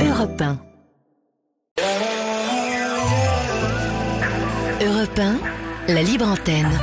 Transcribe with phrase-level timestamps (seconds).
[0.00, 0.58] Europe 1.
[4.80, 5.38] Europe 1,
[5.88, 6.78] la libre antenne.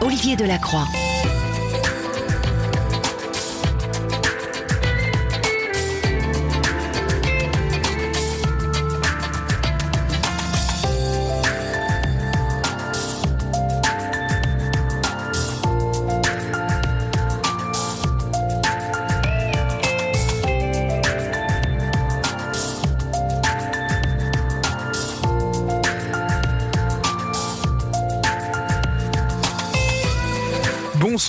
[0.00, 0.97] Olivier Delacroix.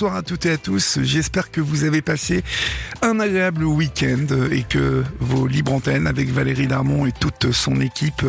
[0.00, 0.98] Bonsoir à toutes et à tous.
[1.02, 2.42] J'espère que vous avez passé
[3.02, 8.24] un agréable week-end et que vos libres antennes avec Valérie Darmon et toute son équipe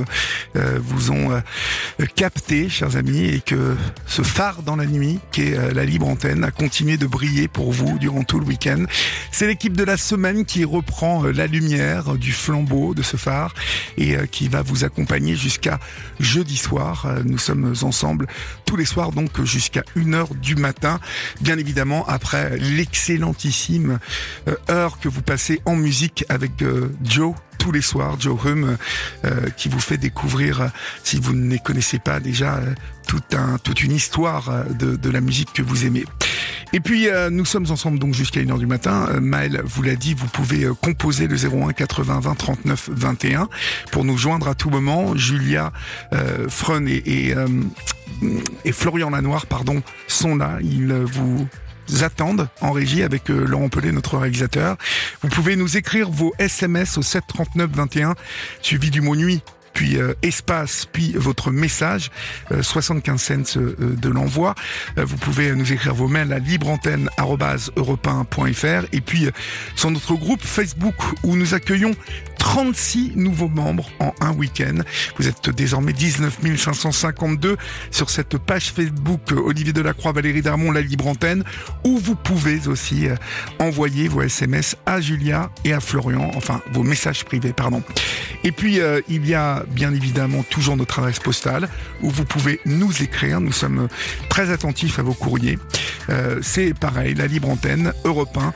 [0.58, 1.40] euh, vous ont euh,
[2.06, 6.08] capté, chers amis, et que ce phare dans la nuit qui est euh, la libre
[6.08, 8.86] antenne a continué de briller pour vous durant tout le week-end.
[9.32, 13.54] C'est l'équipe de la semaine qui reprend la lumière du flambeau de ce phare
[13.98, 15.80] et qui va vous accompagner jusqu'à
[16.20, 17.08] jeudi soir.
[17.26, 18.28] Nous sommes ensemble
[18.66, 21.00] tous les soirs donc jusqu'à 1h du matin.
[21.42, 24.00] Bien évidemment après l'excellentissime
[24.70, 28.76] heure que vous passez en musique avec euh, Joe tous les soirs, Joe Hum,
[29.24, 30.68] euh, qui vous fait découvrir, euh,
[31.04, 32.60] si vous ne les connaissez pas déjà,
[33.08, 36.06] tout un, toute une histoire de, de, la musique que vous aimez.
[36.74, 39.20] Et puis nous sommes ensemble donc jusqu'à 1h du matin.
[39.20, 43.50] Maël vous l'a dit, vous pouvez composer le 01 80 20 39 21
[43.92, 45.16] pour nous joindre à tout moment.
[45.16, 45.74] Julia
[46.48, 47.36] Freun et, et,
[48.64, 50.60] et Florian Lanoir pardon, sont là.
[50.62, 51.48] Ils vous
[52.02, 54.78] attendent en régie avec euh, Laurent Pelé, notre réalisateur.
[55.22, 58.16] Vous pouvez nous écrire vos SMS au 739 21
[58.62, 59.42] suivi du mot nuit
[59.74, 62.12] puis euh, espace, puis votre message,
[62.62, 64.54] 75 euh, cents de l'envoi.
[64.98, 69.30] vous pouvez nous écrire vos mails à libreantenne.europe1.fr et puis
[69.78, 71.96] sur notre groupe Facebook où nous accueillons
[72.42, 74.80] 36 nouveaux membres en un week-end.
[75.18, 77.56] Vous êtes désormais 19 552
[77.92, 81.44] sur cette page Facebook euh, Olivier Delacroix, Valérie Darmon, la libre antenne,
[81.86, 83.16] où vous pouvez aussi euh,
[83.60, 87.84] envoyer vos SMS à Julia et à Florian, enfin vos messages privés, pardon.
[88.44, 91.70] Et puis euh, il y a bien évidemment toujours notre adresse postale
[92.02, 93.40] où vous pouvez nous écrire.
[93.40, 93.88] Nous sommes
[94.30, 95.60] très attentifs à vos courriers.
[96.42, 98.54] C'est pareil, la libre antenne, Europe 1,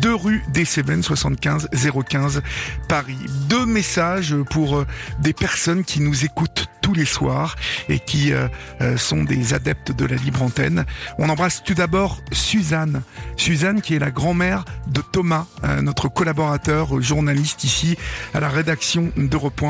[0.00, 1.68] 2 rue des Cévennes, 75
[2.08, 2.42] 015
[2.88, 3.18] Paris.
[3.48, 4.86] Deux messages pour euh,
[5.20, 7.54] des personnes qui nous écoutent tous les soirs
[7.90, 8.48] et qui euh,
[8.80, 10.86] euh, sont des adeptes de la libre antenne.
[11.18, 13.02] On embrasse tout d'abord Suzanne.
[13.36, 15.44] Suzanne qui est la grand-mère de Thomas,
[15.82, 17.98] notre collaborateur journaliste ici
[18.32, 19.60] à la rédaction d'Europe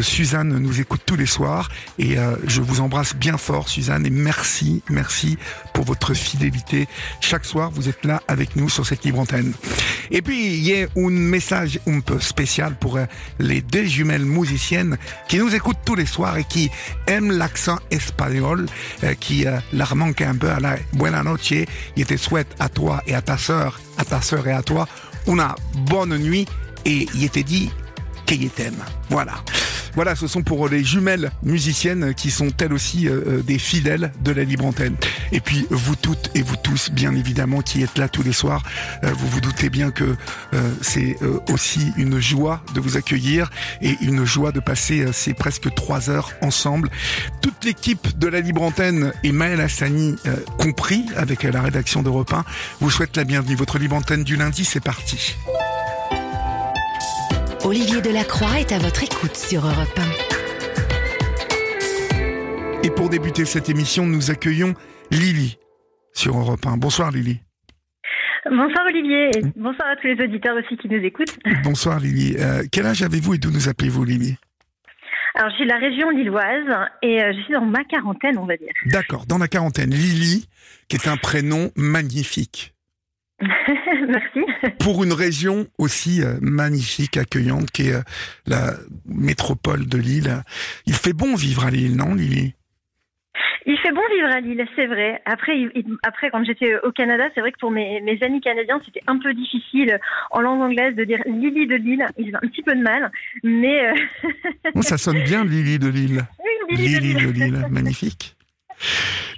[0.00, 4.82] Suzanne nous écoute tous les soirs et je vous embrasse bien fort Suzanne et merci,
[4.90, 5.38] merci
[5.74, 6.88] pour votre fidélité.
[7.20, 9.52] Chaque soir, vous êtes là avec nous sur cette libre antenne.
[10.10, 13.04] Et puis, il y a un message un peu spécial pour euh,
[13.38, 14.96] les deux jumelles musiciennes
[15.28, 16.70] qui nous écoutent tous les soirs et qui
[17.06, 18.66] aiment l'accent espagnol,
[19.04, 21.52] euh, qui euh, leur manque un peu à la buena noche.
[21.96, 24.88] Ils te souhaitent à toi et à ta sœur, à ta sœur et à toi,
[25.26, 25.44] une
[25.88, 26.46] bonne nuit
[26.84, 27.70] et il te dit
[28.26, 28.84] qu'ils t'aiment.
[29.10, 29.34] Voilà.
[29.98, 34.12] Voilà, ce sont pour les jumelles musiciennes qui sont elles aussi euh, euh, des fidèles
[34.22, 34.94] de la libre antenne.
[35.32, 38.62] Et puis vous toutes et vous tous, bien évidemment, qui êtes là tous les soirs,
[39.02, 40.14] euh, vous vous doutez bien que
[40.82, 41.16] c'est
[41.52, 43.50] aussi une joie de vous accueillir
[43.82, 46.90] et une joie de passer ces presque trois heures ensemble.
[47.42, 50.14] Toute l'équipe de la libre antenne et Maël Hassani
[50.58, 52.44] compris avec la rédaction d'Europe 1
[52.80, 53.56] vous souhaite la bienvenue.
[53.56, 55.34] Votre libre antenne du lundi, c'est parti.
[57.68, 60.00] Olivier Delacroix est à votre écoute sur Europe
[62.74, 62.82] 1.
[62.82, 64.72] Et pour débuter cette émission, nous accueillons
[65.10, 65.58] Lily
[66.14, 66.78] sur Europe 1.
[66.78, 67.42] Bonsoir Lily.
[68.46, 71.38] Bonsoir Olivier et bonsoir à tous les auditeurs aussi qui nous écoutent.
[71.62, 72.36] Bonsoir Lily.
[72.38, 74.38] Euh, quel âge avez-vous et d'où nous appelez-vous Lily
[75.34, 76.66] alors, je suis de la région lilloise
[77.02, 78.72] et euh, je suis dans ma quarantaine, on va dire.
[78.86, 79.90] D'accord, dans la quarantaine.
[79.90, 80.48] Lily,
[80.88, 82.74] qui est un prénom magnifique.
[84.08, 84.40] Merci.
[84.80, 88.02] Pour une région aussi euh, magnifique, accueillante, qui est euh,
[88.46, 88.72] la
[89.06, 90.42] métropole de Lille.
[90.86, 92.54] Il fait bon vivre à Lille, non, Lily?
[93.66, 95.22] Il fait bon vivre à Lille, c'est vrai.
[95.24, 95.54] Après,
[96.02, 99.32] après quand j'étais au Canada, c'est vrai que pour mes, amis canadiens, c'était un peu
[99.34, 100.00] difficile
[100.30, 102.06] en langue anglaise de dire Lily de Lille.
[102.16, 103.12] Ils ont un petit peu de mal,
[103.44, 103.88] mais...
[103.88, 106.22] Euh, ça sonne bien, Lily de Lille.
[106.70, 108.36] Oui, Lily, de Lille, magnifique.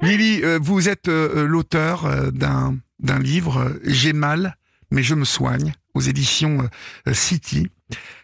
[0.03, 4.57] Lily, vous êtes l'auteur d'un d'un livre euh, J'ai mal,
[4.91, 6.69] mais je me soigne aux éditions
[7.07, 7.69] euh, City.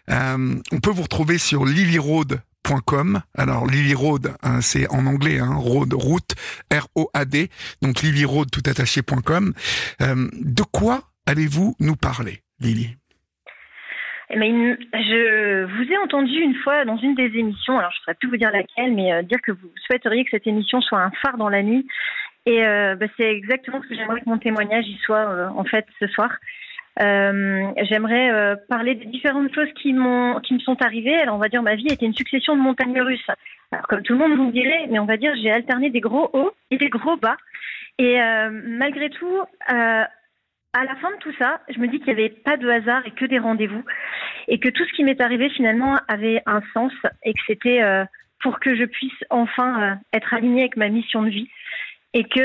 [0.09, 3.21] Euh, on peut vous retrouver sur lilyroad.com.
[3.37, 6.35] Alors Lily Road, hein, c'est en anglais, hein, road, route,
[6.71, 7.49] R-O-A-D.
[7.81, 9.53] Donc lilyroad tout attaché.com.
[9.99, 12.95] de quoi allez-vous nous parler Lily?
[14.29, 18.03] Eh ben, je vous ai entendu une fois dans une des émissions, alors je ne
[18.03, 21.11] saurais plus vous dire laquelle, mais dire que vous souhaiteriez que cette émission soit un
[21.21, 21.87] phare dans la nuit.
[22.47, 25.63] Et euh, bah, c'est exactement ce que j'aimerais que mon témoignage y soit euh, en
[25.65, 26.31] fait ce soir.
[26.97, 31.15] j'aimerais parler des différentes choses qui m'ont qui me sont arrivées.
[31.15, 33.29] Alors on va dire ma vie était une succession de montagnes russes.
[33.71, 36.29] Alors comme tout le monde vous dirait, mais on va dire j'ai alterné des gros
[36.33, 37.37] hauts et des gros bas.
[37.99, 38.17] Et
[38.63, 39.41] malgré tout,
[40.77, 43.01] à la fin de tout ça, je me dis qu'il n'y avait pas de hasard
[43.05, 43.83] et que des rendez-vous,
[44.47, 48.05] et que tout ce qui m'est arrivé finalement avait un sens, et que c'était euh,
[48.41, 51.49] pour que je puisse enfin euh, être alignée avec ma mission de vie,
[52.17, 52.39] et que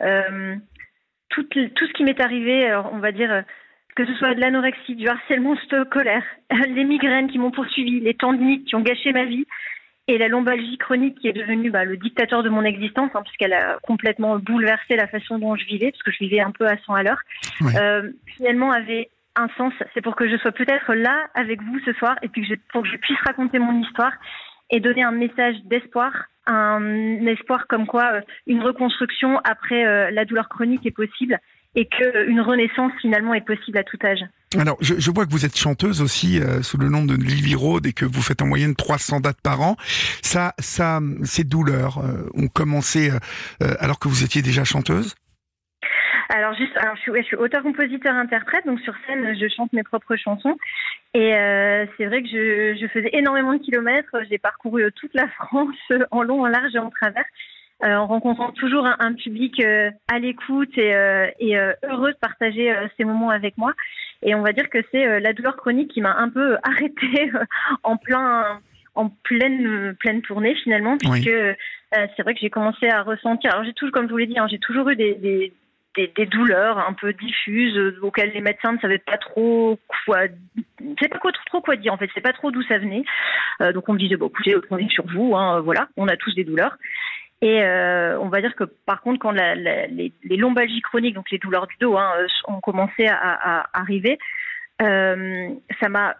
[0.00, 0.56] euh,
[1.28, 3.44] tout, tout, ce qui m'est arrivé, on va dire
[3.94, 6.24] que ce soit de l'anorexie, du harcèlement scolaire,
[6.68, 9.46] les migraines qui m'ont poursuivi, les tendinites qui ont gâché ma vie,
[10.06, 13.54] et la lombalgie chronique qui est devenue bah, le dictateur de mon existence, hein, puisqu'elle
[13.54, 16.76] a complètement bouleversé la façon dont je vivais, parce que je vivais un peu à
[16.78, 17.20] 100 à l'heure,
[17.76, 19.72] euh, finalement avait un sens.
[19.92, 22.54] C'est pour que je sois peut-être là avec vous ce soir, et puis que je,
[22.72, 24.12] pour que je puisse raconter mon histoire
[24.70, 26.12] et donner un message d'espoir,
[26.46, 31.38] un espoir comme quoi euh, une reconstruction après euh, la douleur chronique est possible,
[31.76, 34.24] et qu'une renaissance finalement est possible à tout âge.
[34.58, 37.56] Alors, je, je, vois que vous êtes chanteuse aussi euh, sous le nom de Lily
[37.56, 39.76] Road et que vous faites en moyenne 300 dates par an.
[40.22, 45.16] Ça, ça, ces douleurs euh, ont commencé euh, alors que vous étiez déjà chanteuse?
[46.28, 50.16] Alors juste, alors je suis, je suis auteur-compositeur-interprète, donc sur scène je chante mes propres
[50.16, 50.56] chansons.
[51.14, 51.30] Et
[51.96, 54.16] c'est vrai que je, je, faisais énormément de kilomètres.
[54.28, 55.76] J'ai parcouru toute la France
[56.10, 57.24] en long, en large et en travers.
[57.82, 59.62] en rencontrant toujours un, public
[60.08, 60.92] à l'écoute et,
[61.38, 63.74] et heureux de partager ces moments avec moi.
[64.24, 67.30] Et on va dire que c'est euh, la douleur chronique qui m'a un peu arrêtée
[67.34, 67.44] euh,
[67.82, 68.60] en plein
[68.96, 71.52] en pleine pleine tournée finalement puisque euh,
[71.90, 74.38] c'est vrai que j'ai commencé à ressentir alors j'ai toujours comme je vous l'ai dit
[74.38, 75.52] hein, j'ai toujours eu des, des,
[75.96, 80.22] des, douleurs un peu diffuses auxquelles les médecins ne savaient pas trop quoi
[81.00, 82.10] c'est pas trop quoi dire en fait.
[82.14, 83.04] C'est pas trop d'où ça venait.
[83.72, 86.34] Donc on me disait bon écoutez on est sur vous hein, voilà on a tous
[86.34, 86.76] des douleurs.
[87.44, 91.66] Et euh, on va dire que par contre, quand les, lombalgies chroniques, donc les douleurs
[91.66, 92.10] du dos, hein,
[92.48, 94.18] ont commencé à, arriver,
[94.80, 96.16] euh, ça m'a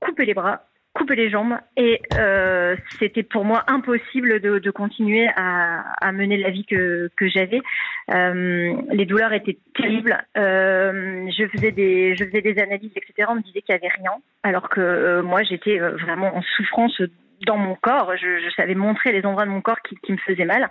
[0.00, 6.12] coupé les bras, coupé les jambes, et euh, c'était pour moi impossible de, continuer à,
[6.12, 7.60] mener la vie que, j'avais.
[8.08, 10.16] les douleurs étaient terribles.
[10.34, 13.28] je faisais des, je faisais des analyses, etc.
[13.28, 14.12] On me disait qu'il n'y avait rien,
[14.42, 17.00] alors que moi j'étais vraiment en souffrance
[17.44, 18.12] dans mon corps.
[18.16, 20.68] Je, savais montrer les endroits de mon corps qui, me faisaient mal.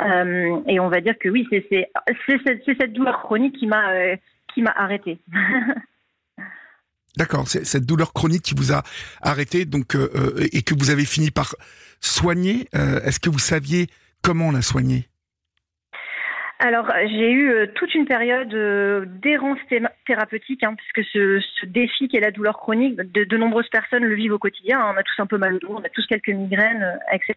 [0.00, 1.88] Euh, et on va dire que oui, c'est
[2.78, 4.16] cette douleur chronique qui m'a euh,
[4.52, 5.18] qui m'a arrêtée.
[7.16, 8.82] D'accord, cette douleur chronique qui vous a
[9.22, 11.54] arrêté, donc euh, et que vous avez fini par
[12.00, 12.68] soigner.
[12.72, 13.88] Est-ce que vous saviez
[14.20, 15.08] comment la soigner
[16.60, 19.58] alors, j'ai eu euh, toute une période euh, d'errance
[20.06, 24.34] thérapeutique, hein, puisque ce, défi qui est la douleur chronique, de, nombreuses personnes le vivent
[24.34, 24.78] au quotidien.
[24.78, 24.92] Hein.
[24.94, 27.34] on a tous un peu mal au dos, on a tous quelques migraines, euh, etc.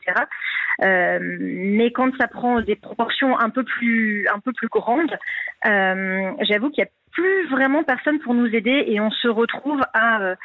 [1.19, 5.17] Mais quand ça prend des proportions un peu plus, un peu plus grandes,
[5.63, 10.35] j'avoue qu'il n'y a plus vraiment personne pour nous aider et on se retrouve à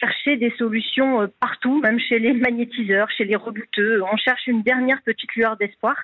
[0.00, 4.02] chercher des solutions partout, même chez les magnétiseurs, chez les rebuteux.
[4.02, 5.96] On cherche une dernière petite lueur d'espoir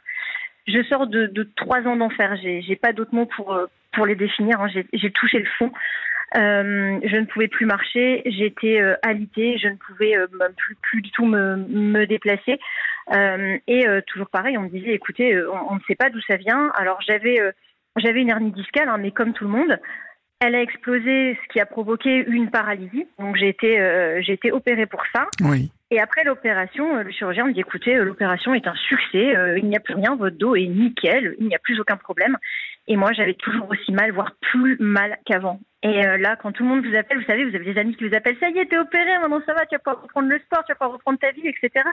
[0.67, 2.37] je sors de, trois ans d'enfer.
[2.43, 3.67] J'ai, pas d'autres mots pour euh,
[4.06, 4.61] les définir.
[4.61, 4.69] Hein.
[4.93, 5.73] J'ai, touché le fond.
[6.37, 8.22] Euh, je ne pouvais plus marcher.
[8.27, 9.58] J'étais euh, alitée.
[9.58, 12.58] Je ne pouvais euh, plus plus du tout me, déplacer.
[13.67, 15.36] Et toujours pareil, on me disait, écoutez,
[15.69, 16.70] on, ne sait pas d'où ça vient.
[16.77, 17.39] Alors j'avais
[17.96, 19.79] j'avais une hernie discale, hein, mais comme tout le monde.
[20.44, 23.06] Elle a explosé, ce qui a provoqué une paralysie.
[23.20, 23.79] Donc j'ai été,
[24.22, 25.29] j'ai été opérée pour ça.
[25.41, 25.70] Oui.
[25.93, 29.58] Et après l'opération, euh, le chirurgien me dit écoutez, euh, l'opération est un succès, euh,
[29.58, 32.39] il n'y a plus rien, votre dos est nickel, il n'y a plus aucun problème.
[32.89, 35.61] Et moi, j'avais toujours aussi mal, voire plus mal qu'avant.
[35.84, 38.06] Et là, quand tout le monde vous appelle, vous savez, vous avez des amis qui
[38.06, 40.39] vous appellent, ça y est, t'es opéré, maintenant ça va, tu vas pouvoir reprendre le
[40.39, 41.84] sport, tu vas pouvoir reprendre ta vie, etc.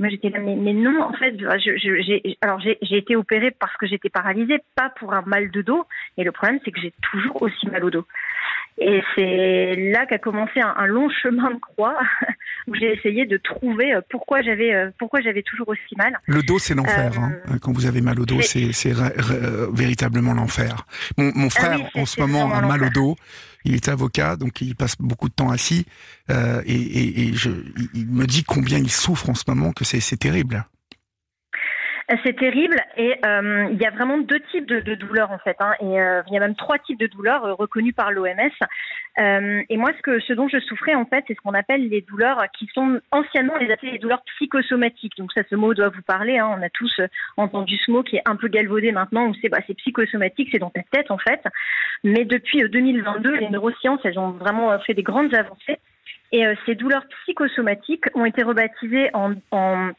[0.00, 3.14] Moi, j'étais là, mais, mais, non, en fait, je, je, j'ai, alors j'ai, j'ai été
[3.14, 5.84] opérée parce que j'étais paralysée, pas pour un mal de dos.
[6.16, 8.06] Et le problème, c'est que j'ai toujours aussi mal au dos.
[8.78, 11.98] Et c'est là qu'a commencé un, long chemin de croix
[12.66, 16.18] où j'ai essayé de trouver euh, pourquoi j'avais euh, pourquoi j'avais toujours aussi mal.
[16.26, 17.10] Le dos, c'est l'enfer.
[17.18, 17.32] Hein.
[17.50, 18.92] Euh, Quand vous avez mal au dos, c'est
[19.72, 20.86] véritablement l'enfer.
[21.16, 23.16] Mon, mon ah frère, en ce moment, a mal au dos.
[23.64, 25.86] Il est avocat, donc il passe beaucoup de temps assis.
[26.30, 27.50] Euh, et, et, et je,
[27.94, 30.66] il me dit combien il souffre en ce moment, que c'est terrible.
[32.22, 35.56] C'est terrible et euh, il y a vraiment deux types de, douleurs en fait.
[35.58, 38.52] Hein, et euh, il y a même trois types de douleurs euh, reconnus par l'OMS.
[39.18, 41.88] Euh, et moi, ce, que, ce dont je souffrais en fait, c'est ce qu'on appelle
[41.88, 45.16] les douleurs qui sont anciennement les douleurs psychosomatiques.
[45.18, 46.38] Donc ça, ce mot doit vous parler.
[46.38, 47.00] Hein, on a tous
[47.36, 49.26] entendu ce mot qui est un peu galvaudé maintenant.
[49.26, 51.42] Où c'est bah, psychosomatique, c'est dans ta tête en fait.
[52.04, 55.78] Mais depuis 2022, les neurosciences, elles ont vraiment fait des grandes avancées.
[56.30, 59.90] Et ces douleurs psychosomatiques ont été rebaptisées en, en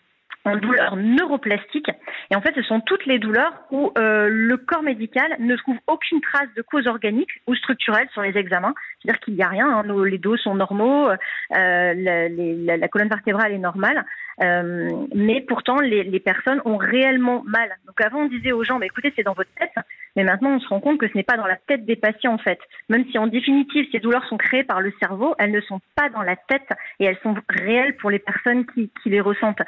[0.48, 1.92] en douleurs neuroplastiques.
[2.32, 5.78] Et en fait, ce sont toutes les douleurs où euh, le corps médical ne trouve
[5.88, 8.74] aucune trace de cause organique ou structurelle sur les examens.
[9.02, 11.18] C'est-à-dire qu'il n'y a rien, hein, nos, les dos sont normaux, euh,
[11.52, 14.06] la, colonne vertébrale est normale,
[14.40, 17.70] euh, mais pourtant les, les, personnes ont réellement mal.
[17.88, 19.74] Donc avant, on disait aux gens, bah, écoutez, c'est dans votre tête,
[20.16, 22.34] mais maintenant on se rend compte que ce n'est pas dans la tête des patients
[22.34, 22.60] en fait.
[22.90, 26.10] Même si en définitive ces douleurs sont créées par le cerveau, elles ne sont pas
[26.10, 29.62] dans la tête et elles sont réelles pour les personnes qui, qui les ressentent.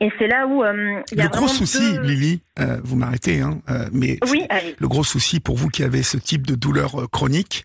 [0.00, 3.40] Et c'est là où euh, il y a le gros souci, Lily, euh, vous m'arrêtez,
[3.40, 3.60] hein,
[3.92, 4.46] mais oui,
[4.78, 7.64] le gros souci pour vous qui avez ce type de douleur chronique,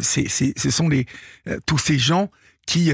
[0.00, 1.06] c'est, ce sont les
[1.66, 2.30] tous ces gens
[2.66, 2.92] qui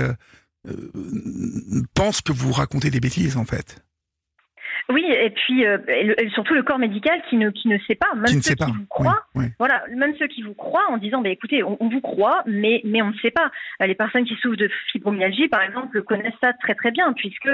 [1.95, 3.85] pensent que vous racontez des bêtises en fait.
[4.89, 8.13] Oui, et puis euh, et surtout le corps médical qui ne qui ne sait pas,
[8.15, 9.25] même qui ceux qui vous croient.
[9.35, 9.53] Oui, oui.
[9.59, 12.81] Voilà, même ceux qui vous croient en disant, bah, écoutez, on, on, vous croit, mais
[12.85, 13.53] mais on ne sait pas.
[13.81, 17.49] Les personnes qui souffrent de fibromyalgie, par exemple, connaissent ça très très bien, puisque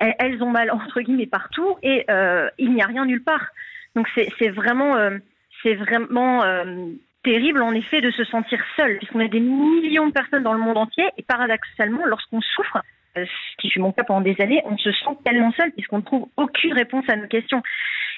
[0.00, 3.46] elles, ont mal entre guillemets partout et euh, il n'y a rien nulle part.
[3.94, 5.18] Donc c'est c'est vraiment euh,
[5.62, 6.86] c'est vraiment euh,
[7.22, 10.60] terrible en effet de se sentir seul, puisqu'on a des millions de personnes dans le
[10.60, 12.78] monde entier et paradoxalement, lorsqu'on souffre
[13.16, 16.02] ce qui fut mon cas pendant des années, on se sent tellement seul puisqu'on ne
[16.02, 17.62] trouve aucune réponse à nos questions.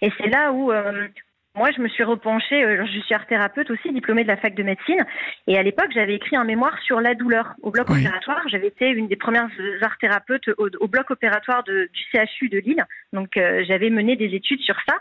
[0.03, 1.09] Et c'est là où euh,
[1.55, 4.55] moi, je me suis repenchée, euh, je suis art thérapeute aussi, diplômée de la fac
[4.55, 5.05] de médecine,
[5.47, 8.01] et à l'époque, j'avais écrit un mémoire sur la douleur au bloc Oui.
[8.01, 8.41] opératoire.
[8.49, 9.49] J'avais été une des premières
[9.83, 14.17] art thérapeutes au, au bloc opératoire de, du CHU de Lille, donc euh, j'avais mené
[14.17, 14.97] des études sur ça.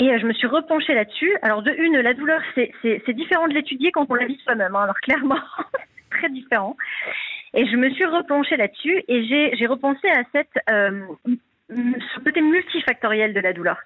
[0.00, 1.30] Et euh, je me suis repenchée là-dessus.
[1.42, 4.40] Alors de une, la douleur, c'est c'est- c'est différent de l'étudier quand on la vit
[4.44, 4.74] soi-même.
[4.74, 4.82] hein.
[4.82, 5.38] Alors clairement,
[6.10, 6.76] très différent.
[7.54, 9.24] Et je me suis repenchée là-dessus et
[9.56, 11.02] j'ai repensé à cette euh,
[11.68, 13.78] ce côté multifactoriel de la douleur.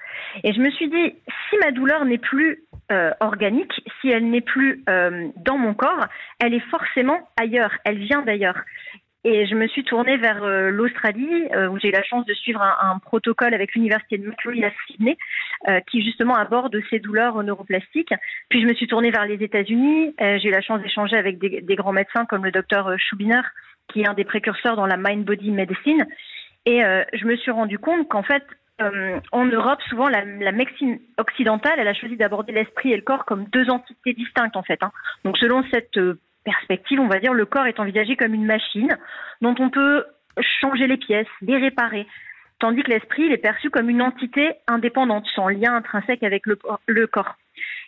[0.42, 1.14] Et je me suis dit,
[1.50, 6.06] si ma douleur n'est plus euh, organique, si elle n'est plus dans mon corps,
[6.40, 8.58] elle est forcément ailleurs, elle vient d'ailleurs.
[9.26, 12.34] Et je me suis tournée vers euh, l'Australie, euh, où j'ai eu la chance de
[12.34, 15.16] suivre un, protocole avec l'université de Macquarie à Sydney,
[15.68, 18.12] euh, qui justement aborde ces douleurs neuroplastiques.
[18.50, 20.14] Puis je me suis tournée vers les États-Unis.
[20.18, 23.40] J'ai eu la chance d'échanger avec des, grands médecins comme le docteur Schubiner,
[23.88, 26.06] qui est un des précurseurs dans la mind-body medicine.
[26.66, 28.44] Et je me suis rendu compte qu'en fait,
[29.32, 33.44] en Europe, souvent, la, médecine occidentale, elle a choisi d'aborder l'esprit et le corps comme
[33.46, 34.82] deux entités distinctes, en fait.
[34.82, 34.92] Hein.
[35.24, 35.98] Donc, selon cette
[36.44, 38.96] perspective, on va dire, le corps est envisagé comme une machine
[39.40, 40.04] dont on peut
[40.60, 42.06] changer les pièces, les réparer.
[42.58, 46.56] Tandis que l'esprit, il est perçu comme une entité indépendante, sans lien intrinsèque avec le,
[47.06, 47.36] corps.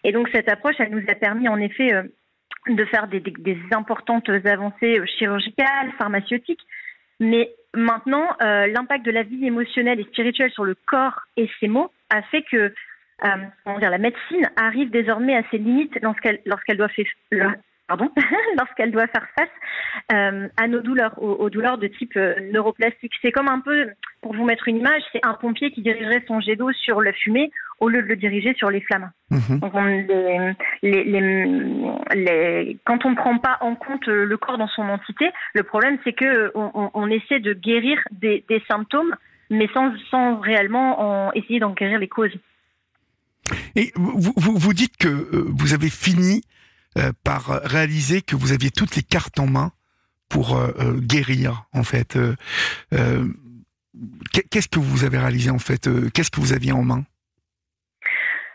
[0.04, 2.02] Et donc, cette approche, elle nous a permis, en effet, euh,
[2.68, 3.22] de faire des,
[3.72, 6.66] importantes avancées euh, chirurgicales, pharmaceutiques,
[7.20, 11.68] mais maintenant, euh, l'impact de la vie émotionnelle et spirituelle sur le corps et ses
[11.68, 12.74] mots a fait que
[13.22, 17.06] la médecine arrive désormais à ses limites lorsqu'elle lorsqu'elle doit, faire,
[17.86, 18.10] pardon,
[18.58, 19.48] lorsqu'elle doit faire face
[20.12, 23.12] euh, à nos douleurs, aux, aux douleurs de type euh, neuroplastique.
[23.22, 23.88] C'est comme un peu,
[24.22, 27.12] pour vous mettre une image, c'est un pompier qui dirigerait son jet d'eau sur la
[27.12, 29.10] fumée au lieu de le diriger sur les flammes.
[29.30, 29.60] Mhm.
[29.60, 31.54] Donc on, les, les, les,
[32.14, 35.62] les, quand on ne prend pas en compte euh, le corps dans son entité, le
[35.62, 39.14] problème c'est que on, on, on essaie de guérir des, des symptômes,
[39.50, 42.36] mais sans, sans réellement en essayer d'en guérir les causes.
[43.76, 46.42] Et vous, vous, vous dites que vous avez fini
[46.98, 49.72] euh, par réaliser que vous aviez toutes les cartes en main
[50.28, 52.18] pour euh, euh, guérir, en fait.
[54.32, 57.04] Qu'est- Qu'est-ce que vous avez réalisé, en fait Qu'est-ce que vous aviez en main?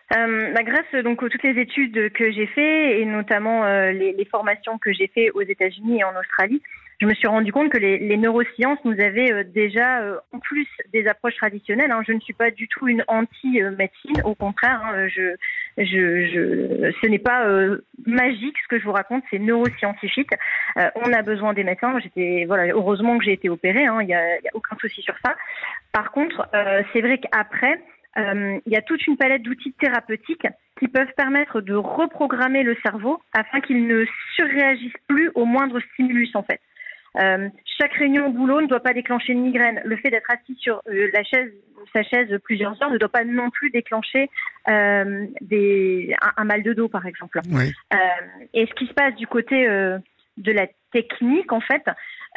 [0.09, 5.07] Bah, grâce donc toutes les études que j'ai fait et notamment les, formations que j'ai
[5.07, 6.61] fait aux États-Unis et en Australie,
[7.01, 10.39] je me suis rendu compte que les, les neurosciences nous avaient euh, déjà, euh, en
[10.39, 14.81] plus des approches traditionnelles, hein, je ne suis pas du tout une anti-médecine, au contraire,
[14.85, 15.35] hein, je,
[15.79, 20.29] je, je, ce n'est pas euh, magique ce que je vous raconte, c'est neuroscientifique.
[20.77, 21.99] Euh, on a besoin des médecins.
[21.99, 25.15] J'étais, voilà, heureusement que j'ai été opérée, hein, il n'y a, a aucun souci sur
[25.25, 25.35] ça.
[25.91, 27.81] Par contre, euh, c'est vrai qu'après,
[28.17, 30.45] il y a toute une palette d'outils thérapeutiques
[30.77, 34.05] qui peuvent permettre de reprogrammer le cerveau afin qu'il ne
[34.35, 36.59] surréagisse plus au moindre stimulus en fait.
[37.17, 37.49] Euh,
[37.79, 39.81] chaque réunion au boulot ne doit pas déclencher une migraine.
[39.85, 41.51] Le fait d'être assis sur euh, la chaise,
[41.93, 44.29] sa chaise plusieurs heures ne doit pas non plus déclencher
[44.69, 47.41] euh, des, un, un, mal de dos, par exemple.
[47.51, 47.71] Oui.
[48.53, 51.83] Et ce qui se passe du côté de la technique, en fait,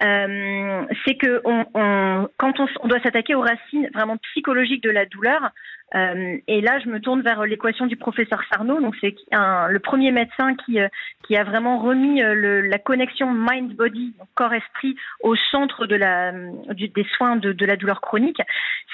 [0.02, 4.90] euh, c'est que on, on, quand on, on doit s'attaquer aux racines vraiment psychologiques de
[4.90, 5.52] la douleur,
[5.94, 8.80] euh, et là, je me tourne vers l'équation du professeur Sarno.
[8.80, 10.88] Donc, c'est le premier médecin qui, euh,
[11.26, 16.32] qui a vraiment remis euh, le, la connexion mind-body, corps-esprit, au centre de la,
[16.72, 18.40] du, des soins de, de, la douleur chronique.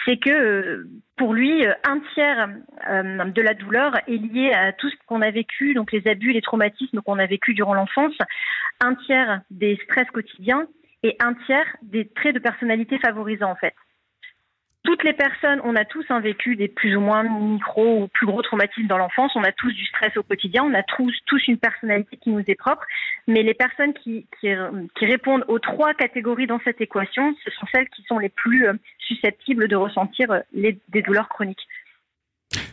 [0.05, 0.87] C'est que
[1.21, 2.49] pour lui, un tiers
[2.89, 6.41] de la douleur est lié à tout ce qu'on a vécu, donc les abus, les
[6.41, 8.15] traumatismes qu'on a vécu durant l'enfance,
[8.81, 10.67] un tiers des stress quotidiens
[11.03, 13.75] et un tiers des traits de personnalité favorisants en fait
[14.83, 18.27] toutes les personnes, on a tous un vécu des plus ou moins micro ou plus
[18.27, 21.13] gros traumatismes dans l'enfance, on a tous du stress au quotidien, on a tous,
[21.49, 22.85] une personnalité qui nous est propre,
[23.27, 24.27] mais les personnes qui,
[25.01, 28.75] répondent aux trois catégories dans cette équation, ce sont celles qui sont les plus euh,
[28.99, 31.67] susceptibles de ressentir euh, des douleurs chroniques.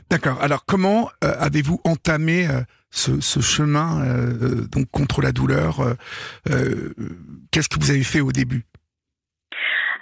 [0.09, 0.41] D'accord.
[0.41, 2.47] Alors comment euh, avez-vous entamé
[2.89, 4.01] ce, chemin
[4.71, 5.81] donc contre la douleur
[7.51, 8.63] Qu'est-ce que vous avez fait au début?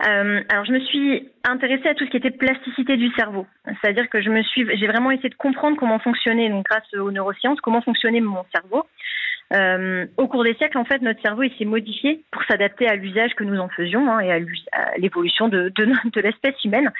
[0.08, 3.48] Euh, alors, je me suis intéressée à tout ce qui était plasticité du cerveau.
[3.66, 7.12] C'est-à-dire que je me suis, j'ai vraiment essayé de comprendre comment fonctionnait, donc grâce aux
[7.12, 8.86] neurosciences, comment fonctionnait mon cerveau.
[9.54, 13.34] Euh, au cours des siècles, en fait, notre cerveau s'est modifié pour s'adapter à l'usage
[13.36, 14.40] que nous en faisions hein, et à
[14.98, 15.72] l'évolution de,
[16.22, 16.92] l'espèce humaine.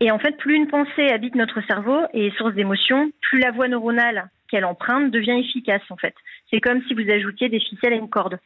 [0.00, 3.50] Et en fait, plus une pensée habite notre cerveau et est source d'émotions, plus la
[3.50, 6.14] voie neuronale qu'elle emprunte devient efficace, en fait.
[6.50, 8.38] C'est comme si vous ajoutiez des ficelles à une corde.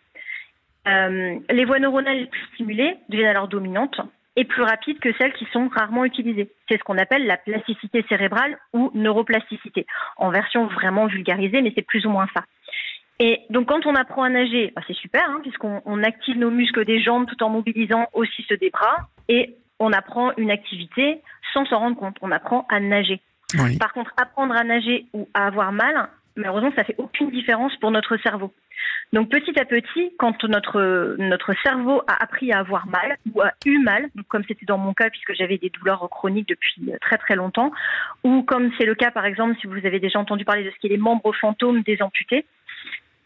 [0.88, 4.00] Euh, les voies neuronales les plus stimulées deviennent alors dominantes
[4.34, 6.50] et plus rapides que celles qui sont rarement utilisées.
[6.68, 9.86] C'est ce qu'on appelle la plasticité cérébrale ou neuroplasticité,
[10.16, 12.42] en version vraiment vulgarisée, mais c'est plus ou moins ça.
[13.18, 16.84] Et donc quand on apprend à nager, bah, c'est super, hein, puisqu'on active nos muscles
[16.84, 21.20] des jambes tout en mobilisant aussi ceux des bras, et on apprend une activité
[21.52, 23.20] sans s'en rendre compte, on apprend à nager.
[23.58, 23.76] Oui.
[23.76, 27.90] Par contre, apprendre à nager ou à avoir mal, malheureusement, ça fait aucune différence pour
[27.90, 28.52] notre cerveau.
[29.12, 33.52] Donc petit à petit, quand notre notre cerveau a appris à avoir mal ou a
[33.66, 37.36] eu mal, comme c'était dans mon cas puisque j'avais des douleurs chroniques depuis très très
[37.36, 37.72] longtemps,
[38.24, 40.76] ou comme c'est le cas par exemple si vous avez déjà entendu parler de ce
[40.76, 42.46] qui est les membres fantômes des amputés,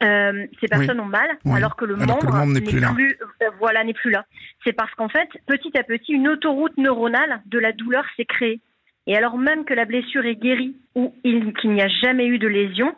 [0.02, 3.84] euh, ces personnes ont mal alors que le alors membre, n'est plus, plus euh, voilà
[3.84, 4.26] n'est plus là.
[4.64, 8.60] C'est parce qu'en fait petit à petit une autoroute neuronale de la douleur s'est créée.
[9.06, 12.48] Et alors même que la blessure est guérie ou qu'il n'y a jamais eu de
[12.48, 12.94] lésion,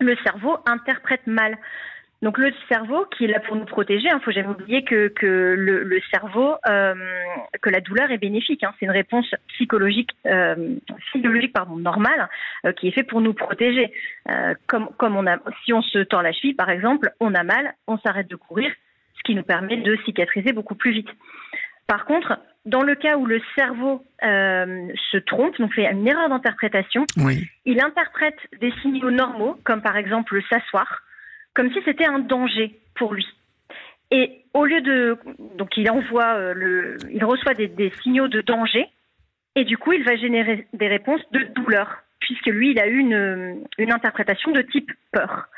[0.00, 1.58] le cerveau interprète mal.
[2.22, 5.10] Donc le cerveau qui est là pour nous protéger, il hein, faut jamais oublier que,
[5.22, 6.94] le, cerveau, euh,
[7.62, 8.62] que la douleur est bénéfique.
[8.62, 10.76] Hein, c'est une réponse psychologique, euh,
[11.12, 12.28] physiologique pardon, normale
[12.66, 13.90] euh, qui est fait pour nous protéger.
[14.28, 14.90] Euh, comme,
[15.64, 18.70] si on se tord la cheville par exemple, on a mal, on s'arrête de courir,
[19.16, 21.08] ce qui nous permet de cicatriser beaucoup plus vite.
[21.86, 26.28] Par contre, dans le cas où le cerveau euh, se trompe, donc fait une erreur
[26.28, 27.48] d'interprétation, oui.
[27.64, 31.02] il interprète des signaux normaux, comme par exemple s'asseoir,
[31.54, 33.26] comme si c'était un danger pour lui.
[34.10, 35.16] Et au lieu de,
[35.56, 38.86] donc il envoie euh, le, il reçoit des, des, signaux de danger,
[39.56, 42.98] et du coup il va générer des réponses de douleur, puisque lui il a eu
[42.98, 45.48] une, une interprétation de type peur.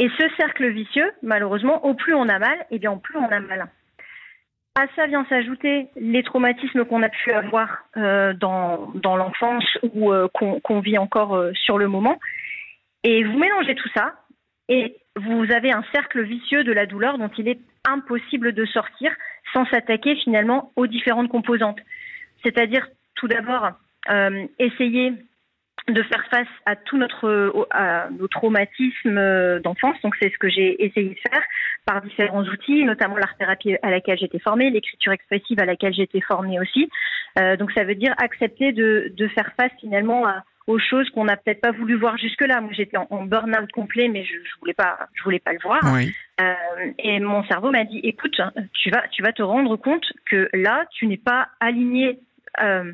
[0.00, 3.28] Et ce cercle vicieux, malheureusement, au plus on a mal, et bien au plus on
[3.28, 3.68] a mal.
[4.76, 10.12] À ça vient s'ajouter les traumatismes qu'on a pu avoir euh, dans, dans l'enfance ou
[10.12, 12.18] euh, qu'on qu vit encore euh, sur le moment.
[13.04, 14.14] Et vous mélangez tout ça
[14.68, 19.12] et vous avez un cercle vicieux de la douleur dont il est impossible de sortir
[19.52, 21.78] sans s'attaquer finalement aux différentes composantes.
[22.42, 23.70] C'est-à-dire tout d'abord
[24.58, 25.12] essayer
[25.88, 30.00] de faire face à tout notre à nos traumatismes d'enfance.
[30.02, 31.42] Donc c'est ce que j'ai essayé de faire
[31.84, 36.22] par différents outils, notamment l'art thérapie à laquelle j'étais formée, l'écriture expressive à laquelle j'étais
[36.22, 36.88] formée aussi.
[37.38, 41.24] Euh, donc ça veut dire accepter de, de faire face finalement à, aux choses qu'on
[41.24, 42.62] n'a peut-être pas voulu voir jusque-là.
[42.62, 45.58] Moi, j'étais en, en burn-out complet, mais je, je voulais pas, je voulais pas le
[45.62, 45.80] voir.
[45.92, 46.14] Oui.
[46.40, 46.54] Euh,
[46.98, 48.40] et mon cerveau m'a dit, écoute,
[48.72, 52.18] tu vas, tu vas te rendre compte que là, tu n'es pas aligné
[52.62, 52.90] euh,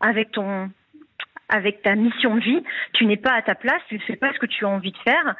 [0.00, 0.70] avec ton,
[1.50, 2.62] avec ta mission de vie.
[2.94, 3.82] Tu n'es pas à ta place.
[3.88, 5.36] Tu ne fais pas ce que tu as envie de faire.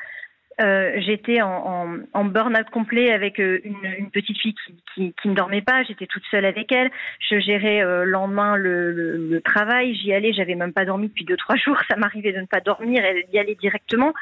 [0.60, 4.54] Euh, j'étais en, burn-out complet avec euh, une, petite fille
[4.94, 5.82] qui, ne dormait pas.
[5.84, 6.90] J'étais toute seule avec elle.
[7.30, 9.94] Je gérais euh, le lendemain le, le, travail.
[9.94, 10.32] J'y allais.
[10.32, 11.78] J'avais même pas dormi depuis deux trois jours.
[11.88, 14.12] Ça m'arrivait de ne pas dormir et d'y aller directement.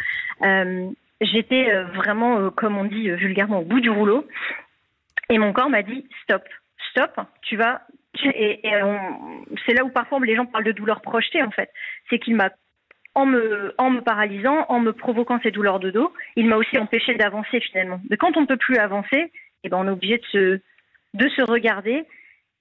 [0.43, 0.89] Euh,
[1.21, 4.25] j'étais vraiment, comme on dit vulgairement, au bout du rouleau.
[5.31, 6.43] Et mon corps m'a dit stop,
[6.91, 7.19] stop.
[7.43, 7.83] Tu vas.
[8.25, 8.61] Et,
[9.67, 11.71] c'est là où parfois les gens parlent de douleur projetée en fait.
[12.11, 12.51] C'est qu'il m'a
[13.15, 16.79] en me, en me paralysant, en me provoquant ces douleurs de dos, il m'a aussi
[16.79, 18.01] empêché d'avancer finalement.
[18.11, 19.33] Mais quand on ne peut plus avancer,
[19.65, 20.61] eh ben on est obligé de se,
[21.15, 22.05] de se regarder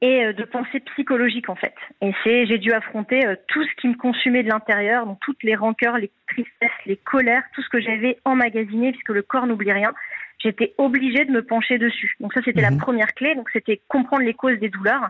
[0.01, 1.73] et euh, de penser psychologique en fait.
[2.01, 5.43] Et c'est, j'ai dû affronter euh, tout ce qui me consumait de l'intérieur, donc toutes
[5.43, 9.71] les rancœurs, les tristesses, les colères, tout ce que j'avais emmagasiné, puisque le corps n'oublie
[9.71, 9.93] rien.
[10.39, 12.15] J'étais obligée de me pencher dessus.
[12.19, 12.77] Donc ça, c'était la Mhm.
[12.79, 13.35] première clé.
[13.35, 15.09] Donc c'était comprendre les causes des douleurs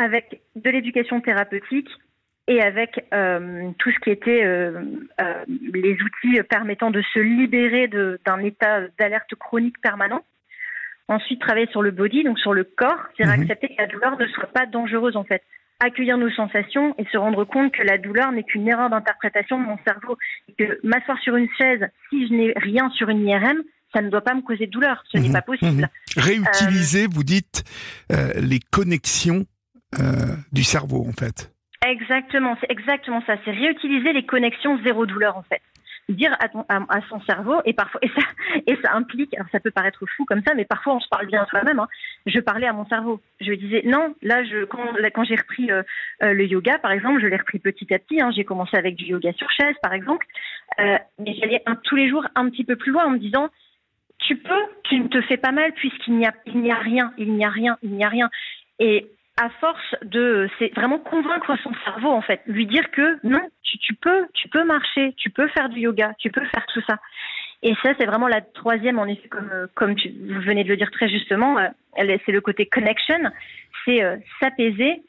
[0.00, 1.88] avec de l'éducation thérapeutique
[2.48, 4.80] et avec euh, tout ce qui était euh,
[5.20, 10.22] euh, les outils permettant de se libérer d'un état d'alerte chronique permanent.
[11.08, 13.42] Ensuite, travailler sur le body, donc sur le corps, c'est Mhm.
[13.42, 15.42] accepter que la douleur ne soit pas dangereuse en fait.
[15.84, 19.64] Accueillir nos sensations et se rendre compte que la douleur n'est qu'une erreur d'interprétation de
[19.64, 20.16] mon cerveau.
[20.48, 24.10] Et que m'asseoir sur une chaise, si je n'ai rien sur une IRM, ça ne
[24.10, 25.02] doit pas me causer de douleur.
[25.12, 25.24] Ce Mhm.
[25.24, 25.82] n'est pas possible.
[26.16, 26.22] Mhm.
[26.22, 27.64] Réutiliser, vous dites,
[28.12, 29.44] euh, les connexions
[30.00, 31.52] euh, du cerveau, en fait.
[31.86, 33.34] Exactement, c'est exactement ça.
[33.44, 35.60] C'est réutiliser les connexions zéro douleur en fait.
[36.08, 38.22] Dire à, ton- à, à son cerveau et parfois et ça
[38.66, 39.34] et ça implique.
[39.34, 41.78] Alors ça peut paraître fou comme ça, mais parfois on se parle bien soi-même.
[41.80, 41.88] hein.
[42.26, 43.20] Je parlais à mon cerveau.
[43.40, 44.14] Je disais non.
[44.22, 45.82] Là, je quand là, quand j'ai repris euh,
[46.22, 48.20] euh, le yoga par exemple, je l'ai repris petit à petit.
[48.22, 48.30] hein.
[48.34, 50.26] J'ai commencé avec du yoga sur chaise par exemple,
[50.80, 53.48] euh, mais j'allais tous les jours un petit peu plus loin en me disant
[54.26, 57.12] tu peux, tu ne te fais pas mal puisqu'il n'y a il n'y a rien,
[57.18, 58.30] il n'y a rien, il n'y a rien.
[58.78, 59.06] Et
[59.40, 63.94] à force de, c'est vraiment convaincre son cerveau en fait, lui dire que non, tu,
[63.94, 66.98] peux, tu peux marcher, tu peux faire du yoga, tu peux faire tout ça.
[67.62, 70.76] Et ça, c'est vraiment la troisième, en effet, comme comme tu, vous venez de le
[70.76, 71.68] dire très justement, euh,
[72.26, 73.18] c'est le côté connection,
[73.84, 75.02] c'est euh, s'apaiser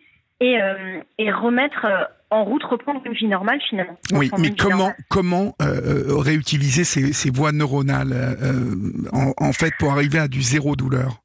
[0.44, 3.98] et euh, et remettre euh, en route, reprendre une vie normale finalement.
[4.12, 4.96] Oui, mais comment normale.
[5.10, 8.14] comment euh, réutiliser ces, ces voies neuronales
[9.12, 11.20] en, en fait pour arriver à du zéro douleur?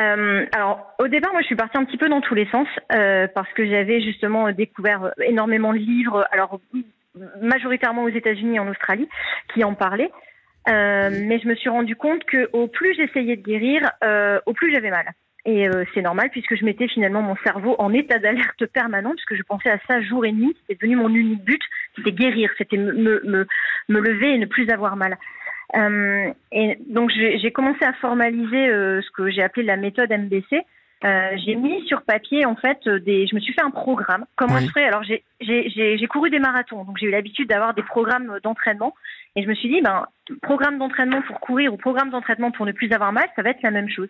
[0.00, 2.66] Euh, alors, au départ, moi, je suis partie un petit peu dans tous les sens
[2.92, 6.60] euh, parce que j'avais justement découvert énormément de livres, alors
[7.42, 9.08] majoritairement aux États-Unis et en Australie,
[9.52, 10.10] qui en parlaient.
[10.68, 13.90] Euh, mais je me suis rendu compte que au plus j'essayais de guérir,
[14.46, 15.12] au plus j'avais mal.
[15.44, 19.34] Et euh, c'est normal puisque je mettais finalement mon cerveau en état d'alerte permanent puisque
[19.34, 20.56] je pensais à ça jour et nuit.
[20.60, 21.62] C'était devenu mon unique but,
[21.96, 23.46] c'était guérir, c'était me, me,
[23.88, 25.18] me, lever et ne plus avoir mal.
[25.74, 30.64] Euh, et donc j'ai commencé à formaliser euh, ce que j'ai appelé la méthode MBC.
[31.04, 33.26] Euh, j'ai mis sur papier en fait euh, des.
[33.26, 34.24] Je me suis fait un programme.
[34.36, 34.66] Comment Oui.
[34.66, 34.84] je ferais?
[34.84, 38.94] Alors j'ai couru des marathons, donc j'ai eu l'habitude d'avoir des programmes d'entraînement.
[39.34, 40.06] Et je me suis dit, ben
[40.42, 43.62] programme d'entraînement pour courir ou programme d'entraînement pour ne plus avoir mal, ça va être
[43.62, 44.08] la même chose.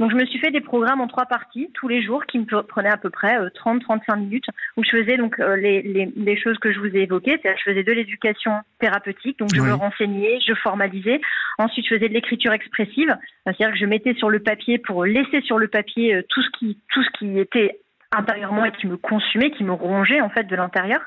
[0.00, 2.44] Donc je me suis fait des programmes en trois parties tous les jours qui me
[2.44, 6.36] pre- prenaient à peu près 30-35 minutes où je faisais donc euh, les, les, les
[6.40, 9.68] choses que je vous ai évoquées, c'est-à-dire je faisais de l'éducation thérapeutique, donc je Oui.
[9.68, 11.20] me renseignais, je formalisais.
[11.58, 15.42] Ensuite je faisais de l'écriture expressive, c'est-à-dire que je mettais sur le papier pour laisser
[15.42, 17.78] sur le papier euh, tout ce qui tout ce qui était
[18.10, 21.00] intérieurement et qui me consumait, qui me rongeait en fait de l'intérieur.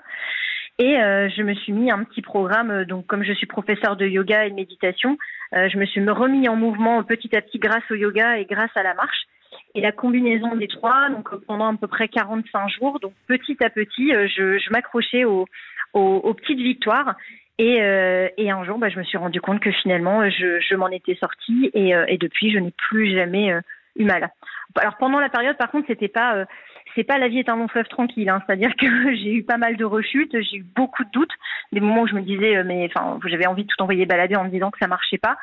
[0.79, 3.95] Et euh, je me suis mis un petit programme, euh, donc comme je suis professeur
[3.95, 5.17] de yoga et de méditation,
[5.53, 8.75] euh, je me suis remis en mouvement petit à petit grâce au yoga et grâce
[8.75, 9.27] à la marche.
[9.75, 13.57] Et la combinaison des trois, donc euh, pendant à peu près 45 jours, donc petit
[13.63, 15.45] à petit, euh, je, je m'accrochais aux,
[15.93, 17.15] aux, aux petites victoires.
[17.59, 20.75] Et, euh, et un jour, bah, je me suis rendu compte que finalement, je, je
[20.75, 23.53] m'en étais sortie et, et depuis, je n'ai plus jamais
[23.95, 24.31] eu mal.
[24.75, 26.47] Alors pendant la période, par contre, c'était pas
[26.95, 28.29] c'est pas la vie est un long fleuve tranquille.
[28.29, 28.41] Hein.
[28.45, 31.33] C'est-à-dire que j'ai eu pas mal de rechutes, j'ai eu beaucoup de doutes,
[31.71, 34.35] des moments où je me disais, euh, mais enfin, j'avais envie de tout envoyer balader
[34.35, 35.37] en me disant que ça marchait pas.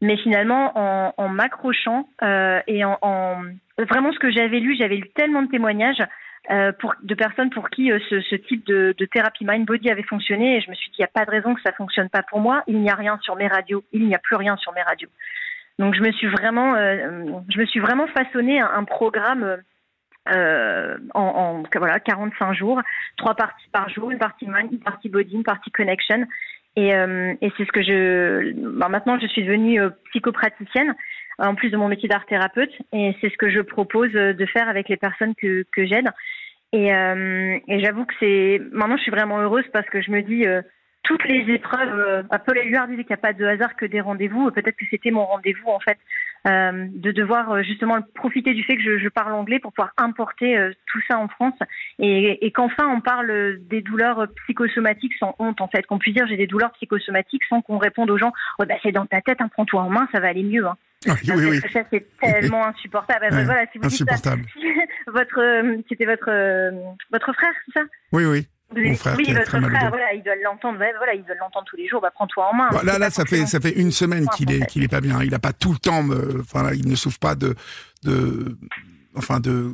[0.00, 0.72] Mais finalement,
[1.16, 3.36] en, m'accrochant euh, et en, en
[3.78, 6.02] vraiment ce que j'avais lu, j'avais lu tellement de témoignages
[6.50, 6.72] euh,
[7.04, 10.74] de personnes pour qui ce, type de, thérapie mind body avait fonctionné, et je me
[10.74, 12.64] suis dit, il n'y a pas de raison que ça fonctionne pas pour moi.
[12.66, 15.08] Il n'y a rien sur mes radios, il n'y a plus rien sur mes radios.
[15.78, 19.62] Donc je me suis vraiment, je me suis vraiment façonné un programme.
[20.28, 22.80] Euh, en, en voilà 45 jours,
[23.16, 26.26] trois parties par jour, une partie mind, une partie body, une partie connection.
[26.76, 28.52] Et, euh, et c'est ce que je.
[28.78, 30.94] ben, maintenant, je suis devenue euh, psychopraticienne
[31.38, 34.68] en plus de mon métier d'art thérapeute, et c'est ce que je propose de faire
[34.68, 36.08] avec les personnes que, que j'aide.
[36.72, 40.44] Et, et j'avoue que c'est maintenant, je suis vraiment heureuse parce que je me dis.
[41.02, 44.50] toutes les épreuves, Paul Éluard disait qu'il n'y a pas de hasard que des rendez-vous.
[44.52, 45.98] Peut-être que c'était mon rendez-vous en fait,
[46.46, 49.92] euh, de devoir euh, justement profiter du fait que je, je parle anglais pour pouvoir
[49.96, 51.54] importer euh, tout ça en France
[52.00, 56.26] et, et qu'enfin on parle des douleurs psychosomatiques sans honte en fait, qu'on puisse dire
[56.26, 59.40] j'ai des douleurs psychosomatiques sans qu'on réponde aux gens oh, bah, c'est dans ta tête,
[59.40, 60.66] hein, prends-toi en main, ça va aller mieux.
[60.66, 60.76] Hein.
[61.06, 61.60] Oui, oui, oui.
[61.60, 63.26] Que ça c'est tellement insupportable.
[63.32, 64.42] Ouais, voilà, si vous dites ça, Insupportable.
[65.06, 66.30] votre, c'était votre
[67.12, 67.86] votre frère, c'est ça?
[68.12, 68.46] Oui, oui.
[68.80, 71.22] Mon frère oui, qui a votre très au frère, voilà, il doit l'entendre, voilà, il
[71.24, 72.00] doit l'entendre tous les jours.
[72.00, 72.70] Bah, prends-toi en main.
[72.70, 75.00] Là, C'est là, pas ça fait, ça fait une semaine qu'il est, qu'il est pas
[75.00, 75.22] bien.
[75.22, 77.54] Il n'a pas tout le temps, euh, enfin, là, il ne souffre pas de,
[78.04, 78.56] de,
[79.16, 79.72] enfin, de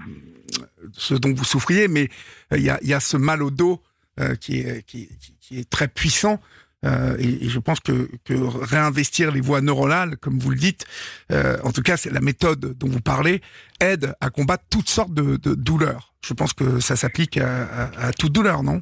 [0.93, 2.09] ce dont vous souffriez, mais
[2.53, 3.83] euh, il y a, il y a ce mal au dos
[4.21, 6.41] euh, qui, est, qui, qui- qui est très puissant.
[6.85, 10.85] Euh, et, et je pense que, que réinvestir les voies neuronales, comme vous le dites,
[11.33, 13.41] euh, en tout cas, c'est la méthode dont vous parlez,
[13.81, 16.15] aide à combattre toutes sortes de, de douleurs.
[16.25, 18.81] Je pense que ça s'applique à, à, à toute douleur, non?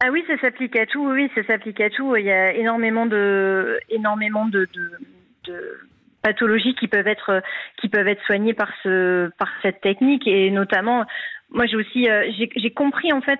[0.00, 1.06] Ah oui, ça s'applique à tout.
[1.08, 2.16] Oui, ça s'applique à tout.
[2.16, 4.68] Il y a énormément de, énormément de,
[5.44, 5.78] de,
[6.22, 7.42] pathologies qui peuvent être
[7.78, 11.04] qui peuvent être soignées par ce par cette technique et notamment
[11.50, 12.08] moi j'ai aussi
[12.58, 13.38] j'ai compris en fait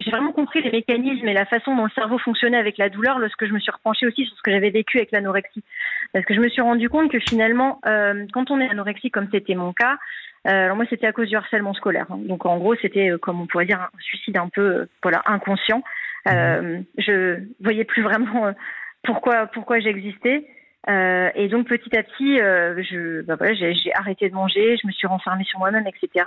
[0.00, 3.18] j'ai vraiment compris les mécanismes et la façon dont le cerveau fonctionnait avec la douleur
[3.18, 5.64] lorsque je me suis repenchée aussi sur ce que j'avais vécu avec l'anorexie.
[6.12, 9.28] Parce que je me suis rendu compte que finalement, euh, quand on est anorexique, comme
[9.32, 9.96] c'était mon cas, euh,
[10.48, 12.06] alors moi c'était à cause du harcèlement scolaire.
[12.10, 12.18] Hein.
[12.20, 15.22] Donc en gros c'était euh, comme on pourrait dire un suicide un peu euh, voilà
[15.26, 15.82] inconscient.
[16.28, 18.52] Euh, je voyais plus vraiment
[19.04, 20.48] pourquoi pourquoi j'existais.
[20.88, 25.06] et donc petit à petit, je bah voilà, j'ai arrêté de manger, je me suis
[25.06, 26.24] renfermée sur moi-même, etc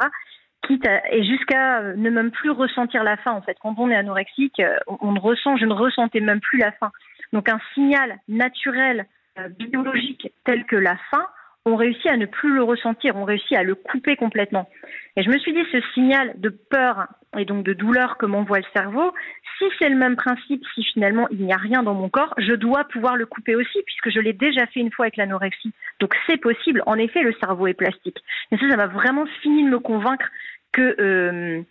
[0.67, 3.57] quitte et jusqu'à euh, ne même plus ressentir la faim en fait.
[3.61, 6.91] Quand on est anorexique, euh, on, ne ressent, je ne ressentais même plus la faim.
[7.33, 9.05] Donc un signal naturel
[9.37, 11.25] euh, biologique tel que la faim,
[11.65, 14.69] on réussit à ne plus le ressentir, on réussit à le couper complètement.
[15.15, 18.59] Et je me suis dit, ce signal de peur et donc de douleur que m'envoie
[18.59, 19.13] le cerveau,
[19.57, 22.53] si c'est le même principe, si finalement il n'y a rien dans mon corps, je
[22.53, 25.73] dois pouvoir le couper aussi, puisque je l'ai déjà fait une fois avec l'anorexie.
[25.99, 26.81] Donc c'est possible.
[26.85, 28.17] En effet, le cerveau est plastique.
[28.51, 30.29] Et ça, ça m'a vraiment fini de me convaincre
[30.71, 31.61] que euh,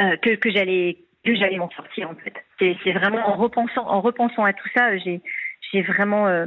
[0.00, 2.34] euh, que, j'allais que j'allais m'en sortir en fait.
[2.58, 5.20] C'est vraiment en repensant en repensant à tout ça, j'ai
[5.72, 6.46] j'ai vraiment euh,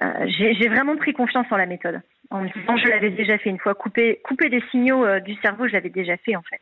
[0.00, 2.00] j'ai vraiment pris confiance en la méthode.
[2.30, 5.68] En me disant, je l'avais déjà fait une fois, couper couper des signaux du cerveau,
[5.68, 6.60] je l'avais déjà fait en fait.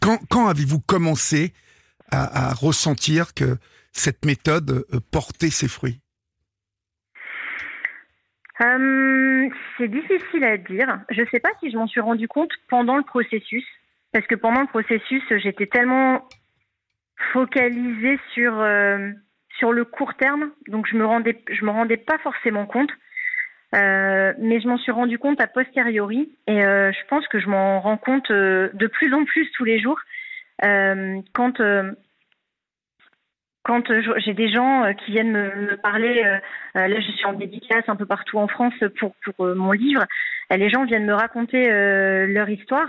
[0.00, 1.52] Quand, quand avez-vous commencé
[2.10, 3.56] à, à, ressentir que
[3.92, 6.00] cette méthode portait ses fruits?
[9.78, 11.00] C'est difficile à dire.
[11.10, 13.64] Je ne sais pas si je m'en suis rendu compte pendant le processus
[14.12, 16.28] parce que pendant le processus, j'étais tellement
[17.32, 19.10] focalisée sur euh,
[19.58, 22.90] sur le court terme, donc je me rendais je me rendais pas forcément compte.
[23.74, 27.48] Euh, mais je m'en suis rendu compte a posteriori et euh, je pense que je
[27.48, 29.98] m'en rends compte euh, de plus en plus tous les jours
[31.32, 31.60] quand
[33.64, 36.22] quand j'ai des gens qui viennent me, parler,
[36.74, 40.04] là je suis en dédicace un peu partout en France pour pour mon livre,
[40.50, 41.68] les gens viennent me raconter
[42.28, 42.88] leur histoire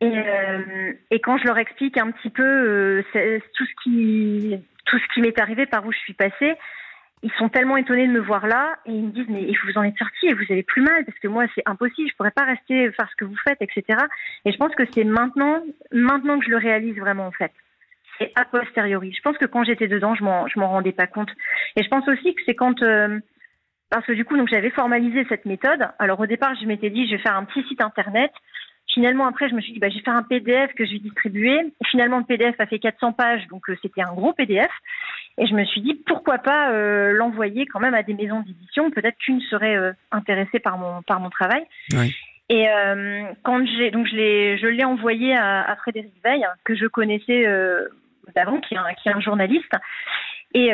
[0.00, 3.04] et, quand je leur explique un petit peu
[3.54, 6.56] tout ce qui tout ce qui m'est arrivé, par où je suis passée,
[7.22, 9.82] ils sont tellement étonnés de me voir là et ils me disent mais vous en
[9.82, 12.44] êtes sorti et vous avez plus mal parce que moi c'est impossible, je pourrais pas
[12.44, 13.98] rester faire ce que vous faites, etc.
[14.44, 17.52] Et je pense que c'est maintenant maintenant que je le réalise vraiment en fait.
[18.18, 19.12] C'est a posteriori.
[19.12, 21.30] Je pense que quand j'étais dedans, je m'en je m'en rendais pas compte.
[21.76, 23.18] Et je pense aussi que c'est quand euh,
[23.90, 25.88] parce que du coup donc j'avais formalisé cette méthode.
[25.98, 28.30] Alors au départ je m'étais dit je vais faire un petit site internet
[28.92, 30.98] Finalement, après, je me suis dit, bah, je vais faire un PDF que je vais
[30.98, 31.60] distribuer.
[31.90, 34.70] finalement, le PDF a fait 400 pages, donc euh, c'était un gros PDF.
[35.36, 38.90] Et je me suis dit, pourquoi pas euh, l'envoyer quand même à des maisons d'édition
[38.90, 41.64] Peut-être qu'une serait euh, intéressée par mon, par mon travail.
[41.92, 42.14] Oui.
[42.50, 42.66] Et
[43.42, 47.44] quand j'ai donc je l'ai je l'ai envoyé à, à, Frédéric Veil que je connaissais
[48.34, 49.70] d'avant qui est un, qui est un journaliste
[50.54, 50.70] et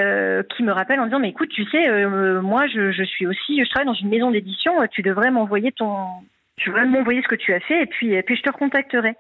[0.54, 3.68] qui me rappelle en disant mais écoute tu sais moi je, je suis aussi je
[3.70, 6.06] travaille dans une maison d'édition tu devrais m'envoyer ton
[6.56, 9.14] tu vas m'envoyer ce que tu as fait et puis, je te recontacterai.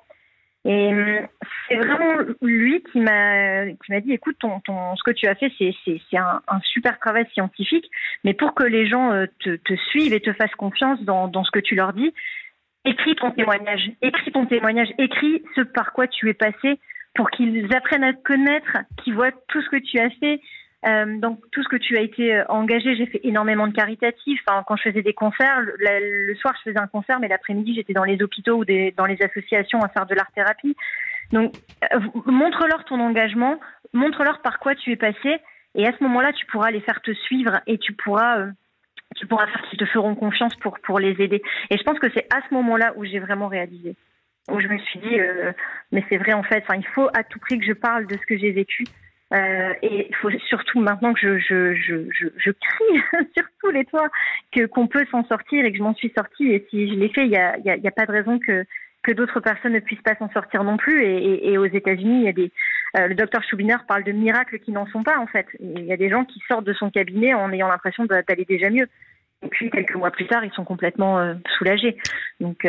[0.66, 1.20] Et euh,
[1.68, 5.74] c'est vraiment lui qui m'a qui m'a dit écoute ce que tu as fait c'est
[5.84, 7.84] c'est un, super travail scientifique
[8.24, 11.44] mais pour que les gens euh, te, te suivent et te fassent confiance dans, dans
[11.44, 12.14] ce que tu leur dis
[12.86, 16.80] écris ton témoignage écris ton témoignage écris ce par quoi tu es passé
[17.14, 20.40] pour qu'ils apprennent à te connaître qu'ils voient tout ce que tu as fait
[20.86, 24.40] euh, donc tout ce que tu as été euh, engagé, j'ai fait énormément de caritatifs.
[24.46, 27.94] Enfin, quand je faisais des concerts, le, soir je faisais un concert, mais l'après-midi j'étais
[27.94, 30.76] dans les hôpitaux ou dans les associations à faire de l'art thérapie.
[31.32, 31.54] Donc
[31.92, 33.58] euh, montre-leur ton engagement,
[33.94, 35.38] montre-leur par quoi tu es passé,
[35.74, 38.46] et à ce moment-là tu pourras les faire te suivre et tu pourras
[39.16, 41.42] tu pourras faire qu'ils te feront confiance pour pour les aider.
[41.70, 43.96] Et je pense que c'est à ce moment-là où j'ai vraiment réalisé,
[44.50, 45.16] où je me suis dit
[45.92, 46.62] mais c'est vrai en fait.
[46.76, 48.84] Il faut à tout prix que je parle de ce que j'ai vécu
[49.32, 53.70] euh, et il faut surtout maintenant que je, je, je, je, je crie sur tous
[53.70, 54.10] les toits
[54.52, 56.50] que qu'on peut s'en sortir et que je m'en suis sortie.
[56.50, 58.38] Et si je l'ai fait, il n'y a, y a, y a, pas de raison
[58.38, 58.64] que,
[59.02, 61.04] que d'autres personnes ne puissent pas s'en sortir non plus.
[61.04, 62.52] Et, et, et aux États-Unis, il y a des
[62.96, 65.46] euh, le docteur Schubiner parle de miracles qui n'en sont pas en fait.
[65.58, 68.70] Il y a des gens qui sortent de son cabinet en ayant l'impression d'aller déjà
[68.70, 68.88] mieux.
[69.42, 71.96] Et puis quelques mois plus tard, ils sont complètement euh, soulagés.
[72.40, 72.66] Donc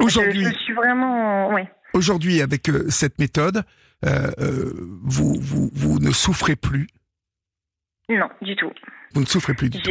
[0.00, 1.68] aujourd'hui, je, suis vraiment ouais.
[1.92, 3.62] Aujourd'hui, avec cette méthode,
[4.04, 6.86] vous, vous, vous, ne souffrez plus
[8.08, 8.72] Non, du tout.
[9.14, 9.90] Vous ne souffrez plus du tout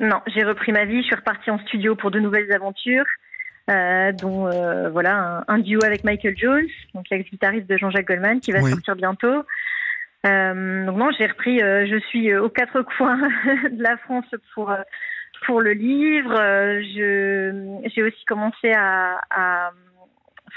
[0.00, 3.06] Non, j'ai repris ma vie, je suis repartie en studio pour de nouvelles aventures.
[3.70, 8.40] Euh, dont euh, voilà un, un, duo avec Michael Jones, donc l'ex-guitariste de Jean-Jacques Goldman,
[8.40, 8.70] qui va oui.
[8.70, 9.44] sortir bientôt.
[10.26, 11.58] Euh, donc non, j'ai repris.
[11.60, 13.18] je suis aux quatre coins
[13.70, 14.74] de la France pour
[15.46, 16.34] pour le livre.
[16.34, 19.70] je j'ai aussi commencé à, à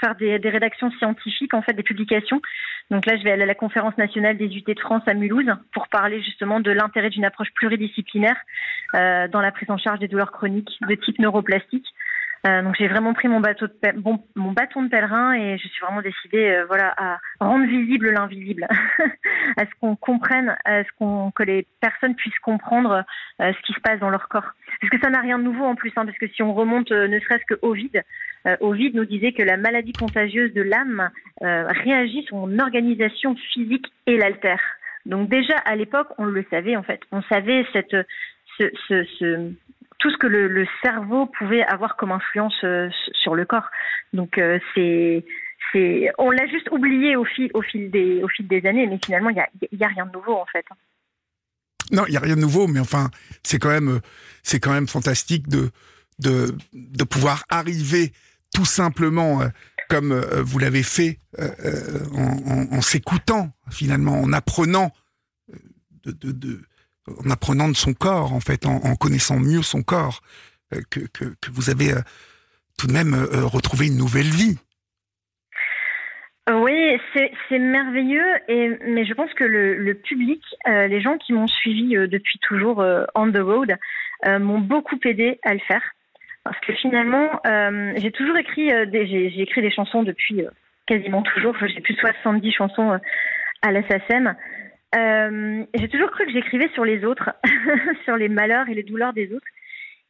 [0.00, 2.40] faire des, rédactions scientifiques, en fait, des publications.
[2.90, 5.50] Donc là, je vais aller à la conférence nationale des UT de France à Mulhouse
[5.72, 8.36] pour parler justement de l'intérêt d'une approche pluridisciplinaire
[8.94, 11.86] euh, dans la prise en charge des douleurs chroniques de type neuroplastique.
[12.46, 16.02] Euh, donc j'ai vraiment pris mon, bateau de bâton de pèlerin et je suis vraiment
[16.02, 18.66] décidée euh, voilà, à rendre visible l'invisible,
[19.56, 23.04] à ce qu'on comprenne, à ce qu'on que les personnes puissent comprendre
[23.40, 24.52] euh, ce qui se passe dans leur corps.
[24.80, 26.90] Parce que ça n'a rien de nouveau en plus, hein, parce que si on remonte
[26.90, 28.02] ne serait-ce que Ovid,
[28.60, 34.18] Ovid nous disait que la maladie contagieuse de l'âme réagit sur mon organisation physique et
[34.18, 34.60] l'altère.
[35.06, 37.96] Donc déjà à l'époque, on le savait en fait, on savait cette
[38.58, 39.52] ce, ce, ce,
[39.98, 43.68] tout ce que le, cerveau pouvait avoir comme influence euh, sur le corps.
[44.12, 45.24] Donc euh, c'est
[45.72, 48.98] c'est on l'a juste oublié au fil au fil des au fil des années, mais
[49.04, 50.64] finalement il y a, y a rien de nouveau en fait.
[51.90, 53.10] Non, il y a rien de nouveau, mais enfin
[53.42, 54.00] c'est quand même
[54.42, 55.70] c'est quand même fantastique de
[56.18, 58.12] de de pouvoir arriver
[58.54, 59.48] tout simplement euh,
[59.90, 64.92] comme vous l'avez fait en, s'écoutant finalement, en apprenant
[66.04, 66.62] de, de
[67.08, 70.20] en apprenant de son corps, en fait, en, connaissant mieux son corps,
[70.72, 72.00] euh, que, vous avez euh,
[72.78, 74.58] tout de même euh, retrouvé une nouvelle vie.
[76.50, 81.94] Oui, c'est merveilleux, et, mais je pense que le, public, les gens qui m'ont suivi
[81.94, 83.74] depuis toujours on the road,
[84.26, 85.80] m'ont beaucoup aidé à le faire.
[86.42, 87.40] Parce que finalement,
[87.96, 90.44] j'ai toujours écrit, j'ai écrit des chansons depuis
[90.84, 93.00] quasiment toujours, j'ai plus de 70 chansons
[93.62, 93.80] à la.
[94.94, 97.30] Euh, j'ai toujours cru que j'écrivais sur les autres,
[98.04, 99.46] sur les malheurs et les douleurs des autres.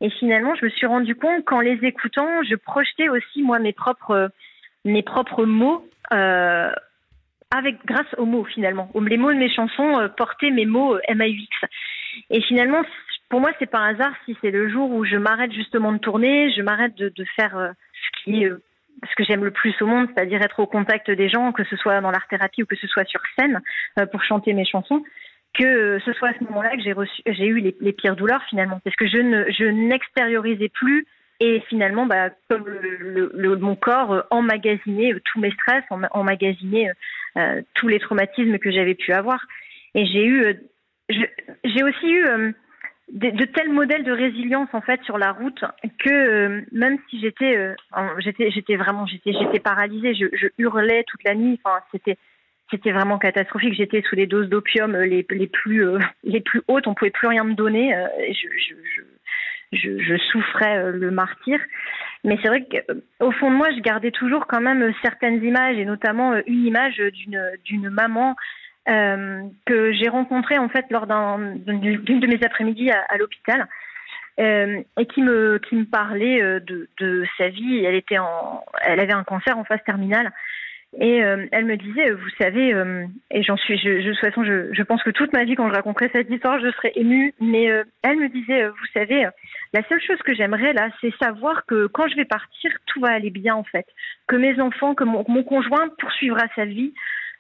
[0.01, 3.73] Et finalement, je me suis rendu compte qu'en les écoutant, je projetais aussi moi mes
[3.73, 4.31] propres
[4.85, 6.71] mes propres mots euh,
[7.55, 8.91] avec grâce aux mots finalement.
[9.07, 11.69] Les mots de mes chansons euh, portaient mes mots MAUX.
[12.31, 12.83] Et finalement,
[13.31, 16.53] pour moi, c'est par hasard si c'est le jour où je m'arrête justement de tourner,
[16.53, 18.53] je m'arrête de, de, faire ce qui est
[19.09, 21.77] ce que j'aime le plus au monde, c'est-à-dire être au contact des gens, que ce
[21.77, 23.61] soit dans l'art thérapie ou que ce soit sur scène
[23.99, 25.03] euh, pour chanter mes chansons,
[25.55, 28.81] que ce soit à ce moment-là que j'ai reçu, j'ai eu les, pires douleurs finalement,
[28.85, 31.07] parce que je ne, je n'extériorisais plus
[31.41, 36.91] et finalement, bah, comme le, mon corps emmagasinait tous mes stress, emmagasinait
[37.37, 39.45] euh, tous les traumatismes que j'avais pu avoir.
[39.95, 40.55] Et j'ai eu, euh,
[41.65, 42.55] j'ai aussi eu
[43.13, 45.63] de, tels modèles de résilience en fait sur la route
[45.99, 47.75] que euh, même si j'étais euh,
[48.19, 52.17] j'étais j'étais vraiment j'étais j'étais paralysée je, hurlais toute la nuit enfin c'était
[52.71, 53.75] c'était vraiment catastrophique.
[53.75, 55.85] J'étais sous les doses d'opium euh, les, les plus
[56.25, 58.75] les plus hautes on pouvait plus rien me donner je, je,
[59.73, 61.61] je, je, souffrais le martyr.
[62.25, 65.85] Mais c'est vrai qu'au fond de moi je gardais toujours quand même certaines images et
[65.85, 68.35] notamment une image d'une d'une maman
[68.87, 73.67] euh, que j'ai rencontré en fait lors d'une de mes après-midi à, l'hôpital.
[74.41, 77.85] Euh, et qui me qui me parlait euh, de, de sa vie.
[77.85, 80.33] Elle était en, elle avait un cancer en phase terminale.
[81.01, 82.73] Et elle me disait, vous savez,
[83.33, 85.75] et j'en suis, je, de toute façon, je, pense que toute ma vie, quand je
[85.75, 87.35] raconterai cette histoire, je serais émue.
[87.41, 87.65] Mais
[88.05, 89.27] elle me disait, vous savez,
[89.73, 93.09] la seule chose que j'aimerais là, c'est savoir que quand je vais partir, tout va
[93.09, 93.87] aller bien en fait,
[94.29, 96.95] que mes enfants, que mon, mon conjoint poursuivra sa vie,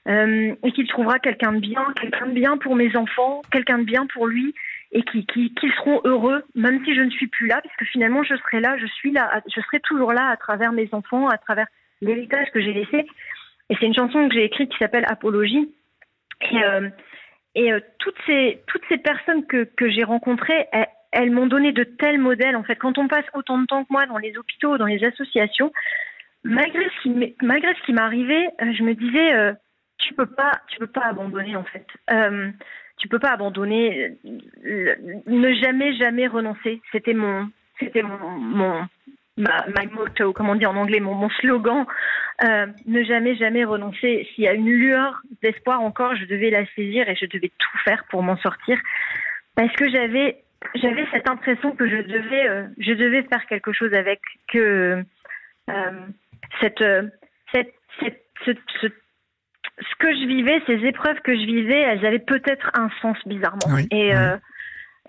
[0.06, 3.84] euh, et qu'il trouvera quelqu'un de bien, quelqu'un de bien pour mes enfants, quelqu'un de
[3.84, 4.54] bien pour lui,
[4.92, 8.36] et qu'ils qui, seront heureux, même si je ne suis plus là, puisque finalement je
[8.36, 11.66] serai là, je suis là, je serai toujours là à travers mes enfants, à travers
[12.00, 13.06] l'héritage que j'ai laissé.
[13.70, 15.72] Et c'est une chanson que j'ai écrite qui s'appelle Apologie.
[16.42, 16.88] Et, euh,
[17.56, 21.84] euh, toutes ces toutes ces personnes que, que j'ai rencontrées, elles, elles m'ont donné de
[21.84, 22.56] tels modèles.
[22.56, 25.02] En fait, quand on passe autant de temps que moi dans les hôpitaux, dans les
[25.04, 25.72] associations,
[26.42, 29.54] malgré ce qui malgré ce qui m'arrivait, je me disais
[30.04, 31.86] tu peux pas, tu peux pas abandonner en fait.
[32.10, 32.50] Euh,
[32.98, 36.80] tu peux pas abandonner, ne jamais jamais renoncer.
[36.92, 37.48] C'était mon,
[37.80, 38.86] c'était mon,
[39.36, 41.86] my motto, comme on dit en anglais, mon, slogan.
[42.44, 44.28] Euh, ne jamais jamais renoncer.
[44.34, 47.78] S'il y a une lueur d'espoir encore, je devais la saisir et je devais tout
[47.84, 48.78] faire pour m'en sortir,
[49.56, 50.42] parce que j'avais
[50.76, 55.04] j'avais cette impression que je devais euh, je devais faire quelque chose avec que
[55.70, 55.92] euh,
[56.60, 56.84] cette
[57.52, 58.88] cette, cette ce, ce
[59.78, 63.78] ce que je vivais, ces épreuves que je vivais, elles avaient peut-être un sens bizarrement.
[63.90, 64.36] et euh,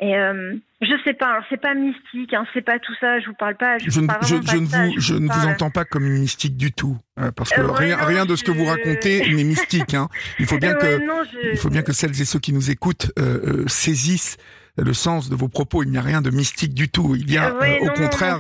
[0.02, 3.18] et euh, je sais pas, alors c'est pas mystique, hein, c'est pas tout ça.
[3.22, 3.78] Je vous parle pas.
[3.78, 6.74] Je, je, ne, je, ne vous, je ne vous entends pas comme une mystique du
[6.74, 9.94] tout, euh, parce que rien, rien de ce que vous racontez n'est mystique.
[9.94, 10.10] Hein.
[10.38, 11.00] Il faut bien que,
[11.50, 13.14] il faut bien que celles et ceux qui nous écoutent
[13.68, 14.36] saisissent
[14.78, 15.84] le sens de vos propos.
[15.84, 17.16] Il n'y a rien de mystique du tout.
[17.16, 18.40] Il y a, au contraire,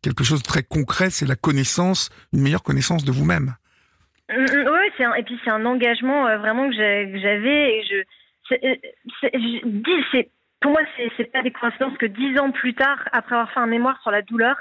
[0.00, 1.10] quelque chose de très concret.
[1.10, 3.54] C'est la connaissance, une meilleure connaissance de vous-même.
[4.28, 8.02] Mm, mm, oui, c'est et puis c'est un engagement euh, vraiment que j'avais et je,
[9.64, 10.28] dis, c'est
[10.60, 10.80] pour moi
[11.16, 14.10] c'est pas des coïncidences que dix ans plus tard, après avoir fait un mémoire sur
[14.10, 14.56] la douleur,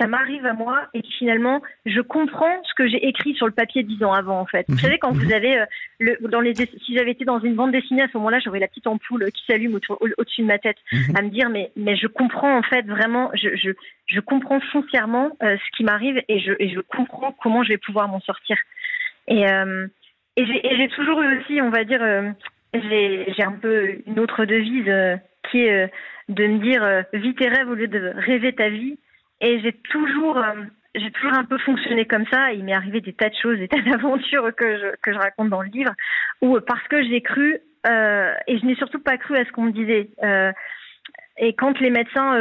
[0.00, 3.82] ça m'arrive à moi et finalement je comprends ce que j'ai écrit sur le papier
[3.82, 4.64] dix ans avant en fait.
[4.68, 4.80] Vous Mhm.
[4.80, 5.32] savez quand vous Mhm.
[5.32, 5.66] avez euh,
[5.98, 8.68] le, dans les si j'avais été dans une bande dessinée à ce moment-là, j'aurais la
[8.68, 11.16] petite ampoule qui s'allume au- au- au-dessus de ma tête Mhm.
[11.16, 13.70] à me dire mais mais je comprends en fait vraiment je je,
[14.06, 17.78] je comprends foncièrement euh, ce qui m'arrive et je et je comprends comment je vais
[17.78, 18.56] pouvoir m'en sortir.
[19.28, 19.86] Et euh,
[20.36, 22.30] et j'ai toujours eu aussi on va dire euh,
[22.74, 25.16] j'ai un peu une autre devise euh,
[25.50, 25.90] qui est
[26.28, 28.98] de me dire vis tes rêves au lieu de rêver ta vie.
[29.40, 30.44] Et j'ai toujours,
[31.14, 32.52] toujours un peu fonctionné comme ça.
[32.52, 35.48] Il m'est arrivé des tas de choses, des tas d'aventures que je, que je raconte
[35.48, 35.92] dans le livre,
[36.42, 37.54] où parce que j'ai cru,
[37.86, 40.10] et je n'ai surtout pas cru à ce qu'on me disait.
[41.38, 42.34] Et quand les médecins,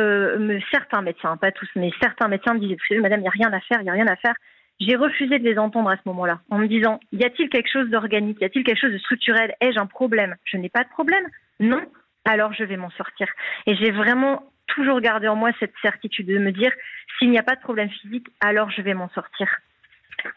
[0.69, 3.61] certains médecins, pas tous, mais certains médecins me disaient, madame, il n'y a rien à
[3.61, 4.35] faire, il n'y a rien à faire.
[4.79, 7.89] J'ai refusé de les entendre à ce moment-là, en me disant, y a-t-il quelque chose
[7.89, 9.55] d'organique, y a-t-il quelque chose de structurel?
[9.59, 10.35] Ai-je un problème?
[10.43, 11.25] Je n'ai pas de problème?
[11.59, 11.81] Non.
[12.25, 13.27] Alors je vais m'en sortir.
[13.65, 16.71] Et j'ai vraiment toujours gardé en moi cette certitude de me dire,
[17.17, 19.47] s'il n'y a pas de problème physique, alors je vais m'en sortir.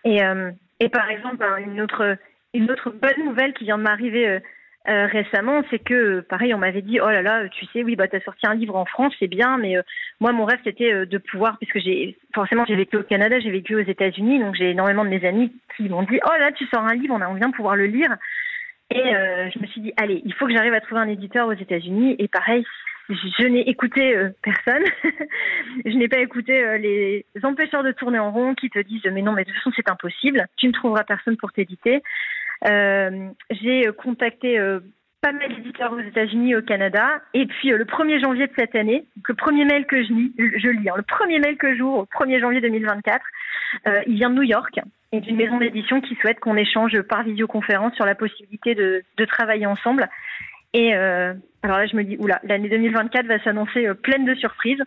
[0.04, 2.16] Et, euh, et par exemple, hein, une autre,
[2.54, 4.40] une autre bonne nouvelle qui vient de m'arriver euh,
[4.88, 8.08] euh, récemment, c'est que, pareil, on m'avait dit, oh là là, tu sais, oui, bah,
[8.08, 9.82] t'as sorti un livre en France, c'est bien, mais euh,
[10.20, 13.50] moi, mon rêve, c'était euh, de pouvoir, puisque j'ai, forcément, j'ai vécu au Canada, j'ai
[13.50, 16.66] vécu aux États-Unis, donc j'ai énormément de mes amis qui m'ont dit, oh là, tu
[16.72, 18.16] sors un livre, on aimerait bien pouvoir le lire.
[18.90, 21.46] Et euh, je me suis dit, allez, il faut que j'arrive à trouver un éditeur
[21.46, 22.16] aux États-Unis.
[22.18, 22.64] Et pareil,
[23.10, 24.82] je n'ai écouté euh, personne.
[25.84, 29.32] je n'ai pas écouté les empêcheurs de tourner en rond qui te disent, mais non,
[29.32, 30.46] mais de toute façon, c'est impossible.
[30.56, 32.02] Tu ne trouveras personne pour t'éditer.
[32.66, 34.80] Euh, J'ai euh, contacté euh,
[35.20, 37.20] pas mal d'éditeurs aux États-Unis, au Canada.
[37.34, 40.68] Et puis, le 1er janvier de cette année, le premier mail que je lis, je
[40.68, 43.24] lis, hein, le premier mail que j'ouvre, au 1er janvier 2024,
[43.86, 44.80] euh, il vient de New York
[45.12, 49.66] et d'une maison d'édition qui souhaite qu'on échange par visioconférence sur la possibilité de, travailler
[49.66, 50.08] ensemble.
[50.72, 54.80] Et alors là, je me dis, oula, l'année 2024 va s'annoncer pleine de surprises.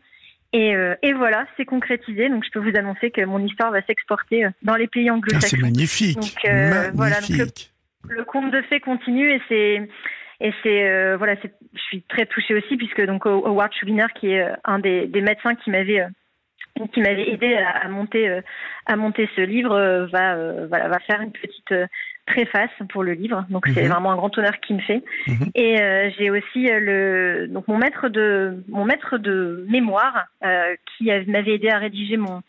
[0.54, 2.30] Et, euh, et voilà, c'est concrétisé.
[2.30, 5.14] Donc, je peux vous annoncer que mon histoire va s'exporter euh, dans les pays Ah,
[5.14, 5.58] c'est anglo-saxons.
[5.58, 6.16] magnifique.
[6.20, 7.72] Donc, euh, voilà, donc magnifique.
[8.08, 9.90] le conte de fées continue et c'est
[10.42, 14.28] et c'est euh, voilà, c'est je suis très touchée aussi puisque donc Howard Schubiner qui
[14.32, 16.06] est un des, des médecins qui m'avait
[16.94, 18.42] qui m'avait aidé à, à monter
[18.88, 21.74] à monter ce livre va voilà va faire une petite
[22.26, 23.90] préface pour le livre donc c'est Mhm.
[23.90, 25.52] vraiment un grand honneur qu'il me fait Mhm.
[25.56, 30.74] et euh, j'ai aussi euh, le donc mon maître de mon maître de mémoire euh,
[30.98, 32.42] qui m'avait aidé à rédiger mon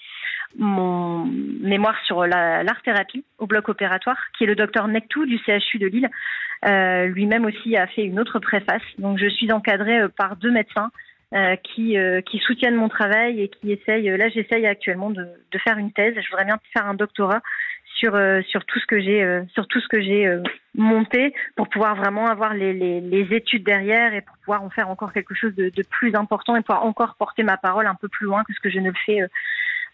[0.57, 1.25] mon
[1.61, 5.79] mémoire sur la- l'art thérapie au bloc opératoire, qui est le docteur Nectou du CHU
[5.79, 6.09] de Lille.
[6.67, 8.83] Euh, Lui-même aussi a fait une autre préface.
[8.99, 10.91] Donc je suis encadrée par deux médecins
[11.35, 14.09] euh, qui, euh, qui soutiennent mon travail et qui essayent.
[14.17, 16.15] Là, j'essaye actuellement de, de faire une thèse.
[16.23, 17.41] Je voudrais bien faire un doctorat
[17.95, 20.43] sur euh, sur tout ce que j'ai euh, sur tout ce que j'ai euh,
[20.77, 24.89] monté pour pouvoir vraiment avoir les, les, les études derrière et pour pouvoir en faire
[24.91, 28.09] encore quelque chose de, de plus important et pouvoir encore porter ma parole un peu
[28.09, 29.21] plus loin que ce que je ne le fais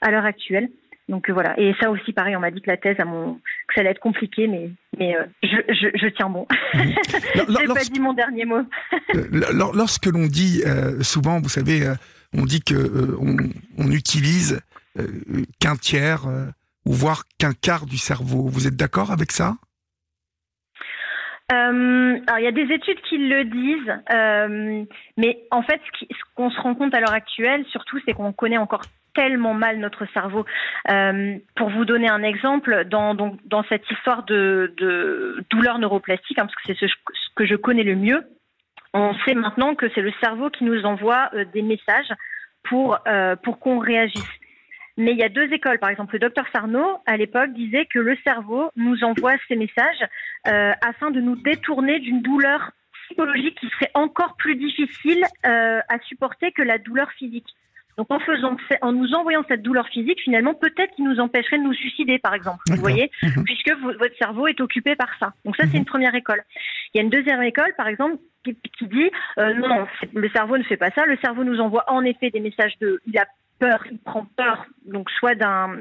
[0.01, 0.69] à l'heure actuelle.
[1.09, 1.59] Donc voilà.
[1.59, 3.35] Et ça aussi, pareil, on m'a dit que la thèse, à mon...
[3.35, 6.47] que ça allait être compliqué, mais, mais euh, je, je, je tiens bon.
[6.75, 8.61] Lors- J'ai pas dit mon dernier mot.
[9.33, 11.95] Lor- lorsque l'on dit euh, souvent, vous savez, euh,
[12.33, 13.37] on dit que on,
[13.79, 14.61] on utilise
[15.59, 16.23] qu'un tiers
[16.87, 18.49] ou voire qu'un quart du cerveau.
[18.49, 19.55] Vous êtes d'accord avec ça?
[21.53, 24.85] Euh, alors, il y a des études qui le disent, euh,
[25.17, 28.59] mais en fait, ce qu'on se rend compte à l'heure actuelle, surtout, c'est qu'on connaît
[28.59, 28.83] encore
[29.15, 30.45] tellement mal notre cerveau.
[30.91, 33.35] Euh, pour vous donner un exemple, dans,
[33.69, 34.73] cette histoire de,
[35.51, 36.95] douleur neuroplastique, hein, parce que c'est ce,
[37.35, 38.23] que je connais le mieux,
[38.95, 42.13] on sait maintenant que c'est le cerveau qui nous envoie des messages
[42.63, 43.01] pour
[43.61, 44.40] qu'on réagisse.
[45.01, 45.79] Mais il y a deux écoles.
[45.79, 50.05] Par exemple, le docteur Sarno, à l'époque, disait que le cerveau nous envoie ces messages
[50.47, 52.71] euh, afin de nous détourner d'une douleur
[53.07, 57.47] psychologique qui serait encore plus difficile euh, à supporter que la douleur physique.
[57.99, 61.65] Donc en faisant, en nous envoyant cette douleur physique, finalement, peut-être qu'il nous empêcherait de
[61.65, 62.61] nous suicider, par exemple.
[62.71, 63.45] Vous voyez, Mhm.
[63.45, 65.33] puisque vo- votre cerveau est occupé par ça.
[65.45, 65.79] Donc ça, c'est Mhm.
[65.81, 66.43] une première école.
[66.95, 70.57] Il y a une deuxième école, par exemple, qui, qui dit euh, non, le cerveau
[70.57, 71.05] ne fait pas ça.
[71.05, 73.27] Le cerveau nous envoie en effet des messages de, il a
[73.61, 75.77] peur, il prend peur, donc soit d'un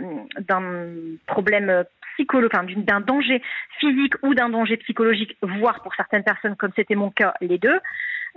[1.26, 3.42] problème psychologique, d'un danger
[3.80, 7.80] physique ou d'un danger psychologique, voire pour certaines personnes, comme c'était mon cas, les deux.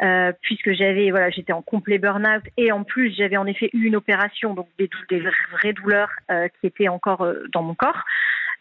[0.00, 3.84] Euh, puisque j'avais voilà j'étais en complet burn-out et en plus j'avais en effet eu
[3.84, 8.02] une opération donc des, des vraies douleurs euh, qui étaient encore euh, dans mon corps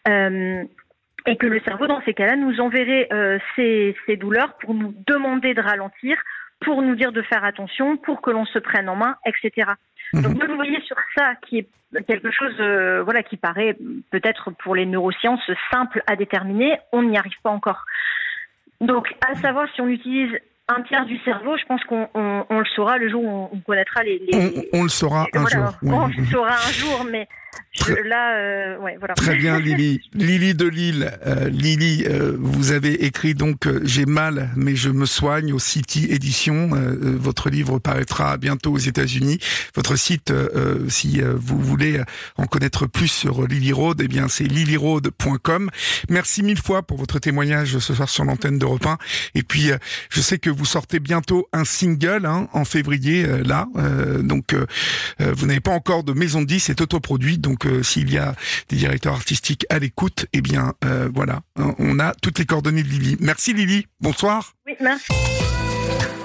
[0.04, 3.08] et que le cerveau dans ces cas-là nous enverrait
[3.56, 6.18] ces, douleurs pour nous demander de ralentir
[6.60, 9.70] pour nous dire de faire attention pour que l'on se prenne en main etc.
[10.12, 11.68] donc vous voyez sur ça qui est
[12.06, 13.76] quelque chose euh, voilà qui paraît
[14.10, 16.78] peut-être pour les neurosciences simple à déterminer.
[16.92, 17.84] On n'y arrive pas encore.
[18.80, 20.32] Donc, à savoir si on utilise
[20.68, 24.20] un tiers du cerveau, je pense qu'on le saura le jour où on, connaîtra les.
[24.72, 25.78] On, le saura un jour.
[25.82, 27.28] On le saura un jour, mais
[28.04, 29.14] là, euh, ouais, voilà.
[29.14, 30.00] Très bien, Lily.
[30.14, 31.12] Lily de Lille.
[31.26, 36.06] Euh, Lily, euh, vous avez écrit donc J'ai mal, mais je me soigne au City
[36.10, 36.70] Édition.
[36.72, 39.38] votre livre paraîtra bientôt aux États-Unis.
[39.74, 40.32] Votre site,
[40.88, 42.00] si vous voulez
[42.36, 45.70] en connaître plus sur Lily Road, eh bien c'est lilyroad.com.
[46.08, 48.98] Merci mille fois pour votre témoignage ce soir sur l'antenne d'Europe 1.
[49.34, 49.70] Et puis,
[50.10, 53.66] je sais que vous sortez bientôt un single hein, en février, là.
[54.20, 54.54] donc,
[55.18, 57.38] vous n'avez pas encore de maison de 10, c'est autoproduit.
[57.38, 58.34] Donc, s'il y a
[58.68, 62.88] des directeurs artistiques à l'écoute, eh bien, euh, voilà, on a toutes les coordonnées de
[62.88, 63.16] Lily.
[63.20, 63.86] Merci Lily.
[64.00, 64.54] Bonsoir.
[64.80, 65.06] Merci.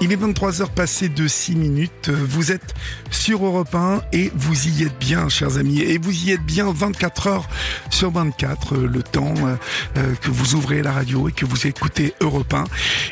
[0.00, 2.08] Il est 23h passé de 6 minutes.
[2.08, 2.74] Vous êtes
[3.10, 5.80] sur Europe 1 et vous y êtes bien, chers amis.
[5.80, 7.48] Et vous y êtes bien 24 heures
[7.90, 9.56] sur 24, euh, le temps euh,
[9.96, 12.64] euh, que vous ouvrez la radio et que vous écoutez Europe 1.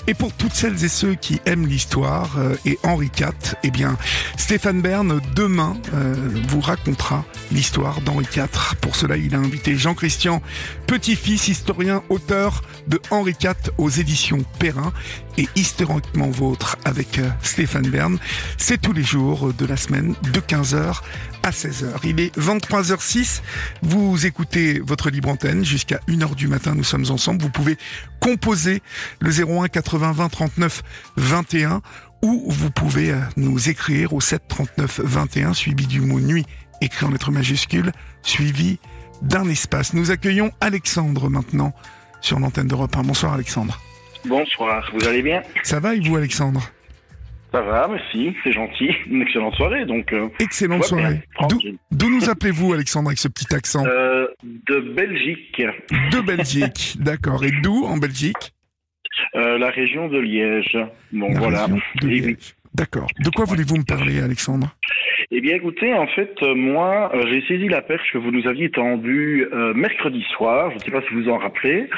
[0.07, 3.99] Et pour toutes celles et ceux qui aiment l'histoire et Henri IV, eh bien,
[4.37, 5.76] Stéphane Bern, demain,
[6.49, 8.76] vous racontera l'histoire d'Henri IV.
[8.80, 10.41] Pour cela, il a invité Jean-Christian
[10.87, 14.93] Petit-Fils, historien, auteur de Henri IV aux éditions Perrin
[15.37, 18.18] et historiquement vôtre avec euh, Stéphane Bern.
[18.59, 21.01] C'est tous les jours de la semaine de 15h
[21.43, 21.87] à 16h.
[22.05, 23.43] Il est 23h06.
[23.82, 26.74] Vous écoutez votre libre antenne jusqu'à 1h du matin.
[26.74, 27.43] Nous sommes ensemble.
[27.43, 27.76] Vous pouvez
[28.20, 28.82] composer
[29.20, 30.82] le 01 80 20 39
[31.16, 31.82] 21
[32.22, 36.47] ou vous pouvez euh, nous écrire au 7 39 21 suivi du mot nuit
[36.80, 38.78] écrit en lettres majuscules suivi
[39.22, 39.95] d'un espace.
[39.95, 41.72] Nous accueillons Alexandre maintenant
[42.20, 43.03] sur l'antenne d'Europe 1.
[43.03, 43.80] Bonsoir Alexandre.
[44.27, 46.61] Bonsoir, vous allez bien Ça va et vous Alexandre
[47.53, 48.91] Ça va, merci, c'est gentil.
[49.09, 50.12] Une excellente soirée donc.
[50.12, 51.22] Euh, excellente soirée.
[51.93, 55.62] D'où nous appelez-vous Alexandre avec ce petit accent euh, De Belgique.
[56.11, 57.45] De Belgique, d'accord.
[57.45, 58.53] Et d'où en Belgique
[59.37, 60.77] euh, La région de Liège.
[61.12, 61.68] Bon voilà.
[62.74, 63.07] D'accord.
[63.20, 64.77] De quoi voulez-vous me parler Alexandre
[65.33, 68.47] eh bien, écoutez, en fait, euh, moi, euh, j'ai saisi la perche que vous nous
[68.47, 71.89] aviez tendue euh, mercredi soir, je ne sais pas si vous en rappelez,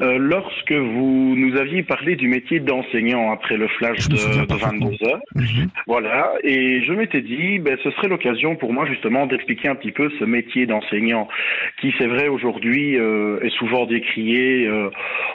[0.00, 5.20] lorsque vous nous aviez parlé du métier d'enseignant après le flash de, 22 heures.
[5.34, 5.68] Mhm.
[5.86, 9.92] Voilà, et je m'étais dit, ben, ce serait l'occasion pour moi justement d'expliquer un petit
[9.92, 11.28] peu ce métier d'enseignant,
[11.80, 14.68] qui, c'est vrai, aujourd'hui est souvent décrié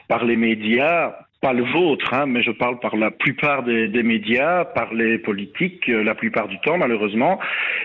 [0.07, 1.13] par les médias
[1.43, 5.17] pas le vôtre, hein, mais je parle par la plupart des, des, médias, par les
[5.17, 7.37] politiques, euh, la plupart du temps malheureusement.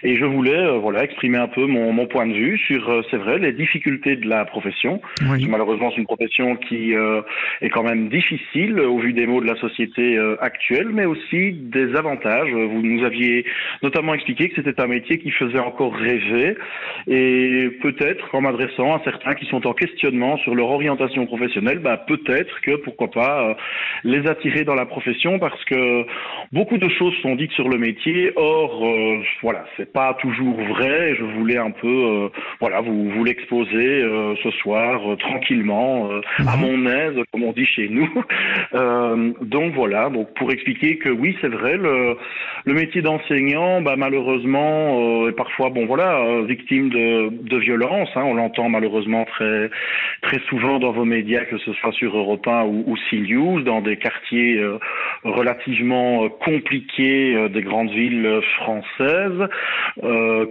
[0.05, 3.03] Et je voulais euh, voilà exprimer un peu mon, mon point de vue sur, euh,
[3.11, 5.03] c'est vrai, les difficultés de la profession.
[5.49, 9.57] Malheureusement, c'est une profession qui est quand même difficile au vu des mots de la
[9.57, 12.51] société actuelle, mais aussi des avantages.
[12.51, 13.45] Vous nous aviez
[13.83, 16.57] notamment expliqué que c'était un métier qui faisait encore rêver,
[17.09, 21.97] et peut-être en m'adressant à certains qui sont en questionnement sur leur orientation professionnelle, bah,
[21.97, 23.55] peut-être que pourquoi pas euh,
[24.05, 26.05] les attirer dans la profession parce que
[26.53, 28.33] beaucoup de choses sont dites sur le métier.
[28.37, 31.15] Or, euh, voilà, c'est pas toujours vrai.
[31.17, 32.29] Je voulais un peu, euh,
[32.61, 34.03] voilà, vous, vous l'exposer
[34.43, 36.61] ce soir tranquillement, à mhm.
[36.61, 38.09] mon aise, comme on dit chez nous.
[39.43, 42.17] donc voilà, donc pour expliquer que oui, c'est vrai, le,
[42.65, 48.09] le métier d'enseignant, bah, malheureusement, est parfois, bon voilà, victime de, de violence.
[48.15, 49.71] Hein, on l'entend malheureusement très
[50.23, 52.97] très souvent dans vos médias, que ce soit sur Europe 1 ou, ou
[53.39, 54.79] dans des quartiers euh,
[55.25, 59.49] relativement euh, compliqués euh, des grandes villes françaises,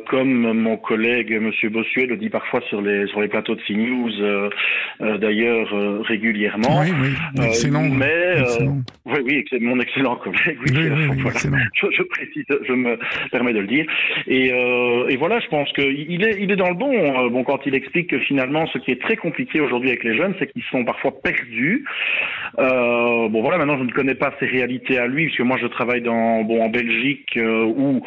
[0.10, 4.50] comme mon collègue Monsieur Bossuet le dit parfois sur les sur les plateaux de CNews,
[5.20, 5.70] d'ailleurs
[6.06, 6.82] régulièrement.
[6.82, 7.84] Oui, oui, excellent.
[7.84, 8.44] mais
[9.06, 10.58] oui, oui, mon excellent collègue.
[10.66, 12.98] Oui, Je, précise, je me
[13.32, 13.86] permets de le dire.
[14.28, 17.30] Et, et voilà, je pense qu'il est il est dans le bon.
[17.30, 20.36] Bon, quand il explique que finalement, ce qui est très compliqué aujourd'hui avec les jeunes,
[20.40, 21.86] c'est qu'ils sont parfois perdus.
[22.60, 22.77] Euh,
[23.30, 26.02] bon voilà, maintenant je ne connais pas ses réalités à lui, puisque moi je travaille
[26.02, 28.02] dans bon en Belgique euh, où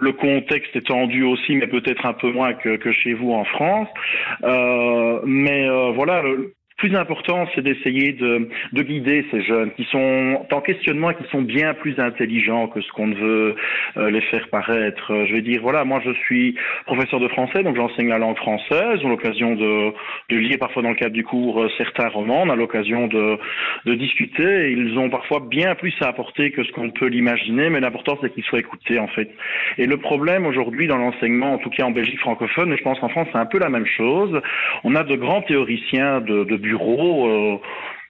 [0.00, 3.44] le contexte est tendu aussi, mais peut-être un peu moins que, que chez vous en
[3.44, 3.88] France.
[4.42, 10.46] Euh, mais voilà, le, plus important, c'est d'essayer de, de, guider ces jeunes qui sont
[10.50, 13.54] en questionnement et qui sont bien plus intelligents que ce qu'on veut
[13.96, 15.12] euh, les faire paraître.
[15.26, 16.56] Je vais dire, voilà, moi je suis
[16.86, 19.00] professeur de français, donc j'enseigne la langue française.
[19.02, 19.92] On a l'occasion de,
[20.30, 22.42] de, lire parfois dans le cadre du cours euh, certains romans.
[22.42, 23.38] On a l'occasion de,
[23.86, 24.72] de discuter.
[24.72, 28.32] Ils ont parfois bien plus à apporter que ce qu'on peut l'imaginer, mais l'important c'est
[28.32, 29.30] qu'ils soient écoutés en fait.
[29.78, 32.98] Et le problème aujourd'hui dans l'enseignement, en tout cas en Belgique francophone, et je pense
[32.98, 34.40] qu'en France c'est un peu la même chose.
[34.84, 37.56] On a de grands théoriciens de, de bureaux euh,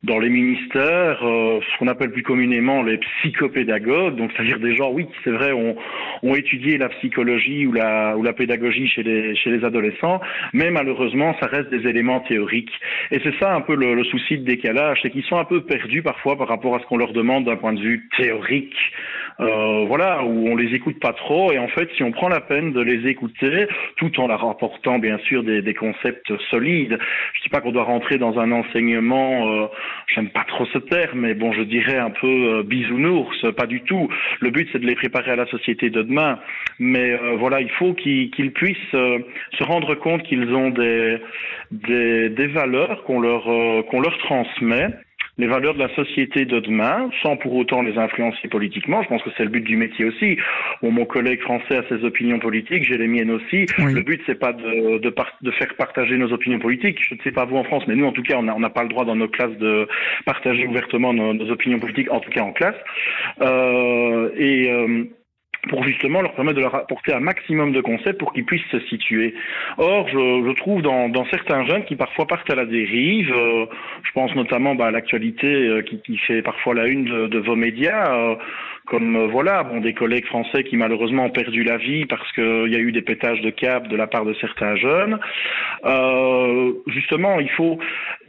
[0.04, 4.90] dans les ministères euh, ce qu'on appelle plus communément les psychopédagogues, donc c'est-à-dire des gens,
[4.90, 5.76] oui, c'est vrai, ont,
[6.22, 10.20] ont étudié la psychologie ou la, ou la pédagogie chez les, chez les adolescents,
[10.52, 12.72] mais malheureusement, ça reste des éléments théoriques.
[13.12, 15.60] Et c'est ça un peu le, le souci de décalage, c'est qu'ils sont un peu
[15.62, 18.76] perdus parfois par rapport à ce qu'on leur demande d'un point de vue théorique.
[19.40, 21.52] Euh, voilà, où on les écoute pas trop.
[21.52, 24.98] Et en fait, si on prend la peine de les écouter, tout en leur apportant
[24.98, 26.98] bien sûr des, des concepts solides,
[27.34, 29.66] je dis pas qu'on doit rentrer dans un enseignement, euh,
[30.14, 33.82] j'aime pas trop ce terme, mais bon, je dirais un peu euh, bisounours, pas du
[33.82, 34.08] tout.
[34.40, 36.38] Le but, c'est de les préparer à la société de demain.
[36.78, 39.18] Mais euh, voilà, il faut qu'ils puissent euh,
[39.58, 41.18] se rendre compte qu'ils ont des,
[41.70, 44.88] des, des valeurs qu'on leur, euh, qu'on leur transmet
[45.42, 49.02] les valeurs de la société de demain, sans pour autant les influencer politiquement.
[49.02, 50.36] Je pense que c'est le but du métier aussi.
[50.82, 53.66] Bon, mon collègue français a ses opinions politiques, j'ai les miennes aussi.
[53.80, 53.92] Oui.
[53.92, 56.98] Le but, c'est pas de, de, par- de faire partager nos opinions politiques.
[57.08, 58.60] Je ne sais pas vous en France, mais nous, en tout cas, on n'a on
[58.60, 59.88] n'a pas le droit dans nos classes de
[60.24, 62.76] partager ouvertement nos, nos opinions politiques, en tout cas en classe.
[63.40, 65.04] Euh, et euh,
[65.68, 68.80] pour justement leur permettre de leur apporter un maximum de concepts pour qu'ils puissent se
[68.80, 69.34] situer.
[69.78, 73.66] Or, je, je trouve dans, dans, certains jeunes qui parfois partent à la dérive, euh,
[74.02, 77.38] je pense notamment bah, à l'actualité euh, qui, qui, fait parfois la une de, de
[77.38, 78.34] vos médias, euh,
[78.86, 82.68] comme euh, voilà, bon, des collègues français qui malheureusement ont perdu la vie parce qu'il
[82.68, 85.18] y a eu des pétages de câbles de la part de certains jeunes.
[85.84, 87.78] Euh, justement, il faut,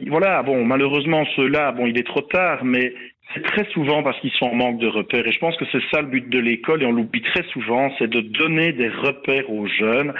[0.06, 2.94] voilà, bon, malheureusement ceux-là, bon, il est trop tard, mais
[3.42, 5.26] très souvent parce qu'ils sont en manque de repères.
[5.26, 7.92] Et je pense que c'est ça le but de l'école, et on l'oublie très souvent,
[7.98, 10.12] c'est de donner des repères aux jeunes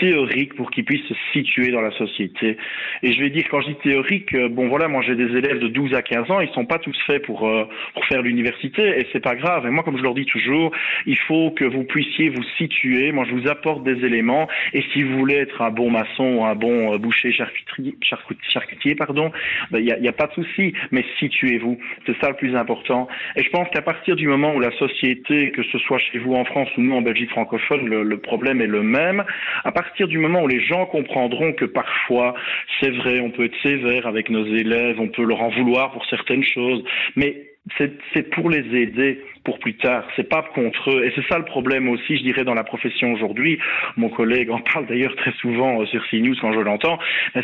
[0.00, 2.56] théoriques pour qu'ils puissent se situer dans la société.
[3.02, 5.58] Et je vais dire, quand je dis théorique, euh, bon voilà, moi j'ai des élèves
[5.58, 8.82] de 12 à 15 ans, ils sont pas tous faits pour, euh, pour faire l'université,
[9.00, 9.66] et c'est pas grave.
[9.66, 10.72] Et moi, comme je leur dis toujours,
[11.06, 13.12] il faut que vous puissiez vous situer.
[13.12, 16.44] Moi, je vous apporte des éléments, et si vous voulez être un bon maçon ou
[16.44, 19.30] un bon euh, boucher charcutier, pardon,
[19.70, 21.78] il ben, n'y a, a pas de souci, mais situez-vous.
[22.06, 23.08] C'est ça le plus important.
[23.36, 26.34] Et je pense qu'à partir du moment où la société, que ce soit chez vous
[26.34, 29.24] en France ou nous en Belgique francophone, le, le, problème est le même,
[29.64, 32.34] à partir du moment où les gens comprendront que parfois,
[32.80, 36.04] c'est vrai, on peut être sévère avec nos élèves, on peut leur en vouloir pour
[36.06, 36.84] certaines choses,
[37.16, 40.04] mais c'est pour les aider pour plus tard.
[40.16, 41.04] C'est pas contre eux.
[41.04, 43.58] Et c'est ça le problème aussi, je dirais, dans la profession aujourd'hui.
[43.96, 46.98] Mon collègue en parle d'ailleurs très souvent euh, sur CNews quand je l'entends.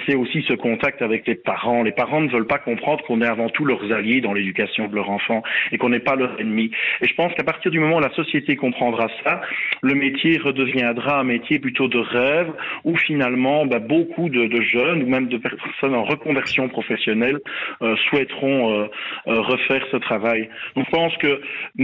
[0.07, 1.83] C'est aussi ce contact avec les parents.
[1.83, 4.95] Les parents ne veulent pas comprendre qu'on est avant tout leurs alliés dans l'éducation de
[4.95, 5.43] leur enfant
[5.73, 6.71] et qu'on n'est pas leur ennemi.
[7.03, 9.43] Et je pense qu'à partir du moment où la société comprendra ça,
[9.83, 12.53] le métier redeviendra un métier plutôt de rêve
[12.85, 17.39] où finalement bah, beaucoup de, de, jeunes ou même de personnes en reconversion professionnelle
[17.83, 18.87] euh, souhaiteront euh,
[19.27, 20.49] refaire ce travail.
[20.77, 21.41] Donc je pense que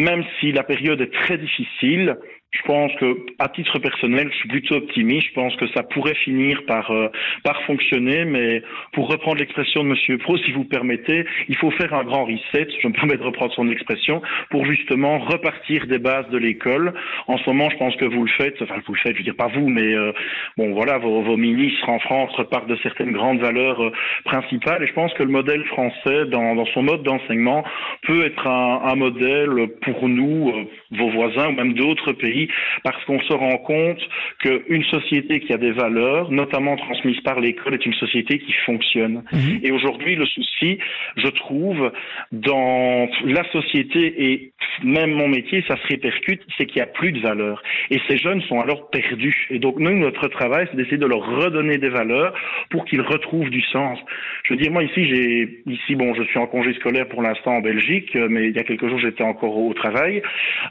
[0.07, 2.17] même si la période est très difficile,
[2.57, 5.29] je pense que, à titre personnel, je suis plutôt optimiste.
[5.29, 7.09] Je pense que ça pourrait finir par euh,
[7.45, 8.25] par fonctionner.
[8.25, 12.25] Mais pour reprendre l'expression de Monsieur Pro, si vous permettez, il faut faire un grand
[12.25, 12.69] reset.
[12.83, 16.95] Je me permets de reprendre son expression pour justement repartir des bases de l'école.
[17.27, 18.61] En ce moment, je pense que vous le faites.
[18.63, 19.15] Enfin, vous le faites.
[19.15, 20.13] Je veux dire pas vous, mais euh,
[20.57, 23.93] bon, voilà, vos, ministres en France repartent de certaines grandes valeurs euh,
[24.25, 24.83] principales.
[24.83, 27.65] Et je pense que le modèle français, dans, dans son mode d'enseignement,
[28.03, 29.51] peut être un, un, modèle
[29.83, 32.46] pour nous, euh, vos voisins ou même d'autres pays
[32.83, 34.01] parce qu'on se rend compte
[34.41, 39.23] qu'une société qui a des valeurs, notamment transmises par l'école, est une société qui fonctionne.
[39.33, 39.65] Mmh.
[39.65, 40.79] Et aujourd'hui, le souci,
[41.17, 41.93] je trouve,
[42.33, 44.53] dans la société et
[44.85, 47.63] même mon métier, ça se répercute, c'est qu'il n'y a plus de valeurs.
[47.91, 49.47] Et ces jeunes sont alors perdus.
[49.51, 52.35] Et donc, nous, notre travail, c'est d'essayer de leur redonner des valeurs
[52.71, 53.99] pour qu'ils retrouvent du sens.
[54.45, 57.57] Je veux dire, moi, ici, j'ai, ici, bon, je suis en congé scolaire pour l'instant
[57.57, 60.23] en Belgique, mais il y a quelques jours, j'étais encore au travail.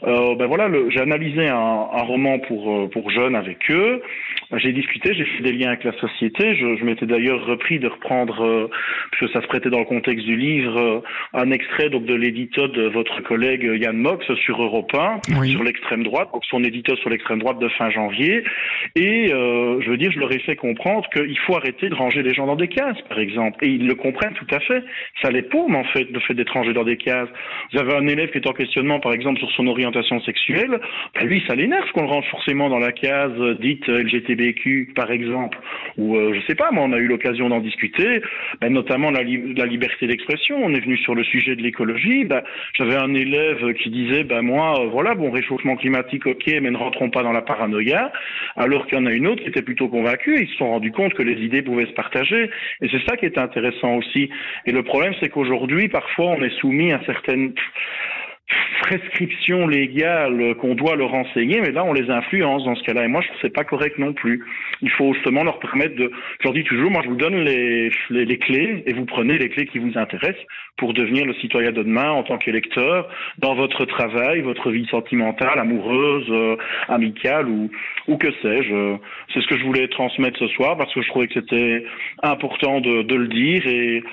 [0.03, 4.01] Euh, ben voilà, j'ai analysé un, un, roman pour, pour jeunes avec eux.
[4.57, 6.55] J'ai discuté, j'ai fait des liens avec la société.
[6.55, 8.69] Je, je m'étais d'ailleurs repris de reprendre, euh,
[9.11, 10.99] puisque ça se prêtait dans le contexte du livre, euh,
[11.33, 15.51] un extrait donc de l'édito de votre collègue Yann Mox sur Europe 1, oui.
[15.51, 18.43] sur l'extrême droite, donc son édito sur l'extrême droite de fin janvier.
[18.95, 22.21] Et euh, je veux dire, je leur ai fait comprendre qu'il faut arrêter de ranger
[22.21, 23.63] les gens dans des cases, par exemple.
[23.65, 24.83] Et ils le comprennent tout à fait.
[25.21, 27.29] Ça les paume, en fait, le fait d'être rangé dans des cases.
[27.73, 30.79] Vous avez un élève qui est en questionnement, par exemple, sur son orientation sexuelle.
[31.15, 35.57] Ben lui, ça l'énerve qu'on le range forcément dans la case dite LGTBQ, par exemple.
[35.97, 38.21] Ou, euh, je sais pas, moi, on a eu l'occasion d'en discuter,
[38.61, 40.57] ben, notamment la, li la liberté d'expression.
[40.63, 42.25] On est venu sur le sujet de l'écologie.
[42.25, 42.41] Ben,
[42.73, 46.77] J'avais un élève qui disait, ben moi, euh, voilà, bon, réchauffement climatique, ok, mais ne
[46.77, 48.11] rentrons pas dans la paranoïa.
[48.55, 50.41] Alors qu'il y en a une autre qui était plutôt convaincue.
[50.41, 52.49] Ils se sont rendus compte que les idées pouvaient se partager.
[52.81, 54.29] Et c'est ça qui est intéressant aussi.
[54.65, 57.53] Et le problème, c'est qu'aujourd'hui, parfois, on est soumis à certaines
[58.81, 63.05] prescription légale qu'on doit leur enseigner, mais là on les influence dans ce cas-là.
[63.05, 64.43] Et moi je que c'est pas correct non plus.
[64.81, 66.11] Il faut justement leur permettre de.
[66.39, 69.49] Je leur dis toujours, moi je vous donne les, les, clés et vous prenez les
[69.49, 70.45] clés qui vous intéressent
[70.77, 75.57] pour devenir le citoyen de demain en tant qu'électeur dans votre travail, votre vie sentimentale,
[75.57, 77.71] amoureuse, euh, amicale ou,
[78.07, 78.97] ou que sais-je.
[79.33, 81.85] C'est ce que je voulais transmettre ce soir parce que je trouvais que c'était
[82.21, 84.03] important de, de le dire et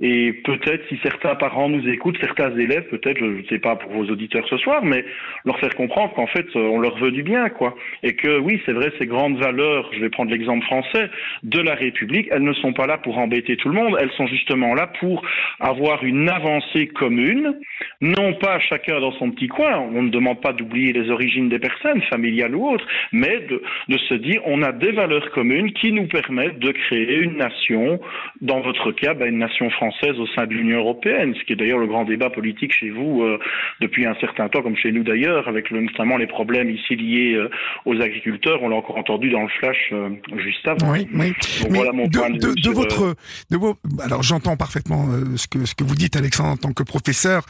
[0.00, 3.92] et peut-être si certains parents nous écoutent, certains élèves, peut-être, je ne sais pas pour
[3.92, 5.04] vos auditeurs ce soir, mais
[5.44, 7.74] leur faire comprendre qu'en fait, on leur veut du bien, quoi.
[8.02, 11.08] Et que oui, c'est vrai, ces grandes valeurs, je vais prendre l'exemple français,
[11.42, 14.26] de la République, elles ne sont pas là pour embêter tout le monde, elles sont
[14.26, 15.22] justement là pour
[15.60, 17.54] avoir une avancée commune,
[18.00, 21.58] non pas chacun dans son petit coin, on ne demande pas d'oublier les origines des
[21.58, 23.46] personnes, familiales ou autres, mais
[23.88, 28.00] de, se dire, on a des valeurs communes qui nous permettent de créer une nation,
[28.40, 31.56] dans votre cas, ben, une nation française au sein de l'Union européenne, ce qui est
[31.56, 33.38] d'ailleurs le grand débat politique chez vous euh,
[33.80, 37.48] depuis un certain temps, comme chez nous d'ailleurs, avec notamment les problèmes ici liés euh,
[37.84, 38.62] aux agriculteurs.
[38.62, 40.92] On l'a encore entendu dans le flash euh, juste avant.
[40.92, 41.32] Oui, oui.
[41.62, 43.14] Mais voilà mon de, point de, de, de votre,
[43.50, 46.82] de vos, alors j'entends parfaitement ce que ce que vous dites, Alexandre, en tant que
[46.82, 47.44] professeur,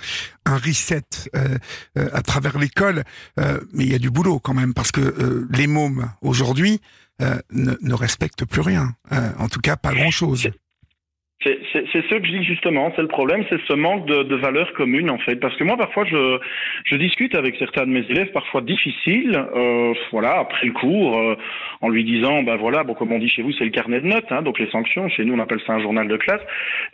[0.44, 1.02] un reset
[1.94, 3.04] à travers l'école,
[3.36, 6.80] mais il y a du boulot quand même parce que les mômes aujourd'hui
[7.20, 8.90] ne, ne respectent plus rien,
[9.38, 10.50] en tout cas pas grand chose.
[11.42, 14.72] C'est ce que je dis justement, c'est le problème, c'est ce manque de, de valeurs
[14.74, 15.36] communes en fait.
[15.36, 16.38] Parce que moi parfois je,
[16.84, 21.36] je discute avec certains de mes élèves, parfois difficiles, euh, voilà, après le cours, euh,
[21.80, 24.06] en lui disant, ben voilà, bon comme on dit chez vous, c'est le carnet de
[24.06, 26.42] notes, hein, donc les sanctions, chez nous on appelle ça un journal de classe,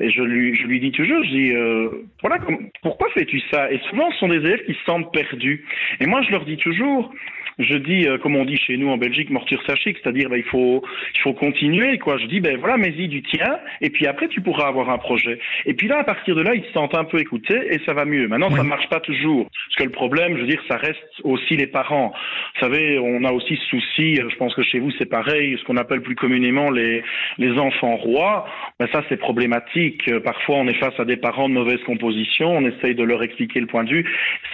[0.01, 1.89] et je lui, je lui dis toujours, je dis, euh,
[2.23, 2.39] voilà,
[2.83, 3.71] pourquoi fais-tu ça?
[3.71, 5.65] Et souvent ce sont des élèves qui se sentent perdus.
[6.01, 7.13] Et moi je leur dis toujours,
[7.59, 10.45] je dis, euh, comme on dit chez nous en Belgique, morture sachique, c'est-à-dire ben, il
[10.45, 10.83] faut
[11.15, 12.17] il faut continuer quoi.
[12.19, 15.39] Je dis ben voilà, mets-y du tien, et puis après tu pourras avoir un projet.
[15.67, 17.95] Et puis là, à partir de là, ils se sentent un peu écoutés et ça
[17.95, 18.29] va mieux.
[18.29, 20.99] Maintenant, ça ça marche pas toujours, parce que le problème, je veux dire, ça reste
[21.25, 22.13] aussi les parents.
[22.55, 24.21] Vous savez, on a aussi ce souci.
[24.21, 27.03] Euh, je pense que chez vous c'est pareil, ce qu'on appelle plus communément les
[27.39, 28.47] les enfants rois.
[28.79, 30.09] Ben ça c'est problématique.
[30.09, 33.23] Euh, parfois, on est face à des parents de mauvaise composition, on essaye de leur
[33.23, 34.05] expliquer le point de vue.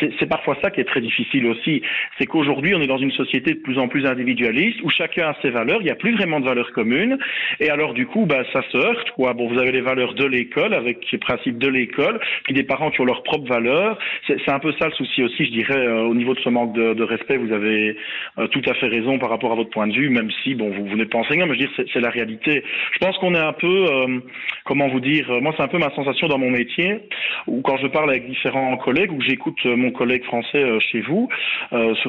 [0.01, 1.83] C'est parfois ça qui est très difficile aussi.
[2.19, 5.31] C'est qu'aujourd'hui, on est dans dans une société de plus en plus individualiste où chacun
[5.31, 7.19] a ses valeurs, il n'y a plus vraiment de valeurs communes.
[7.59, 9.11] Et alors du coup, bah, ça se heurte.
[9.17, 9.33] Quoi.
[9.33, 12.91] Bon, vous avez les valeurs de l'école avec les principes de l'école, puis des parents
[12.91, 13.99] qui ont leurs propres valeurs.
[14.27, 16.73] C'est un peu ça le souci aussi, je dirais, euh, au niveau de ce manque
[16.75, 17.37] de, respect.
[17.37, 17.97] Vous avez
[18.39, 20.71] euh, tout à fait raison par rapport à votre point de vue, même si bon,
[20.71, 22.63] vous, n'êtes pas enseignant, mais je veux dire, c'est la réalité.
[22.93, 24.21] Je pense qu'on est un peu, euh,
[24.65, 27.01] comment vous dire, moi c'est un peu ma sensation dans mon métier,
[27.47, 31.29] ou quand je parle avec différents collègues, ou j'écoute mon collègue français chez vous,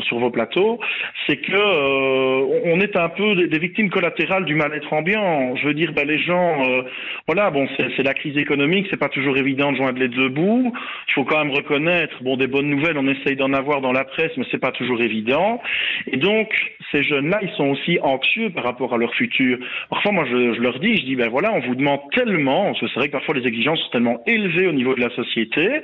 [0.04, 0.75] sur vos plateaux,
[1.28, 5.56] c'est que euh, on est un peu des, victimes collatérales du mal-être ambiant.
[5.56, 6.84] Je veux dire, ben, les gens, euh,
[7.28, 10.74] voilà, bon, c'est la crise économique, c'est pas toujours évident de joindre les deux bouts.
[11.08, 14.04] Il faut quand même reconnaître, bon, des bonnes nouvelles, on essaye d'en avoir dans la
[14.04, 15.62] presse, mais c'est pas toujours évident.
[16.08, 16.50] Et donc,
[16.92, 19.58] ces jeunes-là, ils sont aussi anxieux par rapport à leur futur.
[19.90, 22.80] Parfois, moi, je, je leur dis, je dis, ben voilà, on vous demande tellement, parce
[22.82, 25.82] que c'est vrai que parfois les exigences sont tellement élevées au niveau de la société,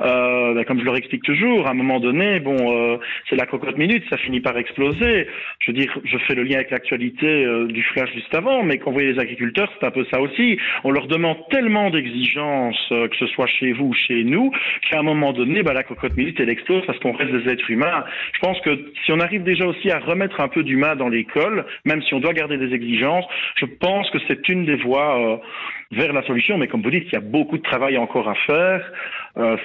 [0.00, 3.46] euh, ben, comme je leur explique toujours, à un moment donné, bon, euh, c'est la
[3.46, 5.26] cocotte minute, ça finit par exploser.
[5.60, 8.78] Je veux dire, je fais le lien avec l'actualité euh, du flash juste avant, mais
[8.78, 10.58] quand vous voyez les agriculteurs, c'est un peu ça aussi.
[10.82, 14.50] On leur demande tellement d'exigences, euh, que ce soit chez vous ou chez nous,
[14.88, 17.70] qu'à un moment donné, bah, la cocotte minute, elle explose parce qu'on reste des êtres
[17.70, 18.04] humains.
[18.32, 21.64] Je pense que si on arrive déjà aussi à remettre un peu d'humain dans l'école,
[21.84, 23.24] même si on doit garder des exigences,
[23.56, 25.36] je pense que c'est une des voies euh,
[25.92, 26.58] vers la solution.
[26.58, 28.92] Mais comme vous dites, il y a beaucoup de travail encore à faire.
[29.36, 29.56] Euh,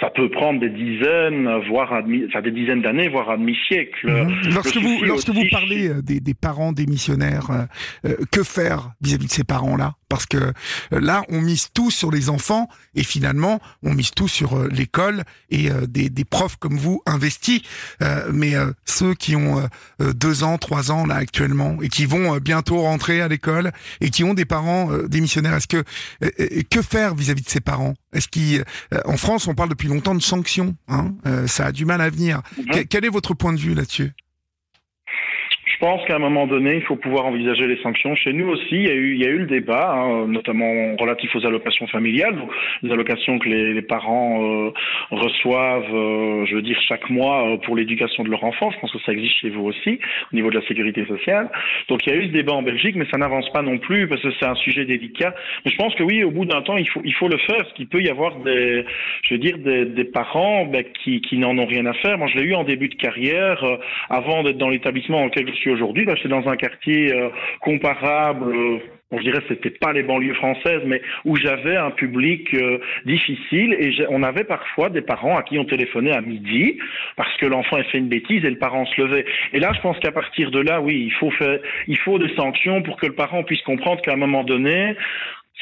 [0.00, 4.10] ça peut prendre des dizaines, voire enfin, des dizaines d'années, voire un demi-siècle.
[4.10, 4.54] Mhm.
[4.54, 8.90] Lorsque vous, lorsque vous parlez euh, des, des, parents des missionnaires, euh, euh, que faire
[9.00, 9.94] vis-à-vis de ces parents-là?
[10.08, 10.52] Parce que
[10.90, 15.70] là, on mise tout sur les enfants et finalement, on mise tout sur l'école et
[15.88, 17.60] des, des, profs comme vous investis.
[18.32, 19.68] mais ceux qui ont
[20.00, 24.24] deux ans, trois ans là actuellement et qui vont bientôt rentrer à l'école et qui
[24.24, 25.84] ont des parents des missionnaires, est-ce que
[26.70, 27.94] que faire vis-à-vis -vis de ces parents?
[28.12, 30.74] Est-ce qu'en France, on parle depuis longtemps de sanctions.
[30.88, 32.42] Hein euh, ça a du mal à venir.
[32.56, 32.86] Mhm.
[32.86, 34.12] Quel est votre point de vue là-dessus?
[35.74, 38.14] Je pense qu'à un moment donné, il faut pouvoir envisager les sanctions.
[38.14, 40.94] Chez nous aussi, il y a eu, il y a eu le débat, hein, notamment
[40.96, 42.36] relatif aux allocations familiales,
[42.82, 44.70] les allocations que les, les parents euh,
[45.10, 48.70] reçoivent, euh, je veux dire, chaque mois euh, pour l'éducation de leur enfant.
[48.70, 49.98] Je pense que ça existe chez vous aussi,
[50.32, 51.50] au niveau de la sécurité sociale.
[51.88, 54.06] Donc il y a eu ce débat en Belgique, mais ça n'avance pas non plus
[54.06, 55.34] parce que c'est un sujet délicat.
[55.64, 57.58] Mais je pense que oui, au bout d'un temps, il faut, il faut le faire,
[57.58, 58.84] parce qu'il peut y avoir des,
[59.24, 62.16] je veux dire, des, des parents ben, qui, qui n'en ont rien à faire.
[62.16, 63.64] Moi, je l'ai eu en début de carrière,
[64.08, 67.12] avant d'être dans l'établissement dans lequel je suis suis aujourd'hui, bah, c'est dans un quartier
[67.12, 68.54] euh, comparable.
[68.54, 68.78] Euh,
[69.12, 73.92] je dirais c'était pas les banlieues françaises, mais où j'avais un public euh, difficile et
[74.08, 76.78] on avait parfois des parents à qui on téléphonait à midi
[77.16, 79.24] parce que l'enfant a fait une bêtise et le parent se levait.
[79.52, 82.34] Et là, je pense qu'à partir de là, oui, il faut faire, il faut des
[82.34, 84.96] sanctions pour que le parent puisse comprendre qu'à un moment donné,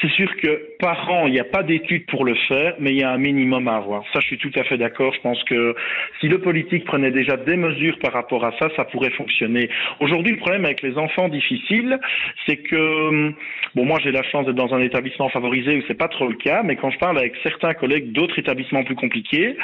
[0.01, 2.97] c'est sûr que par an, il n'y a pas d'études pour le faire, mais il
[2.97, 4.03] y a un minimum à avoir.
[4.11, 5.13] Ça, je suis tout à fait d'accord.
[5.13, 5.75] Je pense que
[6.19, 9.69] si le politique prenait déjà des mesures par rapport à ça, ça pourrait fonctionner.
[9.99, 11.99] Aujourd'hui, le problème avec les enfants difficiles,
[12.47, 13.33] c'est que,
[13.75, 16.35] bon, moi, j'ai la chance d'être dans un établissement favorisé où c'est pas trop le
[16.35, 19.55] cas, mais quand je parle avec certains collègues d'autres établissements plus compliqués,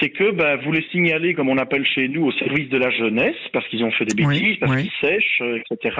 [0.00, 2.90] c'est que, ben, vous les signalez, comme on appelle chez nous, au service de la
[2.90, 5.96] jeunesse, parce qu'ils ont fait des bêtises, parce qu'ils sèchent, euh, etc.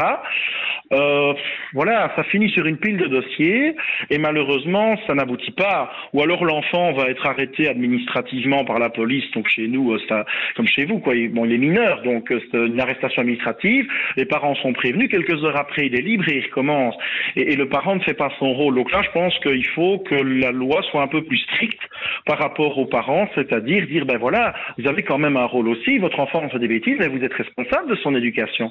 [0.92, 1.34] Euh,
[1.72, 3.71] voilà, ça finit sur une pile de dossiers
[4.10, 5.92] et malheureusement ça n'aboutit pas.
[6.12, 10.24] Ou alors l'enfant va être arrêté administrativement par la police, donc chez nous, euh, ça,
[10.56, 11.14] comme chez vous, quoi.
[11.30, 13.86] Bon, il est mineur, donc euh, c'est une arrestation administrative.
[14.16, 15.10] Les parents sont prévenus.
[15.10, 16.94] Quelques heures après, il est libre et il recommence.
[17.36, 18.74] Et, le parent ne fait pas son rôle.
[18.74, 21.80] Donc là, je pense qu'il faut que la loi soit un peu plus stricte
[22.26, 25.98] par rapport aux parents, c'est-à-dire dire ben voilà, vous avez quand même un rôle aussi.
[25.98, 28.70] Votre enfant fait des bêtises, mais vous êtes responsable de son éducation.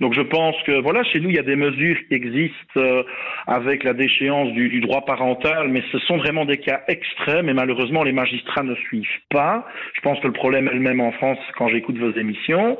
[0.00, 3.02] Donc je pense que voilà, chez nous, il y a des mesures qui existent euh,
[3.46, 8.02] avec la déchéance du, droit parental, mais ce sont vraiment des cas extrêmes et malheureusement
[8.02, 9.66] les magistrats ne suivent pas.
[9.94, 12.78] Je pense que le problème est le même en France quand j'écoute vos émissions.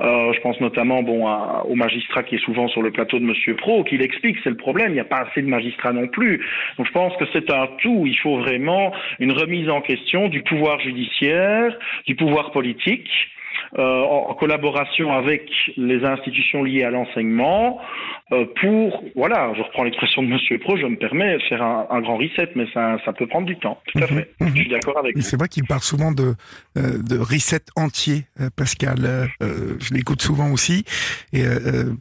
[0.00, 1.26] Euh, je pense notamment bon
[1.64, 4.56] au magistrat qui est souvent sur le plateau de Monsieur Pro, qui l'explique, c'est le
[4.56, 4.90] problème.
[4.90, 6.44] Il n'y a pas assez de magistrats non plus.
[6.76, 8.04] Donc je pense que c'est un tout.
[8.06, 11.76] Il faut vraiment une remise en question du pouvoir judiciaire,
[12.06, 13.08] du pouvoir politique
[13.78, 17.80] euh, en collaboration avec les institutions liées à l'enseignement
[18.32, 21.86] euh, pour, voilà, je reprends l'expression de Monsieur Pro, je me permets de faire un,
[21.90, 24.18] un, grand reset, mais ça, ça peut prendre du temps, tout à mhm.
[24.18, 24.34] fait.
[24.40, 25.16] Je suis d'accord avec.
[25.20, 26.34] C'est vrai qu'il parle souvent de,
[26.76, 28.24] euh, de reset entier,
[28.56, 29.28] Pascal.
[29.40, 30.84] je l'écoute souvent aussi.
[31.32, 31.44] Et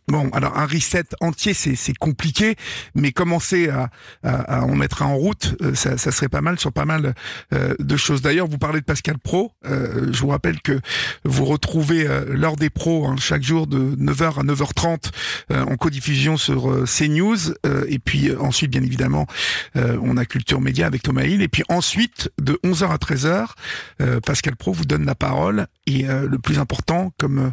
[0.08, 2.56] bon, alors un reset entier, c'est compliqué,
[2.96, 3.90] mais commencer à,
[4.24, 7.14] à, à, en mettre en route, ça, ça, serait pas mal sur pas mal
[7.52, 8.22] de choses.
[8.22, 9.52] D'ailleurs, vous parlez de Pascal Pro.
[9.64, 10.80] je vous rappelle que
[11.24, 15.12] vous retrouvez euh, l'heure des pros hein, chaque jour de 9h à 9h30
[15.52, 17.54] euh, en codiffusion sur euh, CNews.
[17.88, 19.28] et puis ensuite, bien évidemment,
[19.76, 21.42] on a Culture Média avec Thomas Hill.
[21.42, 25.68] Et puis ensuite, de 11h à 13h, Pascal Pro vous donne la parole.
[25.88, 27.52] Et le plus important, comme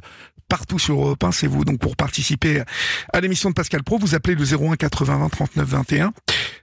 [0.49, 1.65] partout sur Europe 1, c'est vous.
[1.65, 2.63] Donc pour participer
[3.13, 6.13] à l'émission de Pascal Pro, vous appelez le 01 80 20 39 21.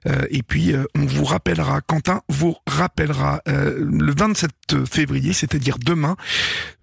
[0.08, 4.52] Euh, et puis euh, on vous rappellera, Quentin vous rappellera euh, le 27
[4.90, 6.16] février, c'est-à-dire demain,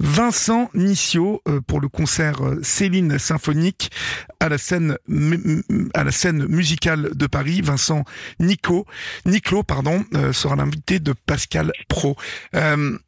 [0.00, 3.90] Vincent Nissio pour le concert Céline symphonique
[4.40, 4.96] à la scène
[5.94, 7.60] à la scène musicale de Paris.
[7.62, 8.04] Vincent
[8.40, 8.86] Nico,
[9.24, 12.16] Niclot, pardon, sera l'invité de Pascal Pro.
[12.54, 12.98] Euh,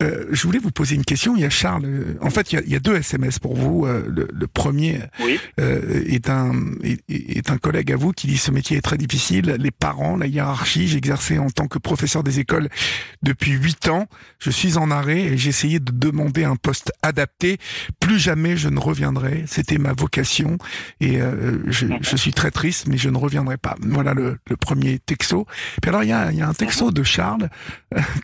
[0.00, 1.34] je voulais vous poser une question.
[1.34, 1.84] Il y a Charles.
[1.84, 3.84] Euh, en fait, il y a, il y a deux SMS pour vous.
[3.84, 5.00] Euh, le, le, premier
[5.58, 6.52] euh, est un
[6.84, 9.56] est, est, un collègue à vous qui dit ce métier est très difficile.
[9.58, 10.86] Les parents, la hiérarchie.
[10.86, 12.68] J'ai exercé en tant que professeur des écoles
[13.22, 14.06] depuis huit ans.
[14.38, 17.58] Je suis en arrêt et j'ai essayé de demander un poste adapté.
[17.98, 19.44] Plus jamais je ne reviendrai.
[19.46, 20.58] C'était ma vocation
[21.00, 21.18] et
[21.66, 23.74] je, je, suis très triste, mais je ne reviendrai pas.
[23.80, 25.46] Voilà le, le premier texto.
[25.82, 27.48] Puis alors il y a, il y a un texto de Charles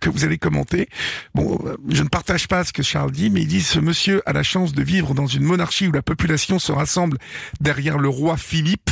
[0.01, 0.89] que vous allez commenter.
[1.35, 1.59] Bon
[1.89, 4.43] je ne partage pas ce que Charles dit, mais il dit ce monsieur a la
[4.43, 7.19] chance de vivre dans une monarchie où la population se rassemble
[7.61, 8.91] derrière le roi Philippe.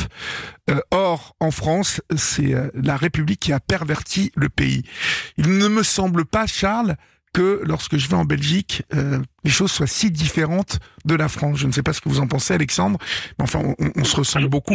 [0.70, 4.84] Euh, or, en France, c'est euh, la République qui a perverti le pays.
[5.36, 6.96] Il ne me semble pas, Charles,
[7.32, 11.58] que lorsque je vais en Belgique, euh, les choses soient si différentes de la France.
[11.58, 12.98] Je ne sais pas ce que vous en pensez, Alexandre,
[13.38, 13.60] mais enfin,
[13.96, 14.74] on, se ressemble beaucoup.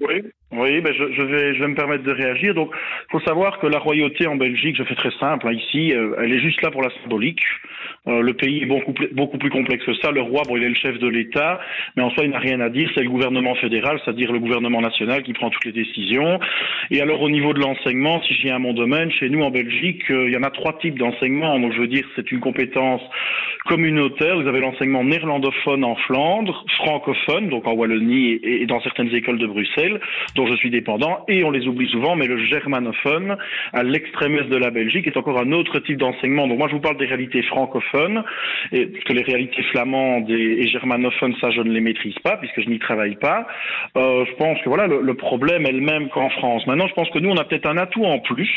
[0.00, 2.54] oui, oui ben je, vais, je vais me permettre de réagir.
[2.54, 5.92] Donc, il faut savoir que la royauté en Belgique, je fais très simple, hein, ici,
[5.92, 7.42] euh, elle est juste là pour la symbolique.
[8.08, 10.10] Euh, le pays est beaucoup, beaucoup plus complexe que ça.
[10.10, 11.60] Le roi, bon, il est le chef de l'État,
[11.96, 12.90] mais en soi, il n'a rien à dire.
[12.94, 16.40] C'est le gouvernement fédéral, c'est-à-dire le gouvernement national qui prend toutes les décisions.
[16.90, 20.02] Et alors, au niveau de l'enseignement, si viens à mon domaine, chez nous en Belgique,
[20.08, 21.58] il y en a trois types d'enseignement.
[21.60, 23.02] Donc, je veux dire, c'est une compétence
[24.00, 29.46] Vous avez l'enseignement néerlandophone en Flandre, francophone, donc en Wallonie et, dans certaines écoles de
[29.46, 30.00] Bruxelles,
[30.36, 33.36] dont je suis dépendant, et on les oublie souvent, mais le germanophone,
[33.74, 36.48] à l'extrême est de la Belgique, est encore un autre type d'enseignement.
[36.48, 38.24] Donc moi, je vous parle des réalités francophones,
[38.72, 42.78] et les réalités flamandes et, germanophones, ça, je ne les maîtrise pas, puisque je n'y
[42.78, 43.46] travaille pas.
[43.96, 46.66] Euh, je pense que voilà, le, le problème est le même qu'en France.
[46.66, 48.50] Maintenant, je pense que nous, on a peut-être un atout en plus,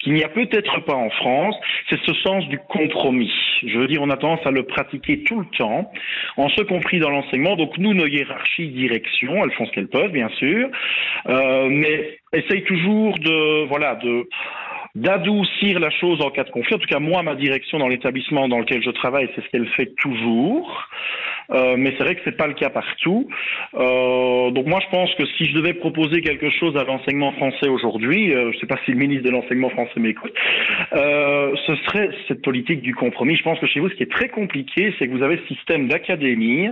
[0.00, 1.54] qu'il n'y a peut-être pas en France,
[1.88, 3.32] c'est ce sens du compromis.
[3.66, 5.90] Je veux dire, on a tendance à le pratiquer tout le temps,
[6.36, 7.56] en ce compris dans l'enseignement.
[7.56, 10.68] Donc nous, nos hiérarchies direction, elles font ce qu'elles peuvent, bien sûr,
[11.28, 14.28] euh, mais essayent toujours de, voilà, de
[14.94, 16.76] d'adoucir la chose en cas de conflit.
[16.76, 19.66] En tout cas, moi, ma direction dans l'établissement dans lequel je travaille, c'est ce qu'elle
[19.70, 20.88] fait toujours.
[21.50, 23.28] Euh, mais c'est vrai que c'est pas le cas partout.
[23.74, 27.68] Euh, donc moi, je pense que si je devais proposer quelque chose à l'enseignement français
[27.68, 30.32] aujourd'hui, euh, je sais pas si le ministre de l'enseignement français m'écoute,
[30.94, 33.36] euh, ce serait cette politique du compromis.
[33.36, 35.54] Je pense que chez vous, ce qui est très compliqué, c'est que vous avez ce
[35.54, 36.68] système d'académie,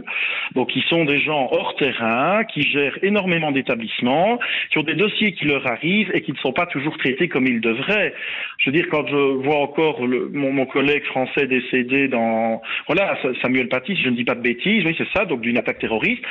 [0.54, 4.38] donc qui sont des gens hors terrain, qui gèrent énormément d'établissements,
[4.70, 7.46] qui ont des dossiers qui leur arrivent et qui ne sont pas toujours traités comme
[7.46, 8.14] ils devraient.
[8.58, 13.68] Je veux dire, quand je vois encore mon, mon, collègue français décédé dans, voilà, Samuel
[13.68, 16.22] Paty, si je ne dis pas de bêtises, oui, c'est ça, donc d'une attaque terroriste,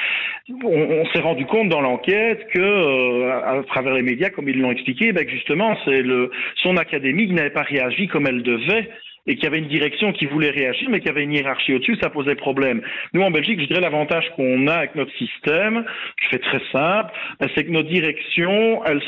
[0.64, 4.72] on, s'est rendu compte dans l'enquête que, euh, à travers les médias, comme ils l'ont
[4.72, 8.90] expliqué, ben justement, c'est le, son académie qui n'avait pas réagi comme elle devait
[9.28, 11.74] et qu'il y avait une direction qui voulait réagir, mais qu'il y avait une hiérarchie
[11.74, 12.82] au-dessus, ça posait problème.
[13.14, 15.86] Nous, en Belgique, je dirais l'avantage qu'on a avec notre système,
[16.22, 19.02] je fais très simple, ben, c'est que nos directions, elles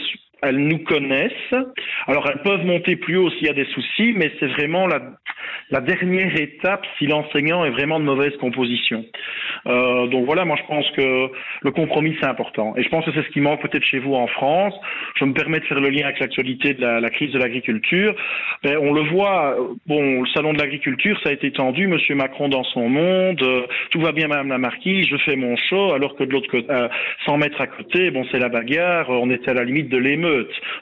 [0.43, 1.55] elles nous connaissent.
[2.07, 5.81] Alors elles peuvent monter plus haut s'il y a des soucis, mais c'est vraiment la,
[5.81, 9.05] dernière étape si l'enseignant est vraiment de mauvaise composition.
[9.65, 11.29] Euh, donc voilà, moi je pense que
[11.61, 12.75] le compromis c'est important.
[12.77, 14.73] Et je pense que c'est ce qui manque peut-être chez vous en France.
[15.19, 18.15] Je me permets de faire le lien avec l'actualité de la, la, crise de l'agriculture.
[18.63, 19.55] Ben, on le voit,
[19.87, 23.65] bon, le salon de l'agriculture, ça a été tendu, Monsieur Macron dans son monde, euh,
[23.91, 26.69] tout va bien Madame la Marquise, je fais mon show, alors que de l'autre côté,
[26.69, 26.87] euh,
[27.25, 30.32] 100 mètres à côté, bon c'est la bagarre, on était à la limite de l'émeute.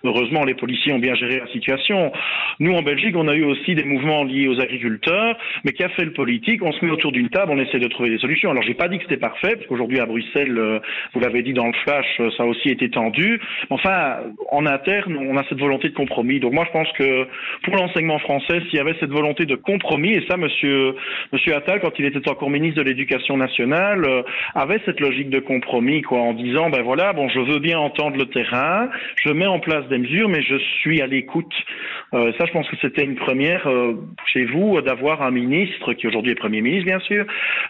[0.03, 2.11] Heureusement, les policiers ont bien géré la situation.
[2.59, 5.89] Nous, en Belgique, on a eu aussi des mouvements liés aux agriculteurs, mais qui a
[5.89, 6.63] fait le politique?
[6.63, 8.51] On se met autour d'une table, on essaie de trouver des solutions.
[8.51, 10.79] Alors, j'ai pas dit que c'était parfait, parce qu'aujourd'hui à Bruxelles, euh,
[11.13, 13.39] vous l'avez dit dans le flash, euh, ça a aussi été tendu.
[13.69, 14.17] Enfin,
[14.51, 16.39] en interne, on a cette volonté de compromis.
[16.39, 17.27] Donc moi, je pense que
[17.63, 20.95] pour l'enseignement français, s'il y avait cette volonté de compromis, et ça, Monsieur
[21.55, 24.23] Attal, quand il était encore ministre de l'Éducation nationale, euh,
[24.55, 28.17] avait cette logique de compromis, quoi, en disant, ben voilà, bon, je veux bien entendre
[28.17, 31.53] le terrain, je mets en place des mesures, mais je suis à l'écoute.
[32.13, 33.93] Euh, ça, je pense que c'était une première euh,
[34.25, 37.25] chez vous d'avoir un ministre qui aujourd'hui est Premier ministre, bien sûr,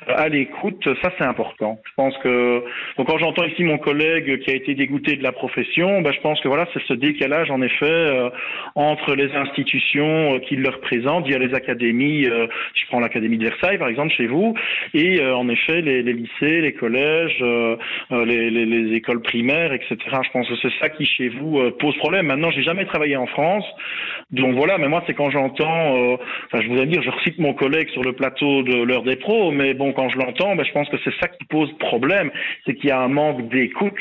[0.09, 0.83] euh, à l'écoute.
[1.01, 1.79] Ça, c'est important.
[1.85, 2.63] Je pense que
[2.97, 6.19] donc quand j'entends ici mon collègue qui a été dégoûté de la profession, ben, je
[6.21, 8.29] pense que voilà, c'est ce décalage en effet euh,
[8.75, 12.23] entre les institutions qui le représentent via les académies.
[12.23, 14.55] je prends l'académie de Versailles, par exemple, chez vous,
[14.93, 17.43] et en effet les, lycées, les collèges,
[18.11, 19.97] les, écoles primaires, etc.
[20.23, 22.27] Je pense que c'est ça qui chez vous pose problème.
[22.27, 23.65] Maintenant, j'ai jamais travaillé en France,
[24.31, 24.77] donc voilà.
[24.77, 27.89] Mais moi, c'est quand j'entends, euh, enfin, je vous ai dire, je recite mon collègue
[27.89, 30.89] sur le plateau de l'heure des pros, mais bon, quand je l'entends, ben, je pense
[30.89, 32.31] que c'est ça qui pose problème,
[32.65, 33.93] c'est qu'il y a un manque d'écoute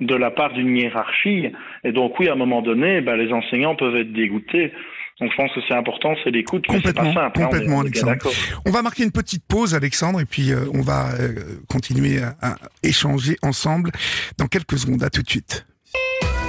[0.00, 1.50] de la part d'une hiérarchie.
[1.84, 4.72] Et donc oui, à un moment donné, ben, les enseignants peuvent être dégoûtés.
[5.20, 6.66] Donc je pense que c'est important, c'est l'écoute.
[6.66, 8.36] Complètement, pas simple, complètement, hein, on est, Alexandre.
[8.66, 12.52] On va marquer une petite pause, Alexandre, et puis euh, on va euh, continuer à,
[12.52, 13.90] à échanger ensemble
[14.38, 15.02] dans quelques secondes.
[15.02, 15.66] À tout de suite.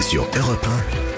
[0.02, 0.68] Sur Europe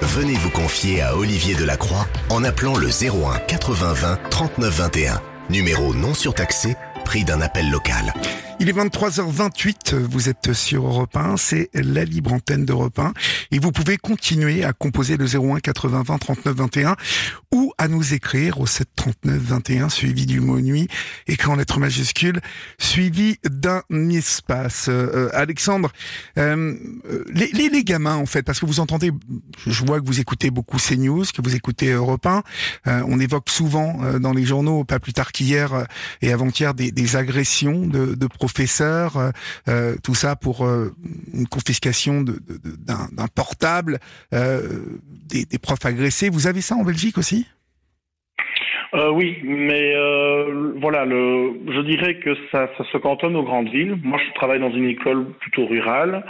[0.02, 5.22] 1, venez vous confier à Olivier Delacroix en appelant le 01 80 20 39 21.
[5.50, 6.76] Numéro non surtaxé,
[7.20, 8.14] d'un appel local.
[8.62, 13.12] Il est 23h28, vous êtes sur Europe 1, c'est la libre antenne d'Europe 1
[13.52, 16.96] et vous pouvez continuer à composer le 01 80 20 39 21
[17.52, 20.88] ou à nous écrire au 7 39 21 suivi du mot nuit,
[21.28, 22.40] écrit en lettres majuscules,
[22.78, 23.82] suivi d'un
[24.12, 24.86] espace.
[24.90, 25.92] Euh, Alexandre,
[26.38, 26.76] euh,
[27.34, 29.12] les, les, les, gamins en fait, parce que vous entendez,
[29.66, 32.44] je vois que vous écoutez beaucoup CNews, que vous écoutez Europe 1,
[32.88, 35.88] euh, on évoque souvent euh, dans les journaux, pas plus tard qu'hier
[36.22, 39.32] et avant-hier, des, agressions de, professeurs,
[39.68, 40.90] euh, tout ça pour euh,
[41.34, 44.00] une confiscation d'un portable,
[44.34, 44.62] euh,
[45.30, 46.30] des, des, profs agressés.
[46.30, 47.48] Vous avez ça en Belgique aussi?
[48.94, 49.94] Oui, mais
[50.82, 53.98] voilà, je dirais que ça se cantonne aux grandes villes.
[54.04, 56.26] Moi, je travaille dans une école plutôt rurale.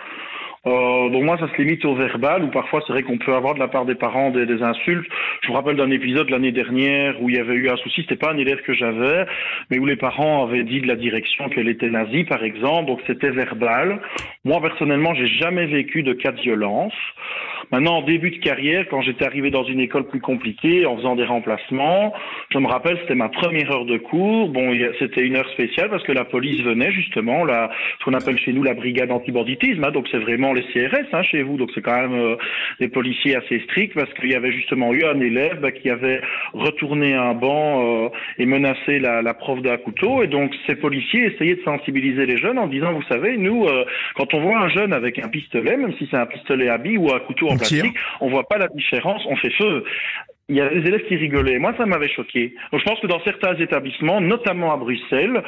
[0.67, 3.55] Euh, donc moi, ça se limite au verbal, ou parfois c'est vrai qu'on peut avoir
[3.55, 5.09] de la part des parents des, insultes.
[5.41, 8.15] Je me rappelle d'un épisode l'année dernière où il y avait eu un souci, c'était
[8.15, 9.25] pas un élève que j'avais,
[9.69, 12.99] mais où les parents avaient dit de la direction qu'elle était nazie, par exemple, donc
[13.07, 13.99] c'était verbal.
[14.45, 16.93] Moi, personnellement, j'ai jamais vécu de cas de violence.
[17.71, 21.15] Maintenant, en début de carrière, quand j'étais arrivé dans une école plus compliquée, en faisant
[21.15, 22.13] des remplacements,
[22.49, 24.49] je me rappelle, c'était ma première heure de cours.
[24.49, 28.37] Bon, c'était une heure spéciale parce que la police venait justement, la, ce qu'on appelle
[28.37, 29.83] chez nous la brigade antibanditisme.
[29.83, 31.57] Hein, donc c'est vraiment les CRS hein, chez vous.
[31.57, 32.35] Donc c'est quand même euh,
[32.79, 36.21] des policiers assez stricts parce qu'il y avait justement eu un élève bah, qui avait
[36.53, 40.23] retourné un banc euh, et menacé la, la prof d'un couteau.
[40.23, 43.85] Et donc ces policiers essayaient de sensibiliser les jeunes en disant, vous savez, nous, euh,
[44.15, 46.97] quand on voit un jeune avec un pistolet, même si c'est un pistolet à billes
[46.97, 49.83] ou un couteau en plastique, on voit pas la différence, on fait feu
[50.51, 51.59] il y a des élèves qui rigolaient.
[51.59, 52.53] Moi, ça m'avait choqué.
[52.71, 55.41] Donc, je pense que dans certains établissements, notamment à Bruxelles,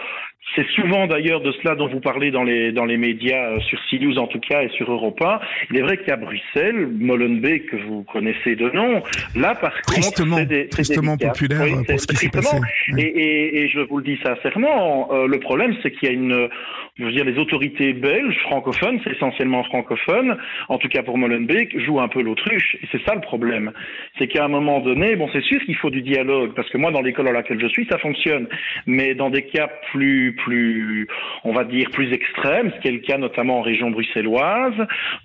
[0.55, 3.79] c'est souvent d'ailleurs de cela dont vous parlez dans les dans les médias euh, sur
[3.89, 5.41] CNews en tout cas et sur Europa.
[5.71, 9.01] Il est vrai qu'à Bruxelles, Molenbeek que vous connaissez de nom,
[9.35, 12.57] là par tristement, contre, c'est tristement populaire oui, pour ce qui s'est passé.
[12.97, 16.13] Et, et, et, je vous le dis sincèrement, euh, le problème c'est qu'il y a
[16.13, 16.49] une
[16.97, 20.37] je veux dire, les autorités belges, francophones, c'est essentiellement francophone,
[20.69, 22.77] en tout cas pour Molenbeek, jouent un peu l'autruche.
[22.83, 23.71] Et c'est ça le problème.
[24.19, 26.91] C'est qu'à un moment donné, bon, c'est sûr qu'il faut du dialogue, parce que moi,
[26.91, 28.47] dans l'école dans laquelle je suis, ça fonctionne.
[28.85, 31.07] Mais dans des cas plus, plus,
[31.43, 34.73] on va dire, plus extrêmes, ce qui est le cas notamment en région bruxelloise,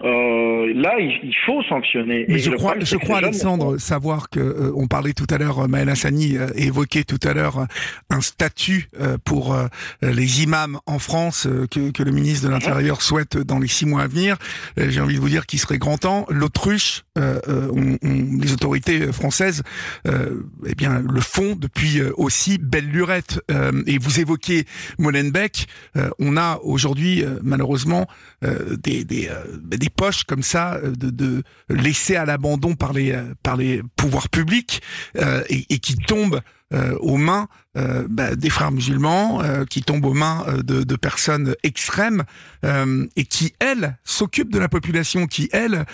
[0.02, 2.26] euh, là, il, il, faut sanctionner.
[2.28, 5.68] Mais Et je crois, je crois Alexandre, savoir que, euh, on parlait tout à l'heure,
[5.68, 7.66] Maël Hassani euh, évoquait tout à l'heure
[8.10, 9.56] un statut euh, pour
[10.02, 14.02] les imams en France que, que, le ministre de l'Intérieur souhaite dans les six mois
[14.02, 14.36] à venir.
[14.78, 16.26] Euh, J'ai envie de vous dire qu'il serait grand temps.
[16.28, 17.98] L'autruche, euh, on,
[18.40, 19.62] les autorités françaises,
[20.06, 23.40] euh, eh bien, le font depuis aussi belle lurette.
[23.86, 24.66] et vous évoquez
[24.98, 25.68] Molenbeek.
[26.18, 28.06] on a aujourd'hui, malheureusement,
[28.42, 34.28] des, des, poches comme ça de, de laissées à l'abandon par les par les pouvoirs
[34.28, 34.82] publics
[35.48, 36.57] et, qui tombent euh,
[37.00, 41.54] aux mains euh, bah, des frères musulmans, euh, qui tombent aux mains de, de, personnes
[41.62, 42.24] extrêmes
[43.16, 45.86] et qui, elles, s'occupent de la population, qui, elles,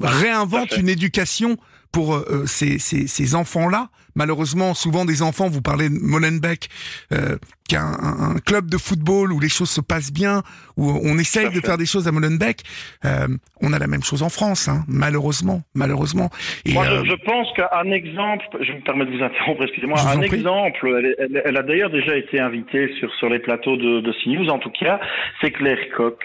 [0.00, 1.58] réinventent une éducation
[1.92, 3.90] pour euh, ces, ces, ces enfants-là.
[4.20, 6.68] Malheureusement, souvent des enfants, vous parlez de Molenbeek,
[7.14, 10.42] euh, qui a un, un, club de football où les choses se passent bien,
[10.76, 12.58] où on essaye de faire des choses à Molenbeek.
[13.06, 13.28] Euh,
[13.62, 16.28] on a la même chose en France, hein, malheureusement, malheureusement.
[16.66, 20.20] Et, Moi, je, je, pense qu'un exemple, je me permets de vous interrompre, excusez-moi, un
[20.20, 24.12] exemple, elle, elle, elle a d'ailleurs déjà été invitée sur, sur les plateaux de, de
[24.22, 25.00] CNews, en tout cas,
[25.40, 26.20] c'est Claire Koch.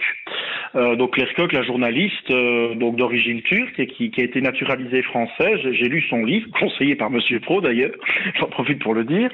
[0.76, 4.42] Euh, donc Claire Koch, la journaliste euh, donc d'origine turque et qui, qui, a été
[4.42, 5.60] naturalisée française.
[5.72, 7.85] J'ai lu son livre, conseillé par Monsieur Pro d'ailleurs.
[8.40, 9.30] J'en profite pour le dire.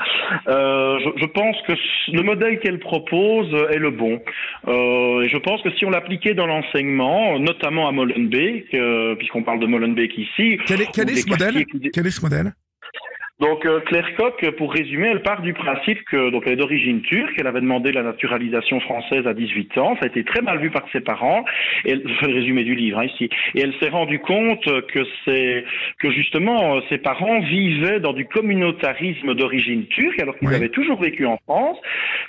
[0.48, 1.74] Euh, je, je, pense que
[2.12, 4.22] le modèle qu'elle propose est le bon.
[4.68, 9.44] Euh, et je pense que si on l'appliquait dans l'enseignement, notamment à Molenbeek, euh, puisqu'on
[9.44, 12.54] parle de Molenbeek ici, quel est, quel est ce modèle Quel est ce modèle
[13.42, 17.02] donc euh, Claire Koch, pour résumer, elle part du principe que donc elle est d'origine
[17.02, 20.60] turque, elle avait demandé la naturalisation française à 18 ans, ça a été très mal
[20.60, 21.44] vu par ses parents.
[21.86, 23.30] Et elle, je fais le résumé du livre hein, ici.
[23.56, 25.66] Et elle s'est rendue compte que c'est
[26.00, 30.56] que justement euh, ses parents vivaient dans du communautarisme d'origine turque alors qu'ils oui.
[30.56, 31.78] avaient toujours vécu en France.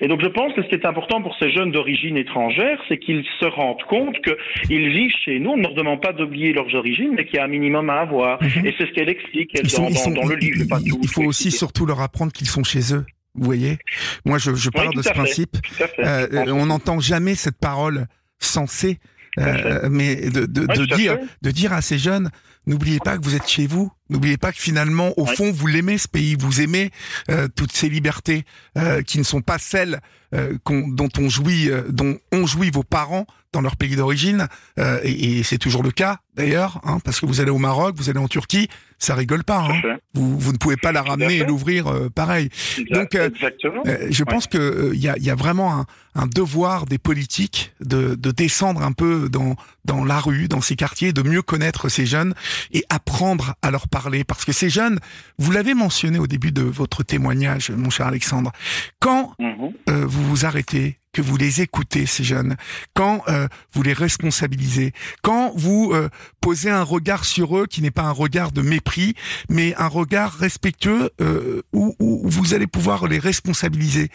[0.01, 2.97] Et donc je pense que ce qui est important pour ces jeunes d'origine étrangère, c'est
[2.97, 5.51] qu'ils se rendent compte qu'ils vivent chez nous.
[5.51, 8.01] On ne leur demande pas d'oublier leurs origines, mais qu'il y a un minimum à
[8.01, 8.41] avoir.
[8.41, 8.67] -hmm.
[8.67, 10.65] Et c'est ce qu'elle explique elle, dans, sont, dans, dans, le livre.
[10.71, 13.05] Pas tout il faut aussi surtout leur apprendre qu'ils sont chez eux.
[13.35, 13.79] Vous voyez
[14.25, 15.57] Moi, je, je parle oui, de ce fait, principe.
[15.99, 18.07] Euh, on n'entend jamais cette parole
[18.39, 18.99] sensée,
[19.39, 22.31] euh, mais de, de, oui, de dire, de dire à ces jeunes,
[22.67, 23.91] n'oubliez pas que vous êtes chez vous.
[24.13, 25.35] N'oubliez pas que finalement, au oui.
[25.35, 26.91] fond, vous l'aimez ce pays, vous aimez
[27.31, 28.45] euh, toutes ces libertés
[28.77, 30.01] euh, qui ne sont pas celles
[30.35, 34.49] euh, on, dont on jouit, dont ont joui vos parents dans leur pays d'origine.
[34.79, 38.09] et, et c'est toujours le cas d'ailleurs, hein, parce que vous allez au Maroc, vous
[38.09, 39.69] allez en Turquie, ça rigole pas.
[39.69, 39.99] Hein.
[40.15, 42.49] Vous, vous, ne pouvez pas la ramener et l'ouvrir pareil.
[42.91, 47.75] Donc, je pense que il y a, y, a, vraiment un, un, devoir des politiques
[47.81, 51.89] de, de descendre un peu dans dans la rue, dans ces quartiers, de mieux connaître
[51.89, 52.35] ces jeunes
[52.73, 54.02] et apprendre à leur parler.
[54.27, 54.99] Parce que ces jeunes,
[55.39, 58.53] vous l'avez mentionné au début de votre témoignage, mon cher Alexandre,
[59.01, 59.73] quand mm -hmm.
[59.91, 62.57] euh, vous vous arrêtez, que vous les écoutez, ces jeunes,
[62.95, 64.93] quand euh, vous les responsabilisez,
[65.23, 66.09] quand vous euh,
[66.41, 69.15] posez un regard sur eux qui n'est pas un regard de mépris,
[69.49, 74.11] mais un regard respectueux euh, où, où, vous allez pouvoir les responsabiliser.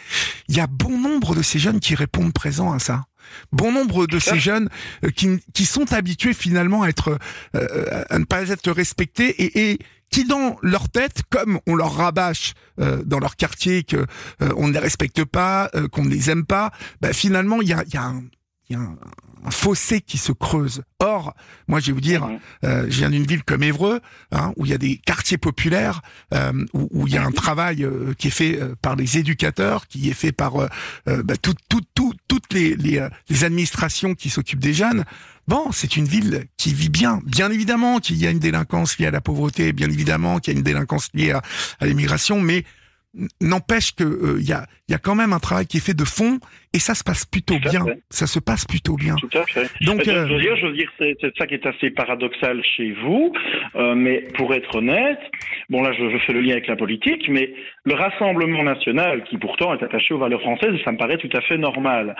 [0.48, 3.06] Il y a bon nombre de ces jeunes qui répondent présent à ça
[3.52, 4.68] bon nombre de ces jeunes
[5.04, 7.18] euh, qui, qui sont habitués finalement à être
[7.54, 9.78] euh, à ne pas être respectés et, et
[10.10, 14.68] qui dans leur tête, comme on leur rabâche euh, dans leur quartier que euh, on
[14.68, 17.84] ne les respecte pas, euh, qu'on ne les aime pas, bah, finalement il y a,
[17.92, 18.22] y a un,
[18.70, 20.82] y a un, un, fossé qui se creuse.
[21.00, 21.34] Or,
[21.66, 22.28] moi, je vais vous dire,
[22.64, 24.00] euh, je viens d'une ville comme Évreux,
[24.32, 26.02] hein, où il y a des quartiers populaires,
[26.34, 29.86] euh, où, où, il y a un travail euh, qui est fait par les éducateurs,
[29.86, 30.52] qui est fait par
[31.06, 35.04] bah, tout, tout, tout, toutes les, les, les administrations qui s'occupent des jeunes.
[35.46, 37.20] Bon, c'est une ville qui vit bien.
[37.24, 40.56] Bien évidemment qu'il y a une délinquance liée à la pauvreté, bien évidemment qu'il y
[40.56, 41.42] a une délinquance liée à,
[41.80, 42.64] à l'immigration, mais
[43.40, 46.04] n'empêche que il y, a, y a quand même un travail qui est fait de
[46.04, 46.38] fond
[46.74, 47.84] et ça se passe plutôt bien.
[48.10, 49.14] Ça se passe plutôt bien.
[49.16, 49.70] Tout à fait.
[49.84, 53.32] Donc, je, veux dire, je veux dire, c'est ça qui est assez paradoxal chez vous,
[53.76, 55.20] euh, mais pour être honnête,
[55.70, 59.38] bon là, je, je, fais le lien avec la politique, mais le Rassemblement national, qui
[59.38, 62.14] pourtant est attaché aux valeurs françaises, ça me paraît tout à fait normal.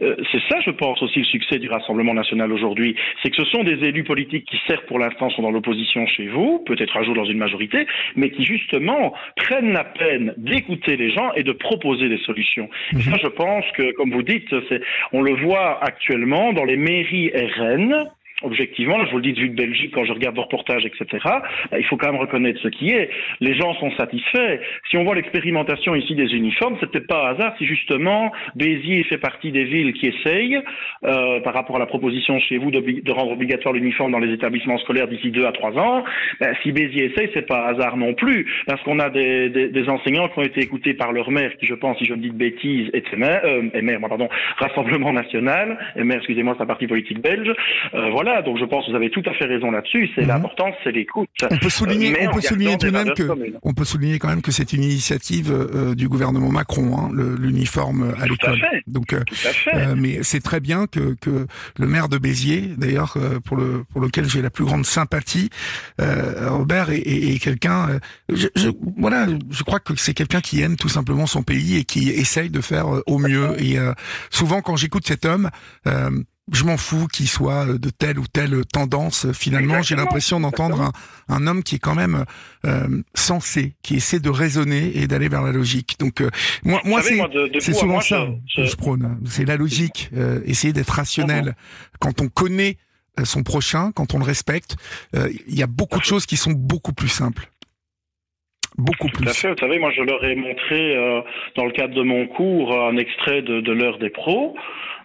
[0.00, 3.44] Euh, c'est ça, je pense aussi le succès du Rassemblement national aujourd'hui, c'est que ce
[3.50, 7.04] sont des élus politiques qui certes pour l'instant sont dans l'opposition chez vous, peut-être un
[7.04, 7.86] jour dans une majorité,
[8.16, 12.68] mais qui justement prennent la peine d'écouter les gens et de proposer proposer des solutions.
[12.92, 13.02] Et Mhm.
[13.02, 14.54] ça, je pense que, comme vous dites,
[15.12, 18.06] on le voit actuellement dans les mairies RN.
[18.42, 21.06] Objectivement, je vous le dis du de Belgique quand je regarde vos reportages, etc.
[21.72, 23.10] euh, Il faut quand même reconnaître ce qui est.
[23.40, 24.60] Les gens sont satisfaits.
[24.90, 29.18] Si on voit l'expérimentation ici des uniformes, peut-être pas un hasard si justement Béziers fait
[29.18, 30.60] partie des villes qui essayent,
[31.04, 34.78] euh, par rapport à la proposition chez vous de rendre obligatoire l'uniforme dans les établissements
[34.78, 36.04] scolaires d'ici deux à trois ans.
[36.40, 39.68] Ben, si Béziers essaye, c'est pas un hasard non plus, parce qu'on a des, des,
[39.68, 42.20] des enseignants qui ont été écoutés par leur maire, qui je pense, si je ne
[42.20, 44.28] dis de bêtises, était maire, euh, maire, pardon,
[44.58, 47.52] Rassemblement National, et maire, excusez-moi, c'est un parti politique belge.
[47.94, 50.08] Euh, voilà, donc je pense que vous avez tout à fait raison là-dessus.
[50.14, 51.28] C'est l'important, c'est l'écoute.
[51.50, 53.58] On peut souligner, Euh, on peut souligner tout de même que, communes.
[53.62, 58.14] on peut souligner quand même que c'est une initiative euh, du gouvernement Macron, hein, l'uniforme
[58.18, 58.58] à l'école.
[58.86, 59.20] Donc, euh,
[59.74, 61.46] euh, mais c'est très bien que, que
[61.78, 65.50] le maire de Béziers, d'ailleurs euh, pour le pour lequel j'ai la plus grande sympathie,
[66.00, 67.88] euh, Robert est, est- est quelqu'un.
[67.90, 67.98] euh,
[68.32, 71.84] je, je- voilà, je crois que c'est quelqu'un qui aime tout simplement son pays et
[71.84, 73.50] qui essaye de faire euh, au mieux.
[73.62, 73.92] Et euh,
[74.30, 75.50] souvent, quand j'écoute cet homme.
[76.50, 79.30] Euh, je m'en fous qu'il soit euh, de telle ou telle tendance.
[79.32, 80.92] Finalement, j'ai l'impression d'entendre un,
[81.34, 82.24] un homme qui est quand même
[82.64, 85.96] euh, sensé, qui essaie de raisonner et d'aller vers la logique.
[86.00, 86.30] Donc, euh,
[86.64, 89.18] moi, c'est souvent moi, ça je- que je- je prône.
[89.26, 91.54] C'est la logique, euh, essayer d'être rationnel.
[92.00, 92.76] Quand on connaît
[93.20, 94.76] euh, son prochain, quand on le respecte,
[95.14, 97.50] euh, il y a beaucoup de choses qui sont beaucoup plus simples.
[98.78, 99.34] Beaucoup Tout à plus.
[99.34, 99.50] fait.
[99.50, 101.20] Vous savez, moi, je leur ai montré, euh,
[101.56, 104.56] dans le cadre de mon cours, un extrait de, de l'heure des pros.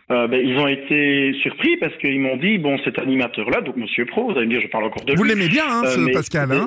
[0.09, 4.05] Euh, ben, ils ont été surpris parce qu'ils m'ont dit, bon, cet animateur-là, donc Monsieur
[4.05, 5.31] Pro, vous allez me dire, je parle encore de Vous lui.
[5.31, 6.49] l'aimez bien, hein, Euh, ce mais- Pascal.
[6.53, 6.65] Hein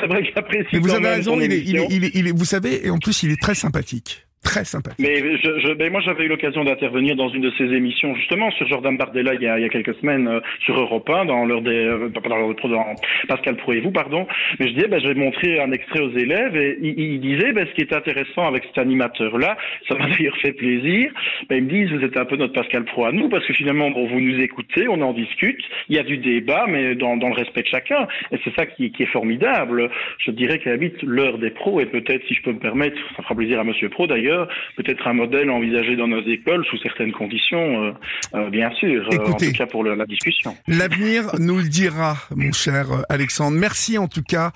[0.00, 1.86] c'est vrai que j'apprécie mais vous avez raison, son il est, il, est, émission.
[1.90, 4.26] il, est, il est- vous savez, et en plus, il est très sympathique.
[4.44, 4.98] Très sympathique.
[5.00, 8.50] Mais je, je, ben moi, j'avais eu l'occasion d'intervenir dans une de ces émissions, justement,
[8.52, 11.24] sur Jordan Bardella, il y a, il y a quelques semaines, euh, sur Europe 1,
[11.24, 12.20] dans l'heure des, euh, dans
[12.68, 12.94] dans
[13.26, 14.26] Pascal Pro et vous, pardon.
[14.60, 17.66] Mais je disais, ben, je vais montrer un extrait aux élèves, et il, il ben,
[17.66, 19.56] ce qui est intéressant avec cet animateur-là,
[19.88, 21.10] ça m'a d'ailleurs fait plaisir,
[21.48, 23.54] ben, ils me disent, vous êtes un peu notre Pascal Pro à nous, parce que
[23.54, 27.16] finalement, bon, vous nous écoutez, on en discute, il y a du débat, mais dans,
[27.16, 28.06] dans le respect de chacun.
[28.30, 29.90] Et c'est ça qui, qui est formidable.
[30.18, 32.96] Je dirais qu'à la limite, l'heure des pros, et peut-être, si je peux me permettre,
[33.16, 34.33] ça fera plaisir à Monsieur Pro d'ailleurs,
[34.76, 37.92] peut-être un modèle envisagé dans nos écoles sous certaines conditions, euh,
[38.34, 40.56] euh, bien sûr, euh, en tout cas pour le- la discussion.
[40.68, 43.56] L'avenir nous le dira, mon cher Alexandre.
[43.58, 44.52] Merci en tout cas,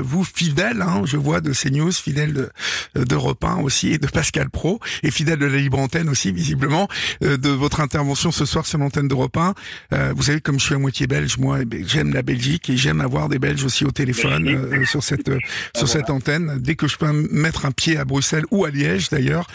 [0.00, 4.50] vous fidèles, hein, je vois de CNews, fidèles de- d'Europe 1 aussi et de Pascal
[4.50, 6.88] Pro, et fidèles de la Libre Antenne aussi, visiblement,
[7.20, 9.54] de votre intervention ce soir sur l'antenne 1.
[9.92, 12.70] Euh, vous savez, comme je suis à moitié belge, moi, eh ben, j'aime la Belgique
[12.70, 15.38] et j'aime avoir des Belges aussi au téléphone sur cette euh,
[15.76, 16.58] sur cette antenne.
[16.60, 19.46] Dès que je peux mettre un pied à Bruxelles ou à Liège, d'ailleurs,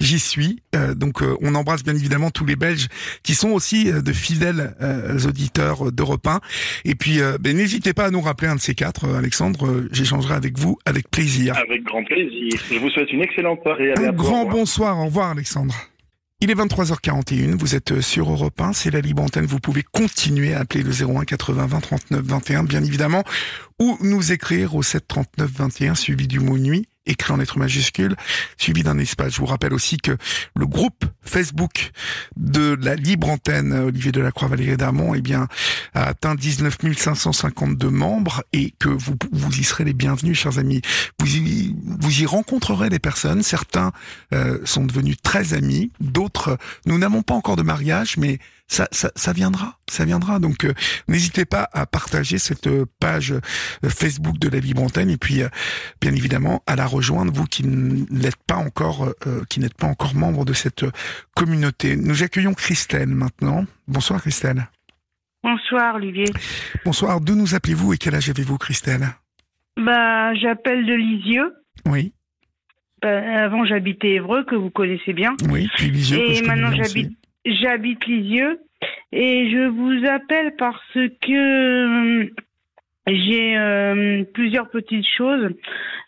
[0.00, 0.60] j'y suis.
[0.74, 2.88] Euh, donc, euh, on embrasse bien évidemment tous les Belges
[3.22, 4.74] qui sont aussi euh, de fidèles
[5.26, 6.40] auditeurs d'Europe 1.
[6.84, 9.84] Et puis, ben, n'hésitez pas à nous rappeler un de ces quatre, Alexandre.
[9.92, 11.56] J'échangerai avec vous avec plaisir.
[11.56, 12.52] Avec grand plaisir.
[12.70, 13.92] Je vous souhaite une excellente soirée.
[13.96, 14.98] Un grand bonsoir.
[14.98, 15.74] Au revoir, Alexandre.
[16.42, 20.54] Il est 23h41, vous êtes sur Europe 1, c'est la libre antenne, vous pouvez continuer
[20.54, 23.22] à appeler le 01 80 20 39 21 bien évidemment,
[23.78, 28.16] ou nous écrire au 7 39 21 suivi du mot nuit, écrit en lettres majuscules,
[28.56, 29.34] suivi d'un espace.
[29.34, 30.16] Je vous rappelle aussi que
[30.56, 31.90] le groupe Facebook
[32.36, 35.48] de la libre antenne Olivier Delacroix Valérie Darmon, eh bien,
[35.94, 40.82] a atteint 19 552 membres et que vous, vous y serez les bienvenus, chers amis.
[41.18, 43.42] Vous y, vous y rencontrerez des personnes.
[43.42, 43.92] Certains
[44.32, 49.10] euh, sont devenus très amis, d'autres, nous n'avons pas encore de mariage, mais ça, ça,
[49.16, 50.38] ça viendra, ça viendra.
[50.38, 50.72] Donc, euh,
[51.08, 53.40] n'hésitez pas à partager cette euh, page euh,
[53.88, 55.48] Facebook de la Libre Antenne et puis, euh,
[56.00, 60.14] bien évidemment, à la rejoindre, vous qui n'êtes pas encore, euh, qui n'êtes pas encore
[60.14, 60.84] membre de cette
[61.34, 61.96] communauté.
[61.96, 63.66] Nous accueillons Christelle maintenant.
[63.88, 64.68] Bonsoir Christelle.
[65.42, 66.26] Bonsoir Olivier.
[66.84, 67.20] Bonsoir.
[67.20, 69.08] D'où nous appelez-vous et quel âge avez-vous, Christelle?
[69.76, 71.52] Bah, j'appelle de Lisieux.
[71.86, 72.12] Oui,
[73.02, 75.34] Bah, avant, j'habitais Évreux, que vous connaissez bien.
[75.50, 75.68] oui.
[75.76, 77.10] Puis Lisieux, que Et je maintenant, j'habite,
[77.44, 78.60] j'habite Lisieux.
[79.12, 82.26] Et je vous appelle parce que euh,
[83.06, 85.50] j'ai euh, plusieurs petites choses.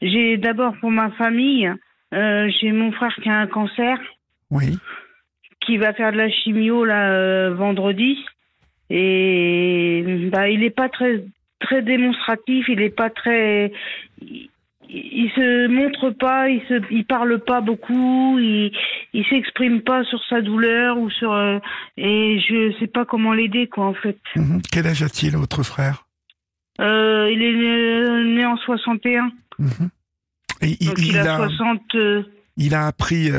[0.02, 1.72] J'ai d'abord pour ma famille,
[2.12, 3.98] euh, j'ai mon frère qui a un cancer,
[4.50, 4.78] Oui.
[5.60, 8.18] qui va faire de la chimio là euh, vendredi.
[8.90, 11.24] Et bah, il n'est pas très
[11.60, 13.72] très démonstratif, il n'est pas très
[14.20, 14.48] il,
[14.94, 18.72] il se montre pas, il se il parle pas beaucoup, il
[19.12, 21.58] il s'exprime pas sur sa douleur ou sur euh,
[21.96, 24.18] et je sais pas comment l'aider quoi en fait.
[24.36, 24.62] Mhm.
[24.70, 26.06] Quel âge a-t-il, votre frère?
[26.80, 29.30] Euh, il est né, né en 61.
[29.58, 29.90] Mhm.
[30.60, 32.22] Et il, Donc il, il a, a, 60 euh,
[32.56, 33.30] il a appris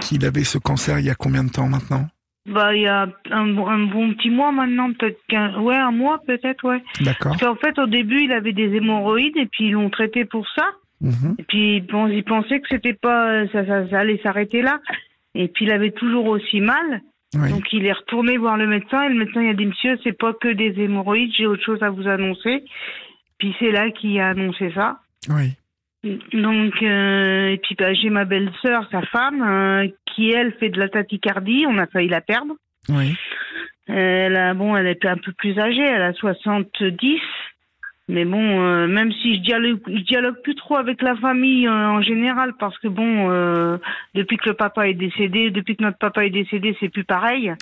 [0.00, 2.08] qu'il avait ce cancer il y a combien de temps maintenant?
[2.46, 5.92] Bah il y a un, bon- un bon petit mois maintenant peut-être qu'un ouais un
[5.92, 6.82] mois peut-être ouais.
[7.00, 7.32] D'accord.
[7.32, 10.46] Parce qu'en fait, au début, il avait des hémorroïdes et puis ils l'ont traité pour
[10.50, 10.66] ça.
[11.00, 11.36] Mhm.
[11.38, 14.80] Et puis bon, il pensait que c'était pas ça, ça, ça allait s'arrêter là.
[15.34, 17.00] Et puis il avait toujours aussi mal.
[17.34, 17.50] Oui.
[17.50, 20.16] Donc il est retourné voir le médecin et le médecin il a dit monsieur c'est
[20.16, 22.62] pas que des hémorroïdes j'ai autre chose à vous annoncer.
[23.38, 24.98] Puis c'est là qu'il a annoncé ça.
[25.30, 25.54] Oui.
[26.32, 30.78] Donc euh, et puis bah, j'ai ma belle-sœur sa femme euh, qui elle fait de
[30.78, 32.54] la tachycardie on a failli la perdre.
[32.88, 33.14] Oui.
[33.86, 37.20] Elle a bon elle est un peu plus âgée elle a 70.
[38.08, 41.88] Mais bon, euh, même si je dialogue, je dialogue plus trop avec la famille euh,
[41.88, 43.78] en général, parce que bon, euh,
[44.14, 47.54] depuis que le papa est décédé, depuis que notre papa est décédé, c'est plus pareil.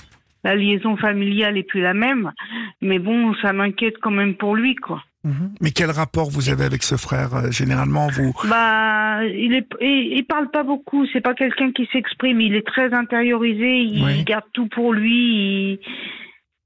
[0.42, 2.32] La liaison familiale est plus la même.
[2.80, 5.04] Mais bon, ça m'inquiète quand même pour lui, quoi.
[5.24, 5.54] Mhm.
[5.60, 8.32] Mais quel rapport vous avez avec ce frère euh, Généralement, vous.
[8.48, 11.06] Bah, il est, il, il parle pas beaucoup.
[11.12, 12.40] C'est pas quelqu'un qui s'exprime.
[12.40, 13.82] Il est très intériorisé.
[13.82, 14.24] Il Oui.
[14.24, 15.74] garde tout pour lui.
[15.74, 15.78] Il-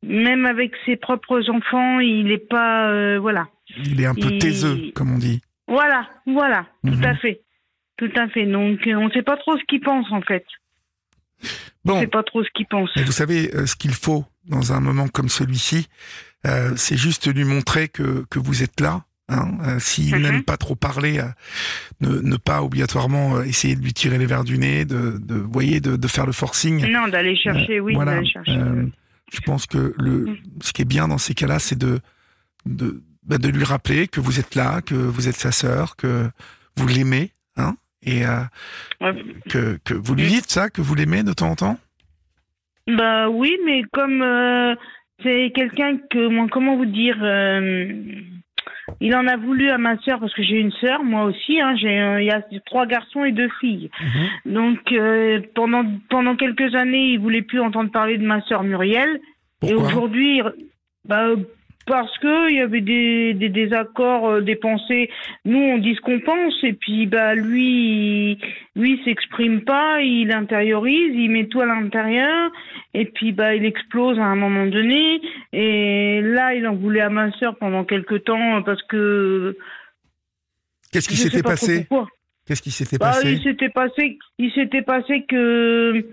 [0.08, 3.48] même avec ses propres enfants, il est pas, euh, voilà.
[3.84, 5.40] Il est un peu Il- taiseux, comme on dit.
[5.68, 7.00] Voilà, voilà, Mhm.
[7.00, 7.40] tout à fait.
[7.98, 8.46] Tout à fait.
[8.46, 10.44] Donc, euh, on ne sait pas trop ce qu'il pense, en fait.
[11.42, 11.46] On
[11.90, 12.90] ne Bon, sait pas trop ce qu'il pense.
[12.96, 15.88] mais vous savez, euh, ce qu'il faut dans un moment comme celui-ci,
[16.46, 19.04] euh, c'est juste lui montrer que, que vous êtes là.
[19.28, 19.58] Hein.
[19.66, 20.22] Euh, S'il Mhm.
[20.22, 21.24] n'aime pas trop parler, euh,
[22.00, 25.18] ne, ne pas obligatoirement essayer de lui tirer les verres du nez, de,
[25.50, 26.86] voyez, de, de faire le forcing.
[26.90, 28.22] Non, d'aller chercher, oui, voilà.
[28.24, 28.58] chercher.
[29.32, 30.36] Je pense que le, Mm.
[30.62, 31.98] ce qui est bien dans ces cas-là, c'est de,
[32.66, 36.30] de, bah, de lui rappeler que vous êtes là, que vous êtes sa sœur, que
[36.76, 37.74] vous l'aimez, hein,
[38.04, 38.22] et
[39.00, 39.24] Ouais.
[39.50, 41.80] que, que vous lui dites ça, que vous l'aimez de temps en temps.
[42.86, 44.76] Bah oui, mais comme euh,
[45.22, 48.02] c'est quelqu'un que, moi, comment vous dire, euh,
[49.00, 51.60] il en a voulu à ma sœur parce que j'ai une sœur, moi aussi.
[51.60, 53.90] Hein, j'ai, euh, il y a trois garçons et deux filles.
[54.44, 59.20] Donc euh, pendant pendant quelques années, il voulait plus entendre parler de ma sœur Muriel.
[59.66, 60.42] Et aujourd'hui,
[61.06, 61.30] bah,
[61.86, 65.08] parce que il y avait des, des désaccords, euh, des pensées.
[65.44, 68.38] Nous, on dit ce qu'on pense, et puis bah lui, il,
[68.74, 72.50] lui s'exprime pas, il intériorise, il met tout à l'intérieur,
[72.92, 75.20] et puis bah il explose à un moment donné.
[75.52, 79.56] Et là, il en voulait à ma sœur pendant quelque temps parce que
[80.92, 81.86] Qu'est-ce qui s'était pas passé?
[82.46, 83.32] Qu'est-ce qui s'était Bah, passé?
[83.32, 86.06] il s'était passé, il s'était passé que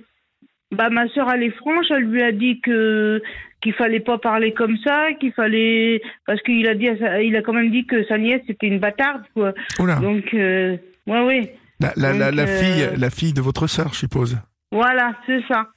[0.73, 3.21] bah ma sœur elle est franche, elle lui a dit que
[3.61, 6.89] qu'il fallait pas parler comme ça, qu'il fallait parce qu'il a dit,
[7.23, 9.53] il a quand même dit que sa nièce c'était une bâtarde quoi.
[9.79, 10.75] Oula, Donc euh,
[11.07, 13.99] ouais ouais, la, la, la, donc, la euh, fille, la fille de votre sœur, je
[13.99, 14.37] suppose.
[14.71, 15.67] voilà c'est ça.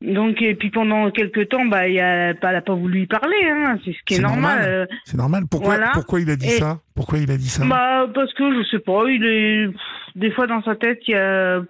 [0.00, 3.36] Donc et puis pendant quelques temps bah il a, elle a pas voulu y parler,
[3.48, 4.58] hein, c'est ce qui est, C'est normal.
[4.58, 4.68] normal.
[4.68, 4.86] euh.
[5.04, 5.42] C'est normal.
[5.50, 5.90] Pourquoi, Voilà.
[5.94, 6.80] pourquoi il a dit Et- ça?
[6.96, 7.64] Pourquoi il a dit ça?
[7.64, 9.68] Bah parce que je sais pas, il est
[10.16, 11.60] des fois dans sa tête il y a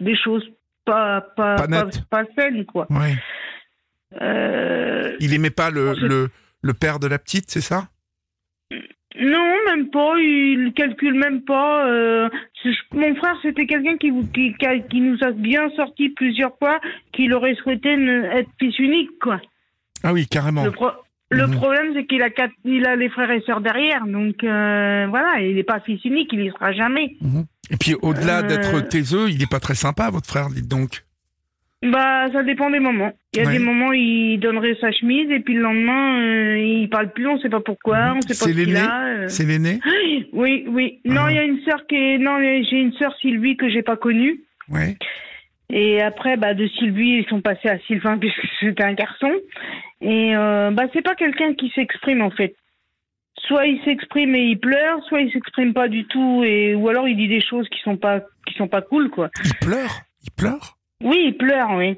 [0.00, 0.46] des choses
[0.84, 2.04] pas pas Pas pas, nettes.
[2.10, 2.86] pas saines quoi.
[2.90, 3.14] Ouais.
[4.20, 6.28] Euh, Il aimait pas le, le,
[6.60, 7.88] le père de la petite, c'est ça?
[9.20, 10.18] Non, même pas.
[10.18, 11.86] Il calcule même pas.
[11.86, 12.28] euh,
[12.92, 16.80] mon frère, c'était quelqu'un qui, nous a bien sorti plusieurs fois
[17.12, 19.40] qu'il aurait souhaité être fils unique, quoi.
[20.02, 20.64] Ah oui, carrément.
[20.64, 20.92] Le, pro-
[21.32, 21.54] le Mhm.
[21.56, 25.40] problème, c'est qu'il a quatre, il a les frères et sœurs derrière, donc euh, voilà,
[25.40, 27.16] il n'est pas fils unique, il y sera jamais.
[27.20, 27.44] Mhm.
[27.70, 31.02] Et puis au-delà Euh, d'être taiseux, il est pas très sympa, votre frère, dites donc.
[31.84, 33.10] Bah, ça dépend des moments.
[33.32, 33.54] Il y a Ouais.
[33.54, 37.26] des moments où il donnerait sa chemise et puis le lendemain, euh, il parle plus,
[37.26, 39.04] on sait pas pourquoi, on sait pas C'est ce qu'il l'aîné a.
[39.06, 39.28] euh.
[39.28, 39.80] C'est l'aîné
[40.32, 41.00] Oui, oui.
[41.04, 41.30] Non, Ah.
[41.32, 42.18] il y a une sœur qui est.
[42.18, 44.42] Non, j'ai une sœur Sylvie que j'ai pas connue.
[44.68, 44.96] Ouais.
[45.72, 49.32] Et après, bah, de Sylvie, ils sont passés à Sylvain puisque c'était un garçon.
[50.00, 52.54] Et euh, bah, c'est pas quelqu'un qui s'exprime en fait.
[53.46, 57.08] Soit il s'exprime et il pleure, soit il s'exprime pas du tout, et ou alors
[57.08, 59.30] il dit des choses qui sont pas qui sont pas cool quoi.
[59.44, 60.00] Il pleure?
[60.22, 60.76] Il pleure?
[61.02, 61.96] Oui, il pleure, oui.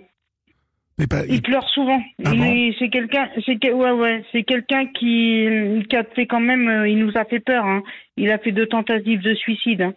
[0.99, 2.01] Mais pas, Il pleure souvent.
[2.25, 6.69] Ah bon c'est quelqu'un, c'est ouais, ouais, c'est quelqu'un qui, qui a fait quand même,
[6.69, 7.65] euh, il nous a fait peur.
[7.67, 7.83] Hein.
[8.17, 9.83] Il a fait deux tentatives de suicide.
[9.83, 9.95] hein.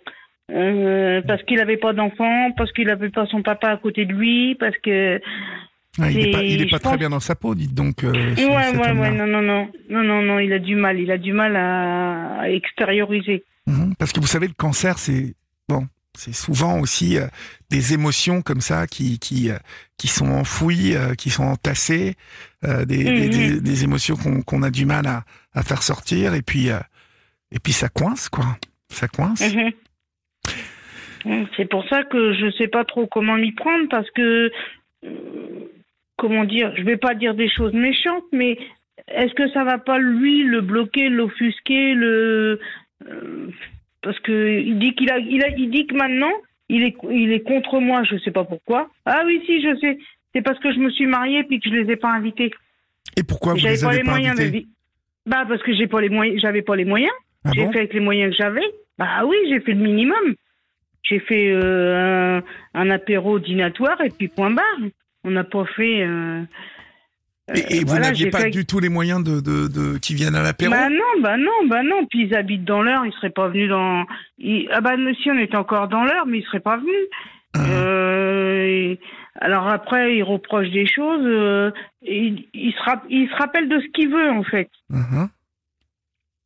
[0.52, 4.14] Euh, parce qu'il n'avait pas d'enfant, parce qu'il n'avait pas son papa à côté de
[4.14, 5.20] lui, parce que.
[6.00, 8.04] Ah, il est pas, il est pas très bien dans sa peau, dites donc.
[8.04, 11.18] euh, ouais, ouais, non, non, non, non, non, non, il a du mal, il a
[11.18, 13.44] du mal à, à extérioriser.
[13.66, 13.96] Mhm.
[13.98, 15.34] Parce que vous savez, le cancer, c'est
[15.68, 17.26] bon, c'est souvent aussi euh,
[17.72, 19.58] des émotions comme ça qui qui euh,
[19.98, 22.14] qui sont enfouies, euh, qui sont entassées,
[22.64, 23.30] euh, des, des, Mhm.
[23.30, 27.60] des- des émotions qu'on qu'on a du mal à, à faire sortir, et puis et
[27.60, 28.46] puis ça coince quoi,
[28.90, 29.42] ça coince.
[29.54, 29.72] Mhm.
[31.56, 34.52] C'est pour ça que je sais pas trop comment m'y prendre parce que
[36.18, 38.58] comment dire, je vais pas dire des choses méchantes, mais
[39.08, 42.60] est-ce que ça va pas lui le bloquer, l'offusquer, le
[43.08, 43.50] euh,
[44.02, 46.32] parce que il dit qu'il a, il a, il dit que maintenant
[46.70, 48.90] il est, il est contre moi, je sais pas pourquoi.
[49.06, 49.98] Ah oui, si, je sais.
[50.34, 52.52] C'est parce que je me suis mariée puis que je les ai pas invités.
[53.16, 54.72] Et pourquoi vous les pas avez les pas moyens invités d'inviter.
[55.26, 57.14] Bah parce que j'ai pas les moyens, j'avais pas les moyens.
[57.46, 57.72] Ah j'ai bon?
[57.72, 58.66] fait avec les moyens que j'avais.
[58.98, 60.36] Bah oui, j'ai fait le minimum.
[61.10, 62.44] J'ai fait euh, un,
[62.82, 64.66] un apéro dînatoire et puis point barre.
[65.24, 66.02] On n'a pas fait.
[66.04, 66.42] euh,
[67.54, 69.98] Et, et euh, vous voilà, n'aviez pas fait- du tout les moyens de, de, de
[70.00, 70.72] qui viennent à l'apéro?
[70.72, 72.06] Bah non, bah non, bah non.
[72.10, 74.06] Puis ils habitent dans l'heure, ils seraient pas venus dans.
[74.38, 77.08] ils- Ah bah si, on était encore dans l'heure, mais ils seraient pas venus.
[77.56, 77.60] Ah.
[77.70, 79.00] Euh, et-
[79.40, 81.22] Alors après, ils reprochent des choses.
[81.24, 81.72] euh,
[82.02, 84.70] il, il se il se rappelle de ce qu'il veut en fait.
[84.90, 85.30] Mhm.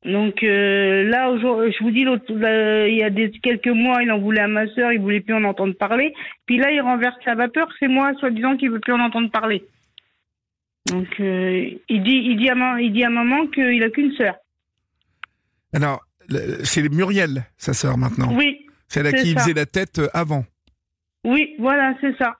[0.04, 4.12] Donc euh, là, aujourd'hui, je vous dis, là, il y a des, quelques mois, il
[4.12, 6.14] en voulait à ma sœur, il voulait plus en entendre parler.
[6.48, 9.64] Puis là, il renverse la vapeur, c'est moi, soi-disant, qui veut plus en entendre parler.
[10.88, 14.12] Donc euh, il dit, il dit à, ma- il dit à maman qu'il a qu'une
[14.14, 14.36] sœur.
[15.74, 16.02] Alors,
[16.64, 18.34] c'est Muriel, sa sœur maintenant.
[18.36, 20.44] Oui, C'est elle à qui il faisait la tête euh, avant.
[21.26, 22.38] oui, voilà, c'est ça.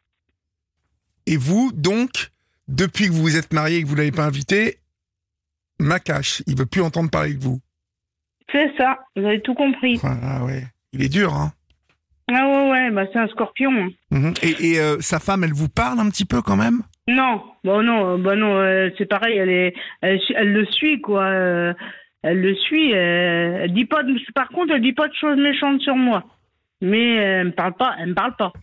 [1.28, 2.32] Et vous, donc,
[2.68, 4.80] depuis que vous vous êtes mariés et que vous l'avez pas invité,
[5.82, 7.60] Macache, il veut plus entendre parler de vous.
[8.52, 10.00] C'est ça, vous avez tout compris.
[10.04, 10.64] Ah ouais,
[10.94, 11.54] il est dur, hein.
[12.34, 13.72] Ah ouais, ouais, bah c'est un scorpion.
[13.72, 13.90] hein.
[14.12, 14.34] Mhm.
[14.44, 16.82] Et, et, euh, sa femme, elle vous parle un petit peu quand même?
[17.08, 20.66] Non, bon non, euh, bah non, euh, c'est pareil, elle est, elle, su- elle le
[20.66, 21.24] suit quoi.
[21.24, 21.74] euh,
[22.24, 22.94] elle le suit.
[22.94, 26.24] euh, elle dit pas, de, par contre, elle dit pas de choses méchantes sur moi.
[26.82, 28.54] Mais euh, elle me parle pas, elle me parle pas.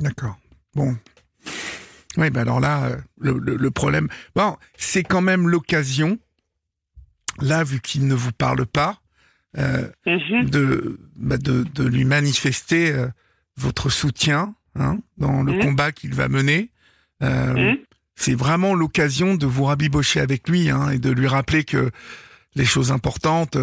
[0.00, 0.36] D'accord.
[0.74, 0.94] Bon.
[2.16, 4.08] Oui, ben alors là, euh, le, le- le problème.
[4.36, 6.18] Bon, c'est quand même l'occasion,
[7.40, 9.00] là, vu qu'il ne vous parle pas,
[9.58, 10.50] euh, Mhm.
[10.50, 13.08] de, bah, de, de lui manifester euh,
[13.56, 15.58] votre soutien hein, dans le Mhm.
[15.60, 16.70] combat qu'il va mener.
[17.22, 17.76] Euh, Mhm.
[18.16, 21.90] C'est vraiment l'occasion de vous rabibocher avec lui hein, et de lui rappeler que
[22.54, 23.56] les choses importantes,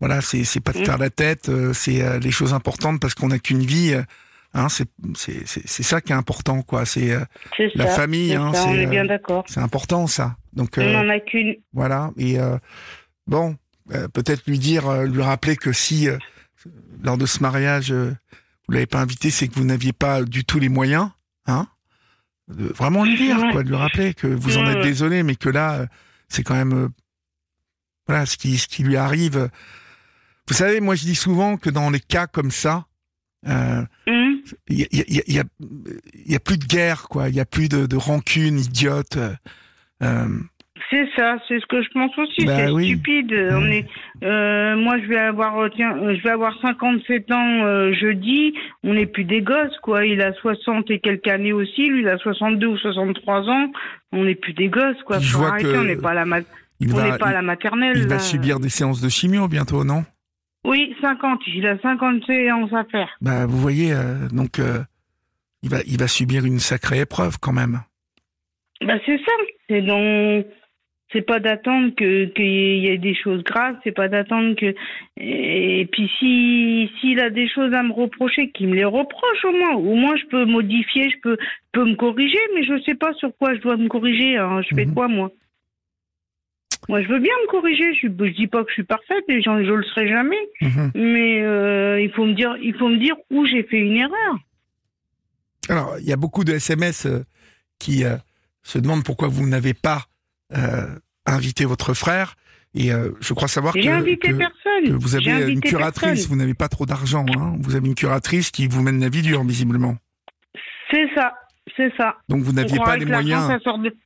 [0.00, 3.64] voilà, c'est pas de faire la tête, c'est les choses importantes parce qu'on n'a qu'une
[3.64, 3.94] vie.
[4.56, 6.84] Euh, hein, c'est ça qui est important, quoi.
[6.86, 7.24] C'est euh,
[7.74, 9.44] La famille, hein, ça, on est bien euh, d'accord.
[9.48, 10.36] c'est important, ça.
[10.52, 11.56] Donc On euh, n'en a qu'une.
[11.72, 12.10] voilà.
[12.16, 12.56] Et euh,
[13.26, 13.56] bon,
[13.92, 16.18] euh, peut-être lui dire, euh, lui rappeler que si euh,
[17.02, 18.14] lors de ce mariage euh,
[18.68, 21.10] vous l'avez pas invité, c'est que vous n'aviez pas du tout les moyens,
[21.46, 21.66] hein.
[22.48, 23.50] De vraiment lui dire, Ouais.
[23.52, 24.82] quoi, de lui rappeler que vous en êtes ouais.
[24.84, 25.86] désolé, mais que là, euh,
[26.28, 26.88] c'est quand même, euh,
[28.06, 29.50] voilà, ce qui, ce qui lui arrive.
[30.48, 32.86] Vous savez, moi, je dis souvent que dans les cas comme ça,
[33.48, 34.25] euh, Mhm.
[34.68, 35.38] Il y a, y,
[36.28, 37.28] y, y plus de guerre, quoi.
[37.28, 39.16] Il y a plus de, de rancune idiote.
[39.16, 39.32] euh,
[40.02, 40.26] euh,
[40.90, 42.44] C'est ça, c'est ce que je pense aussi.
[42.46, 42.88] Bah c'est oui.
[42.88, 43.32] stupide.
[43.52, 43.86] On est,
[44.22, 48.54] euh, moi, je vais avoir, euh, tiens, euh, je vais avoir 57 ans euh, jeudi.
[48.84, 50.04] On n'est plus des gosses, quoi.
[50.06, 51.86] Il a 60 et quelques années aussi.
[51.88, 53.72] Lui, il a 62 ou 63 ans.
[54.12, 55.20] On n'est plus des gosses, quoi.
[55.20, 56.40] Faut arrêter, on n'est pas à la, ma-
[56.78, 57.96] il on va, n'est pas à la maternelle.
[57.96, 60.04] il va subir des séances de chimio bientôt, non?
[60.66, 61.40] Oui, 50.
[61.54, 63.08] Il a 50 séances à faire.
[63.20, 64.80] Bah, vous voyez, euh, donc euh,
[65.62, 67.80] il va, il va subir une sacrée épreuve quand même.
[68.82, 69.32] Bah, c'est ça.
[69.68, 70.46] C'est donc,
[71.12, 73.76] c'est pas d'attendre que qu'il y ait des choses graves.
[73.84, 74.74] C'est pas d'attendre que.
[75.18, 79.52] Et puis si s'il a des choses à me reprocher, qu'il me les reproche au
[79.52, 79.74] moins.
[79.76, 81.36] Au moins, je peux modifier, je peux
[81.72, 84.36] peux me corriger, mais je sais pas sur quoi je dois me corriger.
[84.36, 84.60] hein.
[84.68, 84.94] Je fais Mhm.
[84.94, 85.30] quoi moi?
[86.88, 87.94] Moi, je veux bien me corriger.
[87.94, 90.38] Je, je dis pas que je suis parfaite, et je le serai jamais.
[90.60, 90.90] Mhm.
[90.94, 94.36] Mais euh, il faut me dire, il faut me dire où j'ai fait une erreur.
[95.68, 97.24] Alors, il y a beaucoup de SMS euh,
[97.78, 98.16] qui euh,
[98.62, 100.04] se demandent pourquoi vous n'avez pas
[101.26, 102.36] invité votre frère.
[102.74, 102.90] Et
[103.20, 104.84] je crois savoir que, J'ai invité que- personne.
[104.84, 106.28] que vous avez une curatrice, personne.
[106.28, 107.24] vous n'avez pas trop d'argent.
[107.36, 109.96] Hein vous avez une curatrice qui vous mène la vie dure, visiblement.
[110.90, 111.32] C'est ça,
[111.76, 112.16] c'est ça.
[112.28, 113.96] Donc vous n'aviez pas les moyens, de-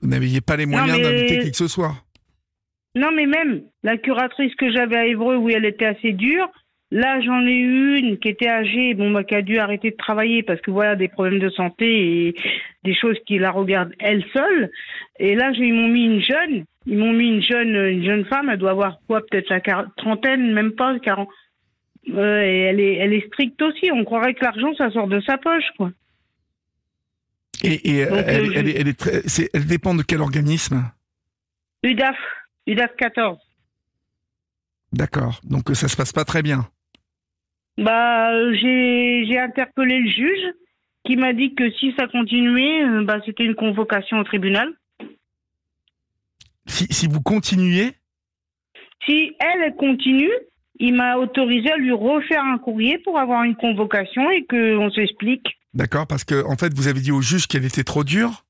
[0.00, 1.94] vous n'aviez pas les moyens mais- d'inviter qui que ce soit.
[2.94, 6.48] Non, mais même la curatrice que j'avais à Évreux, où elle était assez dure,
[6.90, 9.96] là, j'en ai eu une qui était âgée, bon, bah, qui a dû arrêter de
[9.96, 12.34] travailler parce que voilà, des problèmes de santé et
[12.84, 14.70] des choses qui la regardent elle seule.
[15.20, 18.48] Et là, ils m'ont mis une jeune, ils m'ont mis une jeune, une jeune femme,
[18.48, 21.28] elle doit avoir quoi, peut-être la trentaine, même pas, quarante.
[22.14, 23.92] Euh, et elle est, elle est stricte aussi.
[23.92, 25.90] On croirait que l'argent, ça sort de sa poche, quoi.
[27.64, 30.20] Et, et, Donc, elle, je- elle est- elle est très- c'est- elle dépend de quel
[30.20, 30.90] organisme?
[31.82, 32.16] UDAF,
[32.66, 33.38] UDAF 14.
[34.92, 35.40] D'accord.
[35.44, 36.68] Donc euh, ça se passe pas très bien.
[37.76, 40.54] Bah, j'ai interpellé le juge
[41.04, 44.68] qui m'a dit que si ça continuait, euh, bah, c'était une convocation au tribunal.
[46.66, 47.92] Si, si vous continuez,
[49.06, 50.30] Si elle continue,
[50.80, 55.57] il m'a autorisé à lui refaire un courrier pour avoir une convocation et qu'on s'explique.
[55.78, 58.44] D'accord, parce que en fait vous avez dit au juge qu'elle était trop dure.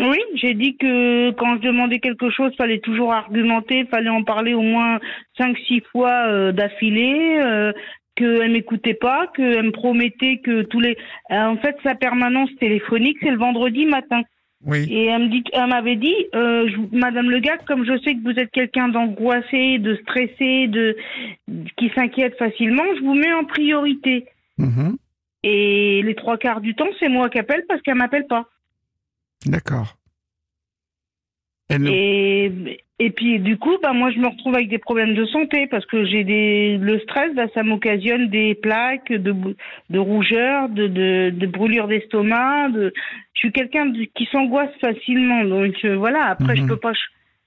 [0.00, 4.54] Oui, j'ai dit que quand je demandais quelque chose, fallait toujours argumenter, fallait en parler
[4.54, 4.98] au moins
[5.36, 7.72] cinq, six fois euh, d'affilée, euh,
[8.16, 10.96] qu'elle m'écoutait pas, qu'elle me promettait que tous les...
[11.30, 14.22] Euh, en fait, sa permanence téléphonique, c'est le vendredi matin.
[14.64, 14.86] Oui.
[14.90, 18.14] Et elle me dit, elle m'avait dit, euh, je- Madame Le Gac, comme je sais
[18.14, 20.96] que vous êtes quelqu'un d'angoissé, de stressé, de
[21.76, 24.24] qui s'inquiète facilement, je vous mets en priorité.
[24.56, 24.96] Mhm.
[25.42, 28.46] Et les trois quarts du temps, c'est moi qui appelle parce qu'elle m'appelle pas.
[29.46, 29.96] D'accord.
[31.70, 35.14] Elle ne- Et, et puis du coup, bah, moi je me retrouve avec des problèmes
[35.14, 39.34] de santé parce que j'ai des le stress, bah, ça m'occasionne des plaques, de,
[39.88, 42.68] de rougeur, de, de, de brûlure d'estomac.
[42.70, 42.92] De...
[43.32, 46.24] Je suis quelqu'un qui s'angoisse facilement, donc euh, voilà.
[46.26, 46.68] Après, je Mhm.
[46.68, 46.92] peux pas,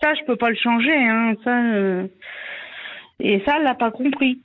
[0.01, 1.73] ça je peux pas le changer, hein, ça.
[1.75, 2.07] euh.
[3.19, 4.41] Et ça, elle l'a pas compris.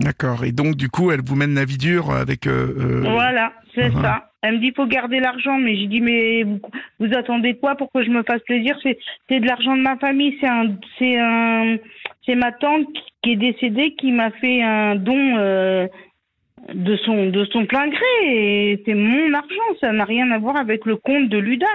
[0.00, 0.44] D'accord.
[0.44, 2.46] Et donc, du coup, elle vous mène la vie dure avec.
[2.46, 4.30] euh, euh, Voilà, c'est ça.
[4.42, 6.60] Elle me dit faut garder l'argent, mais j'ai dit mais vous,
[7.00, 8.76] vous attendez quoi pour que je me fasse plaisir?
[8.82, 8.96] C'est
[9.28, 11.76] c'est de l'argent de ma famille, c'est un c'est un
[12.24, 12.86] c'est ma tante
[13.22, 15.88] qui- est décédée qui m'a fait un don euh,
[16.72, 20.56] de son de son plein gré et c'est mon argent, ça n'a rien à voir
[20.56, 21.68] avec le compte de l'UDAF.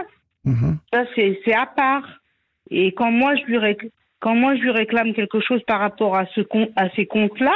[0.45, 0.77] mhm.
[0.93, 2.07] Ça c'est c'est à part.
[2.69, 3.89] Et quand moi je lui réclame
[4.22, 7.56] quand moi je lui réclame quelque chose par rapport à ce compte à ces comptes-là,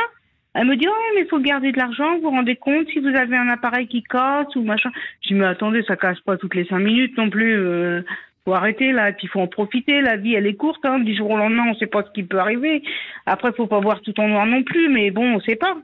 [0.56, 3.00] elle me dit oh mais il faut garder de l'argent, vous vous rendez compte si
[3.00, 4.90] vous avez un appareil qui casse ou machin.
[5.22, 7.54] Je dis mais attendez, ça casse pas toutes les cinq minutes non plus.
[7.56, 8.02] Euh,
[8.46, 10.02] faut arrêter là, puis il faut en profiter.
[10.02, 11.00] La vie elle est courte, hein.
[11.00, 12.82] du jour au lendemain on sait pas ce qui peut arriver.
[13.26, 15.76] Après faut pas voir tout en noir non plus, mais bon on sait pas.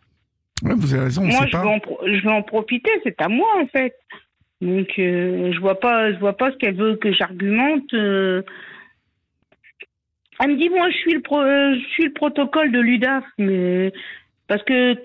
[0.64, 1.62] Ouais, vous avez raison, on Moi, sait je pas.
[1.64, 3.96] veux, en je veux en profiter, c'est à moi en fait.
[4.62, 7.92] Donc, euh, je vois pas, je vois pas ce qu'elle veut que j'argumente.
[7.96, 8.44] euh.
[10.40, 13.24] Elle me dit, moi, je suis le, pro- euh, je suis le protocole de l'UDAF,
[13.40, 13.92] mais
[14.52, 14.98] parce que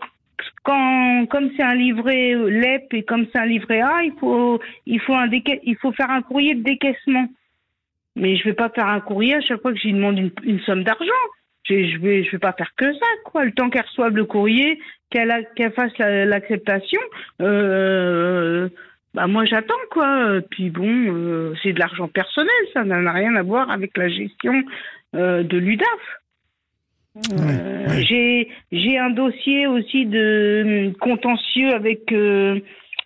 [0.65, 4.99] quand, comme c'est un livret LEP et comme c'est un livret A, il faut, il
[4.99, 7.29] faut un il faut faire un courrier de décaissement.
[8.17, 10.83] Mais je vais pas faire un courrier à chaque fois que lui demande une, somme
[10.83, 11.23] d'argent.
[11.63, 13.45] Je, je vais, je vais pas faire que ça, quoi.
[13.45, 15.47] Le temps qu'elle reçoive le courrier, qu'elle
[15.77, 17.01] fasse la- l'acceptation,
[17.41, 18.69] euh,
[19.15, 20.41] bah moi j'attends quoi.
[20.51, 24.65] Puis bon, euh, c'est de l'argent personnel, ça n'a rien à voir avec la gestion
[25.15, 25.87] euh, de l'UDAF.
[27.17, 28.03] Euh, ouais.
[28.03, 30.19] J'ai j'ai un dossier aussi de
[30.89, 32.61] euh, contentieux avec euh,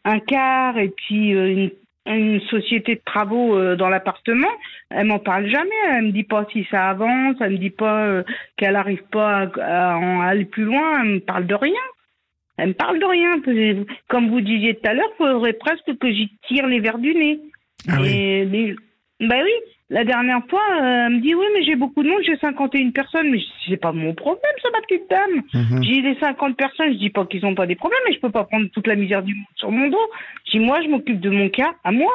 [0.05, 1.71] un quart et puis euh, une,
[2.07, 4.49] une société de travaux dans l'appartement.
[4.91, 5.71] Elle m'en parle jamais.
[5.91, 7.37] Elle me dit pas si ça avance.
[7.41, 8.25] Elle me dit pas
[8.57, 9.97] qu'elle arrive pas à,
[10.27, 11.03] aller plus loin.
[11.03, 11.81] Elle me parle de rien.
[12.57, 13.85] Elle me parle de rien.
[14.09, 17.15] Comme vous disiez tout à l'heure, il faudrait presque que j'y tire les verres du
[17.15, 17.39] nez.
[17.89, 18.09] Ah oui.
[18.09, 18.77] Et les-
[19.21, 19.53] Ben oui,
[19.91, 22.91] la dernière fois, euh, elle me dit oui, mais j'ai beaucoup de monde, j'ai 51
[22.91, 25.43] personnes, mais c'est pas mon problème, ça, ma petite dame.
[25.53, 25.83] Mhm.
[25.83, 28.31] J'ai les 50 personnes, je dis pas qu'ils ont pas des problèmes, mais je peux
[28.31, 30.11] pas prendre toute la misère du monde sur mon dos.
[30.47, 32.13] Je dis moi, je m'occupe de mon cas à moi.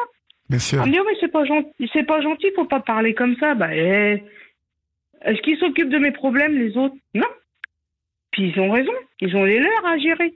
[0.49, 0.81] Bien sûr.
[0.81, 3.35] Elle me dit oh, mais c'est pas gentil, c'est pas gentil, faut pas parler comme
[3.37, 3.53] ça.
[3.53, 4.23] Bah, eh,
[5.23, 6.95] est-ce qu'ils s'occupent de mes problèmes les autres?
[7.13, 7.27] Non.
[8.31, 10.33] Puis ils ont raison, ils ont les leurs à gérer.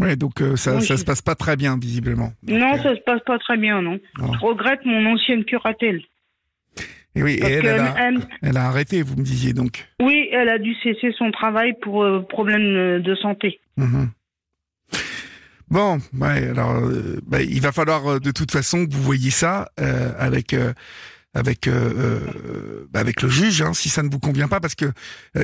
[0.00, 2.32] Ouais, donc euh, ça, je- se passe pas très bien, visiblement.
[2.42, 4.00] Donc, non, euh, ça se passe pas très bien, non.
[4.18, 4.32] Non.
[4.32, 6.02] Je regrette mon ancienne curatelle.
[7.14, 9.86] et oui, et Parce elle, a, elle- elle a arrêté, vous me disiez donc.
[10.00, 13.60] Oui, elle a dû cesser son travail pour euh, problème de santé.
[13.76, 14.10] Mhm.
[15.68, 19.30] Bon, ouais, alors euh, bah, il va falloir euh, de toute façon que vous voyez
[19.30, 20.52] ça euh, avec
[21.32, 21.68] avec
[22.90, 24.86] bah, avec le juge, hein, si ça ne vous convient pas, parce que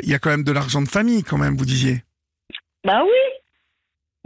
[0.02, 2.02] il y a quand même de l'argent de famille, quand même, vous disiez.
[2.84, 3.10] Bah oui.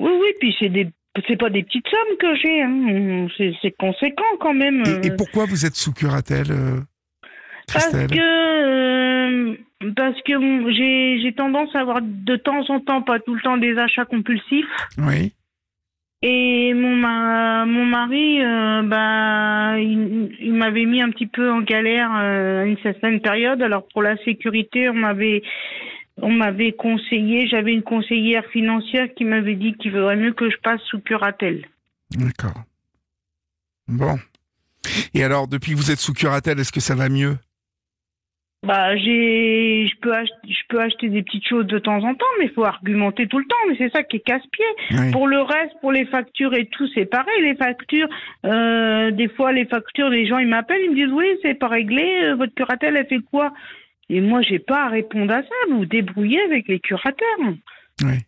[0.01, 0.89] Oui, oui, puis c'est des
[1.29, 3.27] c'est pas des petites sommes que j'ai, hein.
[3.37, 4.83] c'est c'est conséquent quand même.
[4.87, 6.81] Et, et pourquoi vous êtes sous curatelle, euh,
[7.73, 9.55] Parce que euh,
[9.97, 10.33] parce que
[10.73, 14.05] j'ai j'ai tendance à avoir de temps en temps, pas tout le temps, des achats
[14.05, 14.67] compulsifs.
[14.99, 15.33] Oui.
[16.23, 21.63] Et mon ma- mon mari, euh, bah, il, il m'avait mis un petit peu en
[21.63, 23.63] galère à une certaine période.
[23.63, 25.43] Alors pour la sécurité, on m'avait
[26.23, 30.57] on m'avait conseillé, j'avais une conseillère financière qui m'avait dit qu'il vaudrait mieux que je
[30.63, 31.67] passe sous curatelle.
[32.11, 32.63] D'accord.
[33.89, 34.19] Bon.
[35.15, 37.37] Et alors, depuis que vous êtes sous curatelle, est-ce que ça va mieux?
[38.67, 42.27] Bah, j'ai, je peux, ach- je peux acheter des petites choses de temps en temps,
[42.39, 43.57] mais il faut argumenter tout le temps.
[43.69, 44.65] Mais c'est ça qui est casse-pied.
[44.91, 45.11] Oui.
[45.13, 47.41] Pour le reste, pour les factures et tout, c'est pareil.
[47.43, 48.09] Les factures,
[48.45, 51.69] euh, des fois, les factures, les gens, ils m'appellent, ils me disent, oui, c'est pas
[51.69, 53.51] réglé, euh, votre curatelle, elle fait quoi?
[54.11, 55.55] Et moi, j'ai pas à répondre à ça.
[55.71, 57.39] Vous vous débrouillez avec les curateurs.
[58.03, 58.19] Oui.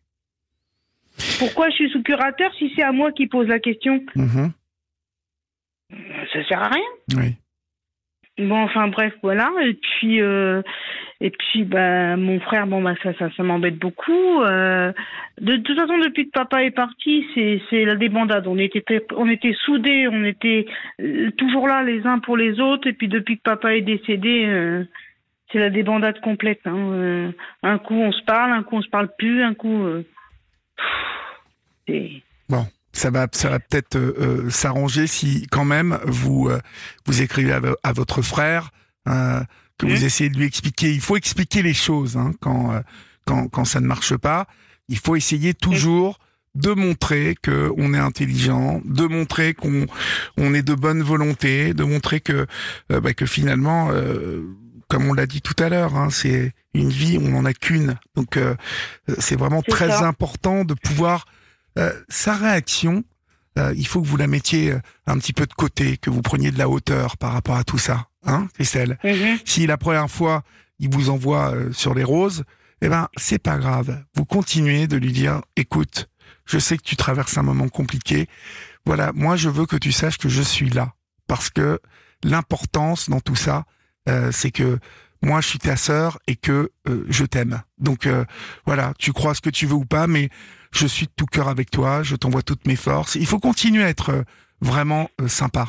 [1.40, 4.02] Pourquoi je suis sous curateur si c'est à moi qui pose la question?
[4.14, 4.52] Mhm.
[6.32, 7.18] Ça sert à rien.
[7.18, 7.34] Oui.
[8.38, 9.50] Bon, enfin bref, voilà.
[9.62, 10.62] Et puis, euh,
[11.20, 14.40] et puis, bah, mon frère, bon, bah, ça, ça, ça m'embête beaucoup.
[14.42, 14.92] Euh,
[15.40, 18.46] de, toute façon, depuis que papa est parti, c'est, c'est la débandade.
[18.46, 18.84] On était,
[19.16, 20.66] on était soudés, on était
[21.00, 22.86] euh, toujours là les uns pour les autres.
[22.88, 24.84] Et puis, depuis que papa est décédé, euh,
[25.52, 26.60] c'est la débandade complète.
[26.64, 26.76] Hein.
[26.92, 29.84] Euh, un coup, on se parle, un coup, on se parle plus, un coup.
[29.84, 30.04] euh,
[31.86, 32.22] c'est-
[32.94, 36.58] ça va, ça va peut-être euh, s'arranger si quand même vous euh,
[37.06, 38.68] vous écrivez à, vo- à votre frère,
[39.08, 39.40] euh,
[39.78, 40.04] que vous Mhm.
[40.04, 40.92] essayez de lui expliquer.
[40.92, 42.78] Il faut expliquer les choses hein, quand,
[43.24, 44.46] quand quand ça ne marche pas.
[44.88, 46.18] Il faut essayer toujours
[46.54, 49.86] de montrer que on est intelligent, de montrer qu'on
[50.36, 52.46] on est de bonne volonté, de montrer que
[52.90, 53.88] bah, que finalement,
[54.92, 57.96] comme on l'a dit tout à l'heure, hein, c'est une vie, on n'en a qu'une.
[58.14, 58.54] Donc euh,
[59.18, 60.06] c'est vraiment très ça.
[60.06, 61.24] important de pouvoir
[61.78, 63.02] euh, sa réaction.
[63.58, 66.20] euh, il faut que vous la mettiez euh, un petit peu de côté, que vous
[66.20, 68.98] preniez de la hauteur par rapport à tout ça, hein, Christelle.
[69.02, 69.38] Mhm.
[69.46, 70.42] Si la première fois
[70.78, 72.44] il vous envoie euh, sur les roses,
[72.82, 74.04] eh ben c'est pas grave.
[74.14, 76.10] Vous continuez de lui dire, écoute,
[76.44, 78.28] je sais que tu traverses un moment compliqué.
[78.84, 80.92] Voilà, moi je veux que tu saches que je suis là
[81.28, 81.80] parce que
[82.24, 83.64] l'importance dans tout ça,
[84.08, 84.78] euh, c'est que
[85.22, 87.62] moi je suis ta sœur et que euh, je t'aime.
[87.78, 88.24] Donc euh,
[88.66, 90.30] voilà, tu crois ce que tu veux ou pas, mais
[90.72, 92.02] je suis de tout cœur avec toi.
[92.02, 93.14] Je t'envoie toutes mes forces.
[93.14, 94.24] Il faut continuer à être
[94.60, 95.66] vraiment sympa.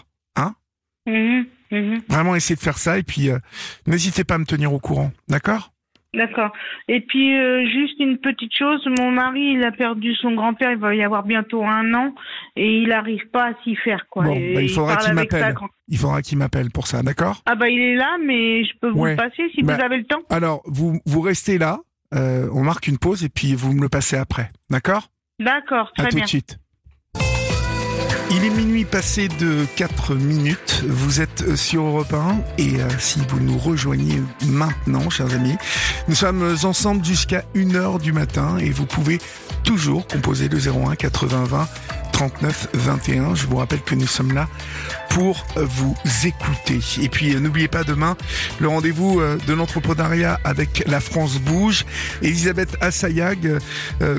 [1.05, 1.45] Mhm.
[1.72, 2.01] Mhm.
[2.07, 3.39] Vraiment essayer de faire ça et puis euh,
[3.88, 5.73] n'hésitez pas à me tenir au courant, d'accord?
[6.14, 6.52] D'accord.
[6.88, 10.77] Et puis euh, juste une petite chose, mon mari il a perdu son grand-père, il
[10.77, 12.14] va y avoir bientôt un an
[12.56, 14.23] et il n'arrive pas à s'y faire quoi.
[14.26, 15.56] Bon, bah, il faudra qu'il m'appelle.
[15.88, 17.41] Il faudra qu'il m'appelle pour ça, d'accord?
[17.48, 19.11] Ah bah il est là, mais je peux vous Ouais.
[19.11, 20.22] le passer si Bah, vous avez le temps.
[20.30, 21.80] Alors vous vous restez là,
[22.14, 25.07] euh, on marque une pause et puis vous me le passez après, d'accord?
[25.40, 26.26] D'accord, À très tout bien.
[26.26, 26.60] de suite.
[28.35, 30.84] Il est minuit passé de 4 minutes.
[30.88, 35.55] Vous êtes sur Europe 1 et euh, si vous nous rejoignez maintenant, chers amis,
[36.07, 39.19] nous sommes ensemble jusqu'à 1h du matin et vous pouvez
[39.64, 41.68] toujours composer le 01 80 20
[42.14, 43.35] 39 21.
[43.35, 44.48] Je vous rappelle que nous sommes là
[45.10, 46.80] pour euh, vous écouter.
[47.02, 48.15] Et puis euh, n'oubliez pas demain
[48.60, 51.85] le rendez-vous euh, de l'entrepreneuriat avec la France bouge.
[52.22, 53.57] Elisabeth Assayag,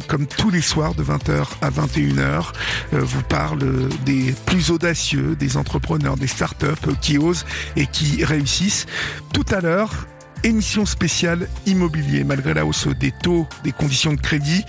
[0.09, 2.53] comme tous les soirs de 20h à 21h,
[2.93, 6.67] euh, vous parle des plus audacieux, des entrepreneurs, des startups
[7.01, 7.45] qui osent
[7.77, 8.87] et qui réussissent.
[9.33, 10.07] Tout à l'heure,
[10.45, 14.65] émission spéciale immobilier, malgré la hausse des taux, des conditions de crédit,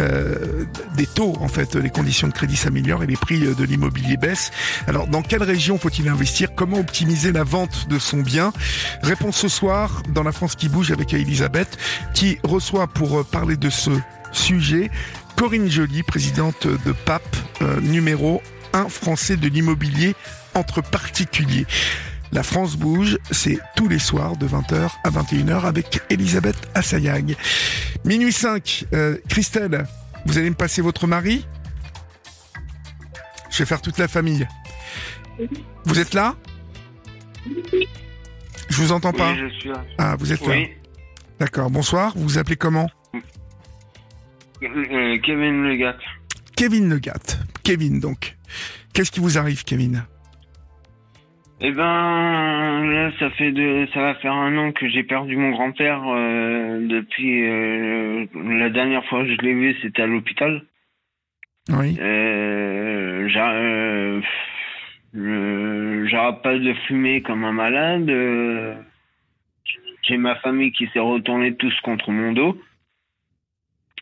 [0.00, 0.64] euh,
[0.96, 4.50] des taux en fait, les conditions de crédit s'améliorent et les prix de l'immobilier baissent.
[4.86, 6.54] Alors dans quelle région faut-il investir?
[6.54, 8.52] Comment optimiser la vente de son bien?
[9.02, 11.78] Réponse ce soir dans la France qui bouge avec Elisabeth
[12.14, 13.90] qui reçoit pour euh, parler de ce
[14.32, 14.90] sujet
[15.36, 17.22] Corinne Joly, présidente de PAP,
[17.62, 18.42] euh, numéro
[18.72, 20.16] 1 français de l'immobilier
[20.54, 21.66] entre particuliers.
[22.32, 27.36] La France bouge, c'est tous les soirs de 20h à 21h avec Elisabeth Assayag.
[28.04, 29.86] Minuit 5, euh, Christelle,
[30.26, 31.46] vous allez me passer votre mari?
[33.50, 34.46] Je vais faire toute la famille.
[35.84, 36.34] Vous êtes là?
[38.68, 39.32] Je vous entends pas.
[39.32, 39.84] Oui, je suis là.
[39.96, 40.54] Ah, vous êtes là.
[40.54, 40.68] Oui.
[41.40, 41.70] D'accord.
[41.70, 42.12] Bonsoir.
[42.16, 42.90] Vous vous appelez comment?
[44.62, 45.96] Euh, Kevin Le Gars.
[46.56, 47.38] Kevin Le Gatt.
[47.62, 48.36] Kevin, donc.
[48.92, 50.04] Qu'est-ce qui vous arrive, Kevin?
[51.60, 55.50] Eh ben, là, ça fait de, ça va faire un an que j'ai perdu mon
[55.50, 56.02] grand-père.
[56.06, 60.62] euh, depuis euh, la dernière fois que je l'ai vu, c'était à l'hôpital.
[61.70, 61.98] Oui.
[62.00, 63.28] Euh,
[65.16, 68.08] euh, j'arrête pas de fumer comme un malade.
[70.02, 72.56] j'ai ma famille qui s'est retournée tous contre mon dos.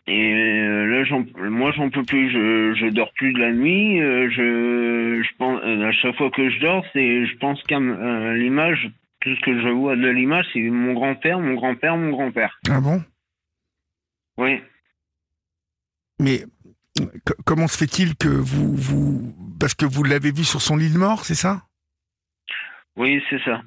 [0.09, 2.31] Et euh, là, moi, j'en peux plus.
[2.31, 4.01] Je, je dors plus de la nuit.
[4.01, 7.79] euh, je, je pense, euh, à chaque fois que je dors, c'est, je pense qu'à
[7.79, 8.89] l'image.
[9.19, 12.59] Tout ce que je vois de l'image, c'est mon grand-père, mon grand-père, mon grand-père.
[12.69, 13.03] Ah bon?
[14.37, 14.61] Oui.
[16.19, 16.45] Mais
[17.43, 19.35] comment se fait-il que vous, vous...
[19.59, 21.63] Parce que vous l'avez vu sur son lit de mort, c'est ça?
[22.95, 23.63] Oui, c'est ça.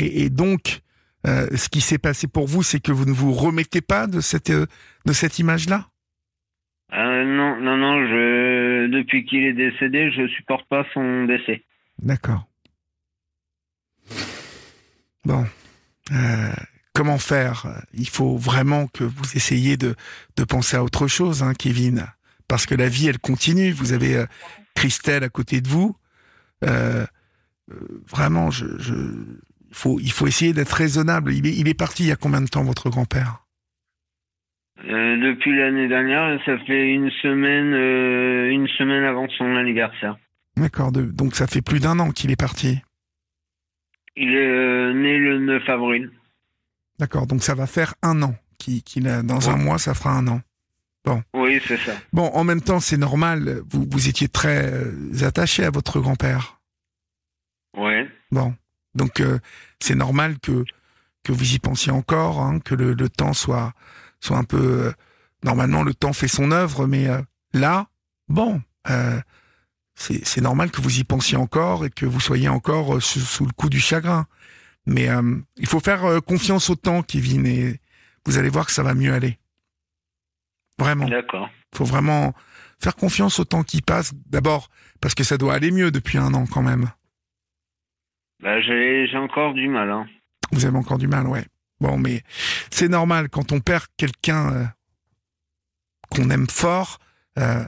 [0.00, 0.80] et, et donc,
[1.26, 4.20] euh, ce qui s'est passé pour vous, c'est que vous ne vous remettez pas de
[4.20, 4.66] cette, euh,
[5.04, 5.88] de cette image-là?
[6.92, 11.62] Euh, non, non, non, je, depuis qu'il est décédé, je supporte pas son décès.
[12.02, 12.46] D'accord.
[15.24, 15.46] Bon.
[16.94, 17.66] Comment faire?
[17.94, 19.94] Il faut vraiment que vous essayiez de,
[20.36, 22.06] de penser à autre chose, hein, Kevin.
[22.48, 23.70] Parce que la vie, elle continue.
[23.70, 24.24] Vous avez
[24.74, 25.94] Christelle à côté de vous.
[28.08, 28.66] Vraiment, je,
[29.72, 31.32] faut, il faut essayer d'être raisonnable.
[31.32, 33.44] Il est, il est parti il y a combien de temps, votre grand-père?
[34.84, 40.16] Euh, depuis l'année dernière, ça fait une semaine, euh, une semaine avant son anniversaire.
[40.56, 40.90] D'accord.
[40.92, 42.80] Donc ça fait plus d'un an qu'il est parti?
[44.16, 46.10] Il est euh, né le 9 avril.
[46.98, 47.26] D'accord.
[47.26, 48.34] Donc ça va faire un an.
[48.58, 50.40] Qu'il qu'il a, dans un mois, ça fera un an.
[51.34, 51.92] Oui, c'est ça.
[52.12, 53.62] Bon, en même temps, c'est normal.
[53.70, 54.70] Vous, vous étiez très
[55.22, 56.60] attaché à votre grand-père.
[57.76, 58.08] Ouais.
[58.30, 58.54] Bon,
[58.94, 59.38] donc euh,
[59.80, 60.64] c'est normal que
[61.22, 63.72] que vous y pensiez encore, hein, que le, le temps soit
[64.20, 64.86] soit un peu.
[64.86, 64.92] euh,
[65.44, 67.20] normalement, le temps fait son œuvre, mais euh,
[67.52, 67.86] là,
[68.28, 69.20] bon, euh,
[69.94, 73.20] c'est c'est normal que vous y pensiez encore et que vous soyez encore euh, sous,
[73.20, 74.26] sous le coup du chagrin.
[74.86, 77.80] Mais euh, il faut faire confiance au temps, Kevin, et
[78.26, 79.38] vous allez voir que ça va mieux aller.
[80.78, 81.06] Vraiment.
[81.08, 81.48] D'accord.
[81.72, 82.34] Il faut vraiment
[82.82, 84.12] faire confiance au temps qui passe.
[84.26, 86.90] D'abord, parce que ça doit aller mieux depuis un an quand même.
[88.42, 89.90] Bah, j'ai encore du mal.
[89.90, 90.06] Hein.
[90.52, 91.44] Vous avez encore du mal, ouais.
[91.80, 92.22] Bon, mais
[92.70, 94.64] c'est normal quand on perd quelqu'un euh,
[96.10, 96.98] qu'on aime fort.
[97.38, 97.64] euh,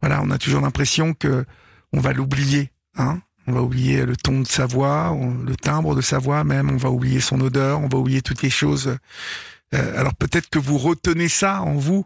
[0.00, 1.44] voilà, on a toujours l'impression que
[1.92, 2.70] on va l'oublier.
[2.96, 6.70] Hein on va oublier le ton de sa voix, le timbre de sa voix même.
[6.70, 7.80] On va oublier son odeur.
[7.80, 8.96] On va oublier toutes les choses.
[9.74, 12.04] Euh, alors peut-être que vous retenez ça en vous,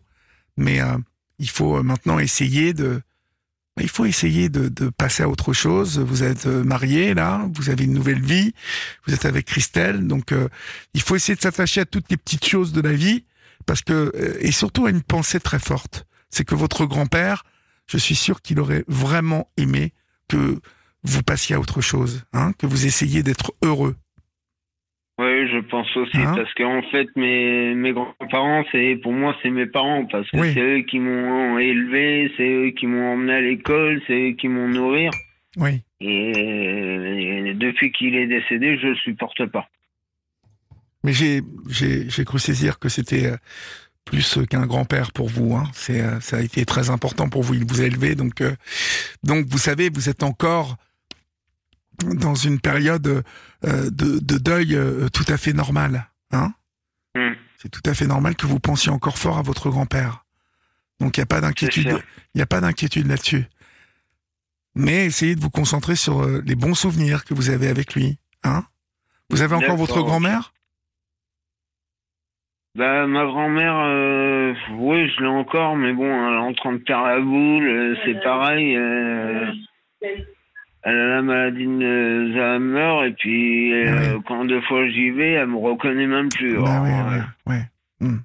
[0.56, 0.96] mais euh,
[1.38, 3.02] il faut euh, maintenant essayer de.
[3.80, 5.98] Il faut essayer de, passer à autre chose.
[5.98, 8.54] Vous êtes euh, marié là, vous avez une nouvelle vie,
[9.06, 10.48] vous êtes avec Christelle, donc euh,
[10.94, 13.24] il faut essayer de s'attacher à toutes les petites choses de la vie,
[13.66, 17.44] parce que euh, et surtout à une pensée très forte, c'est que votre grand-père,
[17.86, 19.92] je suis sûr qu'il aurait vraiment aimé
[20.28, 20.58] que
[21.02, 23.96] vous passiez à autre chose, hein, que vous essayiez d'être heureux.
[25.18, 29.48] Oui, je pense aussi Hein parce qu'en fait mes mes grands-parents c'est pour moi c'est
[29.50, 30.52] mes parents parce que Oui.
[30.52, 34.48] c'est eux qui m'ont élevé, c'est eux qui m'ont emmené à l'école, c'est eux qui
[34.48, 35.08] m'ont nourri
[35.56, 39.68] Oui, et, et depuis qu'il est décédé, je le supporte pas.
[41.02, 41.40] mais j'ai
[41.70, 43.36] j'ai j'ai cru saisir que c'était euh,
[44.04, 45.54] plus qu'un grand-père pour vous.
[45.56, 45.64] Hein.
[45.72, 47.54] C'est euh, ça a été très important pour vous.
[47.54, 48.54] Il vous a élevé, donc euh,
[49.24, 50.76] donc vous savez, vous êtes encore
[52.04, 53.24] dans une période
[53.64, 56.08] euh, de, de deuil euh, tout à fait normale.
[56.32, 56.52] Hein
[57.16, 57.32] Hmm.
[57.56, 60.26] C'est tout à fait normal que vous pensiez encore fort à votre grand-père.
[61.00, 61.98] Donc il n'y a pas d'inquiétude,
[62.34, 63.46] il n'y a pas d'inquiétude là-dessus.
[64.74, 68.18] Mais essayez de vous concentrer sur euh, les bons souvenirs que vous avez avec lui.
[68.44, 68.64] Hein
[69.30, 70.52] vous avez encore votre grand-mère?
[72.74, 76.78] Bah ma grand-mère, euh, oui je l'ai encore, mais bon elle est en train de
[76.78, 78.76] perdre la boule, euh, c'est pareil.
[78.76, 79.50] euh,
[80.88, 85.48] elle a la maladie de Alzheimer et puis euh, quand deux fois j'y vais, elle
[85.48, 86.58] me reconnaît même plus.
[86.58, 87.70] Bah Alors, ouais, euh, ouais, ouais.
[88.00, 88.18] Hmm.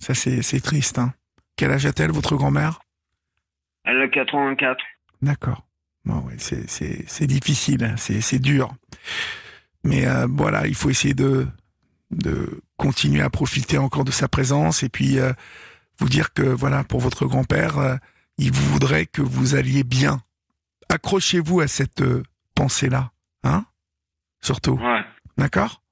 [0.00, 0.98] Ça c'est c'est triste.
[0.98, 1.14] Hein.
[1.56, 2.80] Quel âge a-t-elle votre grand-mère?
[3.84, 4.82] Elle a 84.
[5.22, 5.64] D'accord.
[6.04, 8.74] Bon, ouais, c'est difficile, hein, c'est c'est dur.
[9.84, 11.46] Mais euh, voilà, il faut essayer de
[12.10, 15.32] de continuer à profiter encore de sa présence et puis euh,
[16.00, 17.94] vous dire que voilà pour votre grand-père, euh,
[18.38, 20.20] il voudrait que vous alliez bien.
[20.92, 22.22] Accrochez-vous à cette euh,
[22.54, 23.12] pensée-là,
[23.44, 23.64] hein
[24.42, 25.00] Surtout, Ouais,
[25.38, 25.82] d'accord?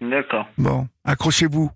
[0.00, 0.48] D'accord.
[0.58, 1.70] Bon, accrochez-vous.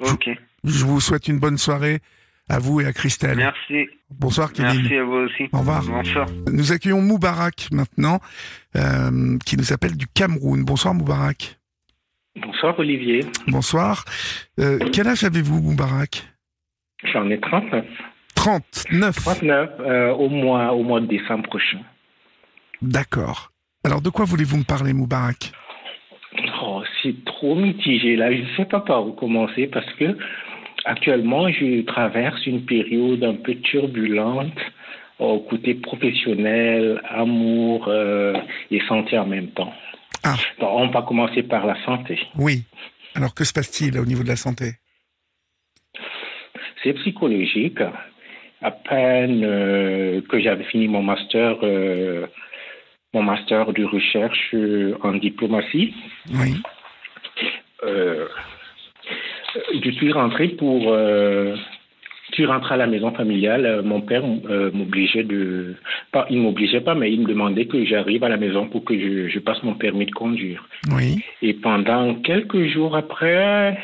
[0.00, 0.28] Ok.
[0.64, 2.00] Je vous souhaite une bonne soirée
[2.48, 3.36] à vous et à Christelle.
[3.36, 3.86] Merci.
[4.10, 4.80] Bonsoir Kevin.
[4.80, 5.48] Merci à vous aussi.
[5.52, 5.84] Au revoir.
[5.84, 6.26] Bonsoir.
[6.52, 8.18] Nous accueillons Moubarak maintenant,
[8.74, 10.64] euh, qui nous appelle du Cameroun.
[10.64, 11.60] Bonsoir Moubarak.
[12.34, 14.04] Bonsoir Olivier, Bonsoir.
[14.58, 16.26] Euh, quel âge avez-vous Moubarak?
[17.04, 17.84] J'en ai 39.
[18.40, 19.16] 39.
[19.16, 21.80] 39 euh, au, mois, au mois de décembre prochain.
[22.80, 23.52] D'accord.
[23.84, 25.52] Alors de quoi voulez-vous me parler Moubarak?
[26.62, 30.16] Oh, c'est trop mitigé là, je ne sais pas par où commencer parce que
[30.86, 34.58] actuellement je traverse une période un peu turbulente
[35.18, 38.32] au côté professionnel, amour euh,
[38.70, 39.74] et santé en même temps.
[40.24, 40.36] Ah.
[40.58, 42.18] Bon, on va commencer par la santé.
[42.38, 42.64] Oui.
[43.14, 44.76] Alors que se passe-t-il au niveau de la santé?
[46.82, 47.82] C'est psychologique.
[48.62, 52.26] À peine euh, que j'avais fini mon master, euh,
[53.14, 55.94] mon master de recherche euh, en diplomatie,
[56.34, 56.54] Oui.
[57.84, 58.26] euh,
[59.82, 60.92] je suis rentré pour.
[60.92, 63.82] Je suis rentré à la maison familiale.
[63.84, 65.74] Mon père m'obligeait de.
[66.12, 68.96] Pas, il m'obligeait pas, mais il me demandait que j'arrive à la maison pour que
[68.96, 70.64] je, je passe mon permis de conduire.
[70.94, 71.24] Oui.
[71.42, 73.76] Et pendant quelques jours après,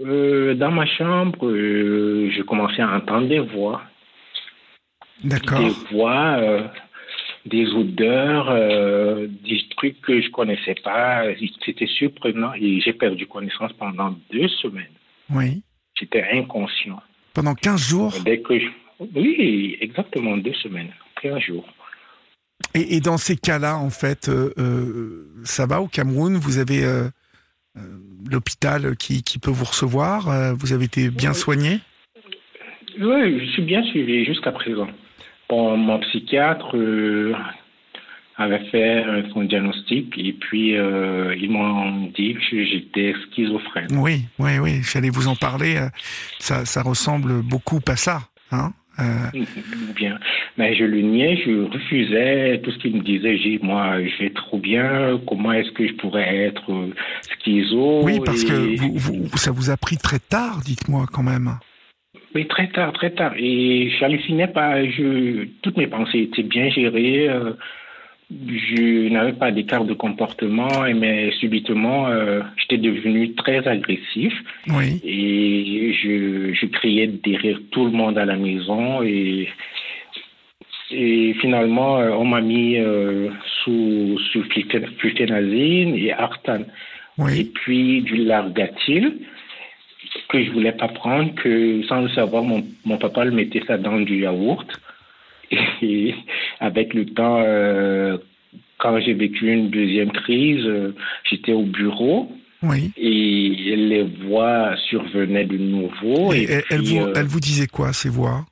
[0.00, 3.82] euh, dans ma chambre, euh, je commençais à entendre des voix.
[5.24, 5.60] D'accord.
[5.60, 6.68] Des voix, euh,
[7.46, 11.24] des odeurs, euh, des trucs que je connaissais pas.
[11.64, 14.94] C'était surprenant et j'ai perdu connaissance pendant deux semaines.
[15.30, 15.62] Oui.
[15.98, 17.00] J'étais inconscient.
[17.34, 18.14] Pendant 15 jours?
[18.24, 18.66] Dès que je...
[19.14, 20.90] Oui, exactement deux semaines,
[21.22, 21.66] 15 jours.
[22.74, 24.30] et, et dans ces cas-là, en fait,
[25.44, 26.36] ça va au Cameroun?
[26.36, 26.84] Vous avez
[28.30, 31.80] l'hôpital qui, qui peut vous recevoir euh, Vous avez été bien soigné?
[33.00, 34.88] Oui, je suis bien suivi jusqu'à présent.
[35.48, 37.32] Bon, mon psychiatre euh,
[38.36, 43.88] avait fait euh, son diagnostic et puis euh, ils m'ont dit que j'étais schizophrène.
[43.92, 45.76] Oui, oui, oui, j'allais vous en parler.
[45.76, 45.88] euh,
[46.38, 48.22] Ça, ça ressemble beaucoup à ça.
[48.52, 48.72] Hein?
[48.72, 48.77] Euh,
[49.96, 50.18] Bien.
[50.56, 53.36] Mais je le niais, je refusais tout ce qu'il me disait.
[53.38, 55.20] J'ai dit, moi, je vais trop bien.
[55.26, 56.90] Comment est-ce que je pourrais être euh,
[57.44, 61.22] schizo oui, parce Et- que vous, vous- ça vous a pris très tard, dites-moi quand
[61.22, 61.52] même.
[62.34, 63.32] Oui, très tard, très tard.
[63.36, 64.84] Et j'hallucinais pas.
[64.84, 67.28] Je, toutes mes pensées étaient bien gérées.
[67.28, 67.52] euh,
[68.30, 74.34] je n'avais pas d'écart de comportement, et mais subitement, euh, j'étais devenu très agressif.
[74.68, 75.00] Oui.
[75.02, 79.02] Et je, je criais derrière tout le monde à la maison.
[79.02, 79.48] Et,
[80.90, 83.30] et finalement, euh, on m'a mis euh,
[83.62, 84.44] sous, sous
[84.98, 86.60] fluténazine et Artan.
[86.60, 87.50] Et Oui.
[87.54, 89.18] puis du Largatil
[90.28, 93.78] que je voulais pas prendre, que sans le savoir, mon, mon papa le mettait ça
[93.78, 94.68] dans du yaourt.
[95.82, 96.14] Et
[96.60, 98.18] avec le temps, euh,
[98.78, 100.94] quand j'ai vécu une deuxième crise, euh,
[101.24, 102.30] j'étais au bureau
[102.62, 102.90] Oui.
[102.96, 106.32] et les voix survenaient de nouveau.
[106.32, 108.44] Et Et, elle, vous, euh, elle vous disait quoi, ces voix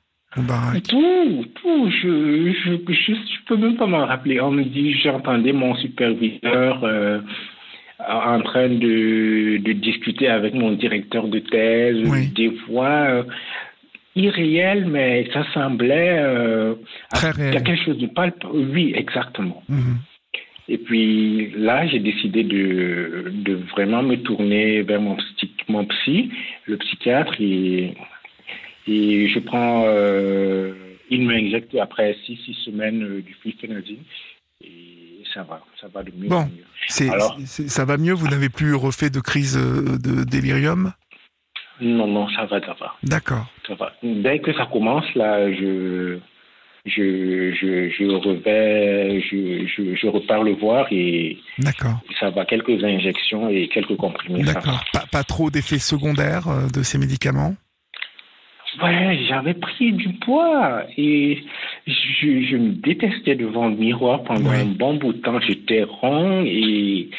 [0.87, 4.39] tout, tout, je, je, je, je peux même pas m'en rappeler.
[4.39, 7.19] On me dit, j'entendais mon superviseur euh,
[8.07, 12.27] en train de, de discuter avec mon directeur de thèse, Oui.
[12.35, 13.25] des voix
[14.17, 16.75] irréelles, mais ça semblait euh,
[17.13, 17.63] Très il y a réel.
[17.63, 18.55] quelque chose de palpable.
[18.73, 19.63] Oui, exactement.
[19.69, 19.97] Mhm.
[20.69, 26.29] Et puis là, j'ai décidé de, de vraiment me tourner vers mon psy, mon psy
[26.65, 27.93] le psychiatre, et,
[28.87, 30.73] et je prends, euh,
[31.09, 34.03] il m'injecte après six, six semaines euh, du fluphénazine,
[34.61, 36.39] et ça va, ça va de mieux Bon.
[36.41, 37.09] en mieux.
[37.13, 38.13] Alors ça va mieux?
[38.13, 40.91] Vous n'avez plus refait de crise euh, de délirium
[41.79, 43.47] Non, non, ça va, ça va, D'accord.
[44.03, 46.19] Dès que ça commence, là, je,
[46.85, 51.37] je, je, je revais, je, je, je repars le voir et
[52.19, 54.43] ça va, quelques injections et quelques comprimés.
[54.43, 54.83] D'accord.
[54.93, 57.55] Pas, pas trop d'effets secondaires euh, de ces médicaments?
[58.83, 61.43] Ouais, j'avais pris du poids et
[61.87, 65.39] je, je me détestais devant le miroir pendant un bon bout de temps.
[65.39, 67.09] J'étais rond et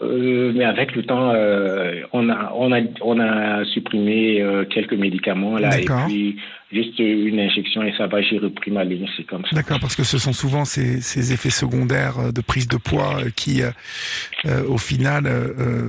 [0.00, 4.94] euh, mais avec le temps, euh, on a on a on a supprimé euh, quelques
[4.94, 6.06] médicaments là et D'accord.
[6.06, 6.36] puis
[6.72, 8.22] juste une injection et ça va.
[8.22, 9.54] J'ai repris ma ligne, c'est comme ça.
[9.54, 13.60] D'accord, parce que ce sont souvent ces, ces effets secondaires de prise de poids qui,
[14.66, 15.24] au final,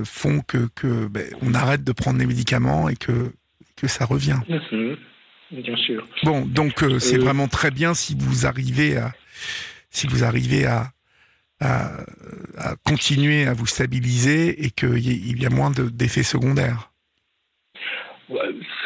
[0.04, 3.32] font que, que ben, on arrête de prendre les médicaments et que,
[3.76, 4.40] que ça revient.
[4.46, 6.06] Bien sûr.
[6.24, 9.12] Bon, donc c'est vraiment très bien si vous arrivez à,
[9.88, 10.88] si vous arrivez à,
[11.60, 11.90] à,
[12.58, 16.90] à continuer à vous stabiliser et qu'il y, a moins de- d'effets secondaires.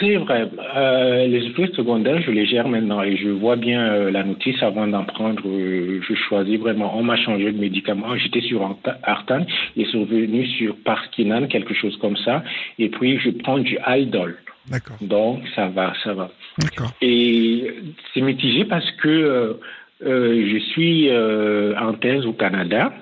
[0.00, 0.50] C'est vrai.
[0.76, 4.60] Euh, les effets secondaires, je les gère maintenant et je vois bien euh, la notice
[4.62, 5.42] avant d'en prendre.
[5.46, 6.96] euh, je choisis vraiment.
[6.98, 8.16] On m'a changé de médicament.
[8.16, 9.46] J'étais sur Arta- Artan
[9.76, 12.42] et survenu sur Parkinan, quelque chose comme ça.
[12.80, 14.38] Et puis, je prends du Aldol.
[14.68, 16.30] D'accord, Donc, ça va, ça va.
[16.58, 16.92] d'accord.
[17.00, 17.72] Et
[18.12, 19.58] c'est mitigé parce que
[20.00, 22.92] je suis euh, en thèse au Canada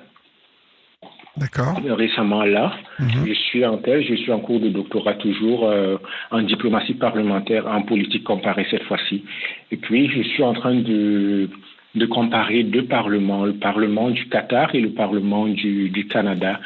[1.36, 1.78] D'accord.
[1.90, 2.74] récemment là.
[2.98, 3.26] Mhm.
[3.26, 5.98] Je suis en thèse, je suis en cours de doctorat toujours euh,
[6.30, 9.24] en diplomatie parlementaire, en politique comparée cette fois-ci.
[9.70, 11.50] Et puis, je suis en train de,
[11.94, 16.58] de comparer deux parlements, le Parlement du Qatar et le Parlement du, du Canada,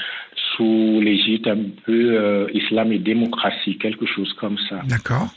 [0.54, 4.82] sous l'égide un peu euh, islam et démocratie, quelque chose comme ça.
[4.88, 5.28] D'accord.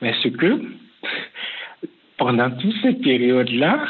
[0.00, 0.62] Mais ce que,
[2.18, 3.84] pendant toute cette période-là,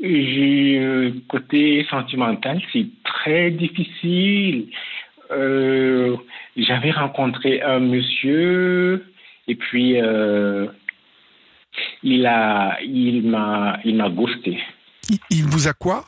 [0.00, 4.68] j'ai côté sentimental, c'est très difficile.
[5.30, 6.16] Euh,
[6.56, 9.04] J'avais rencontré un monsieur
[9.48, 10.66] et puis euh,
[12.02, 14.58] il a, il m'a, il m'a ghosté.
[15.30, 16.04] Il, vous a quoi?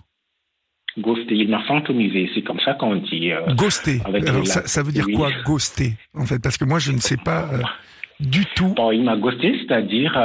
[0.99, 3.31] Ghosté, il m'a fantomisé, c'est comme ça qu'on dit.
[3.33, 4.01] euh, Ghosté.
[4.05, 7.16] Alors ça, ça veut dire quoi, ghoster En fait, parce que moi, je ne sais
[7.16, 7.49] pas
[8.20, 8.75] du tout.
[8.75, 10.16] Bon, il m'a ghosté, c'est-à-dire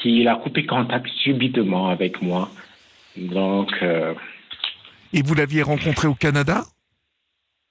[0.00, 2.48] qu'il a coupé contact subitement avec moi.
[3.16, 4.14] Donc, euh,
[5.12, 6.62] Et vous l'aviez rencontré au Canada?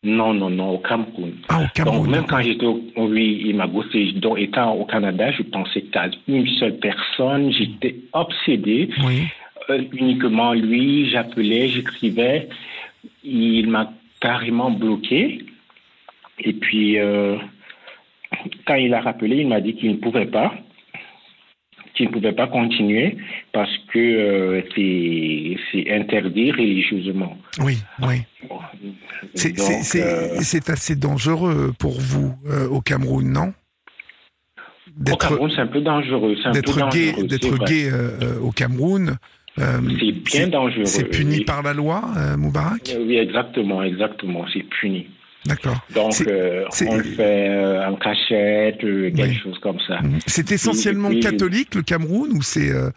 [0.04, 1.34] non, non, non, au Cameroun.
[1.50, 2.10] Ah, au Donc, Cameroun.
[2.10, 4.12] même quand j'étais au oui, il m'a ghosté.
[4.14, 8.90] Donc, étant au Canada, je pensais qu'à une seule personne, j'étais obsédé.
[9.04, 9.24] Oui.
[9.70, 12.48] Euh, uniquement lui, j'appelais, j'écrivais.
[13.24, 13.92] Il m'a
[14.22, 15.44] carrément bloqué.
[16.40, 17.36] Et puis, euh,
[18.66, 20.54] quand il a rappelé, il m'a dit qu'il ne pouvait pas,
[21.98, 23.18] qu'il ne pouvait pas continuer
[23.52, 24.62] parce que euh,
[25.72, 27.38] c'est interdit religieusement.
[27.60, 28.22] Oui, oui.
[29.34, 33.54] C'est euh, assez dangereux pour vous euh, au Cameroun, non?
[35.12, 36.36] Au Cameroun, c'est un peu dangereux.
[36.54, 39.18] D'être gay, d'être gay euh, euh, au Cameroun.
[39.58, 40.86] C'est bien dangereux.
[40.86, 41.44] C'est puni oui.
[41.44, 42.02] par la loi,
[42.38, 42.96] Moubarak?
[43.00, 44.46] Oui, exactement, exactement.
[44.54, 45.08] C'est puni.
[45.48, 45.80] D'accord.
[45.94, 49.40] Donc, C'est- euh, on le fait euh, en cachette, euh, quelque Oui.
[49.44, 50.02] chose comme ça.
[50.02, 50.20] Mhm.
[50.28, 52.90] C'est essentiellement catholique le Cameroun ou c'est euh,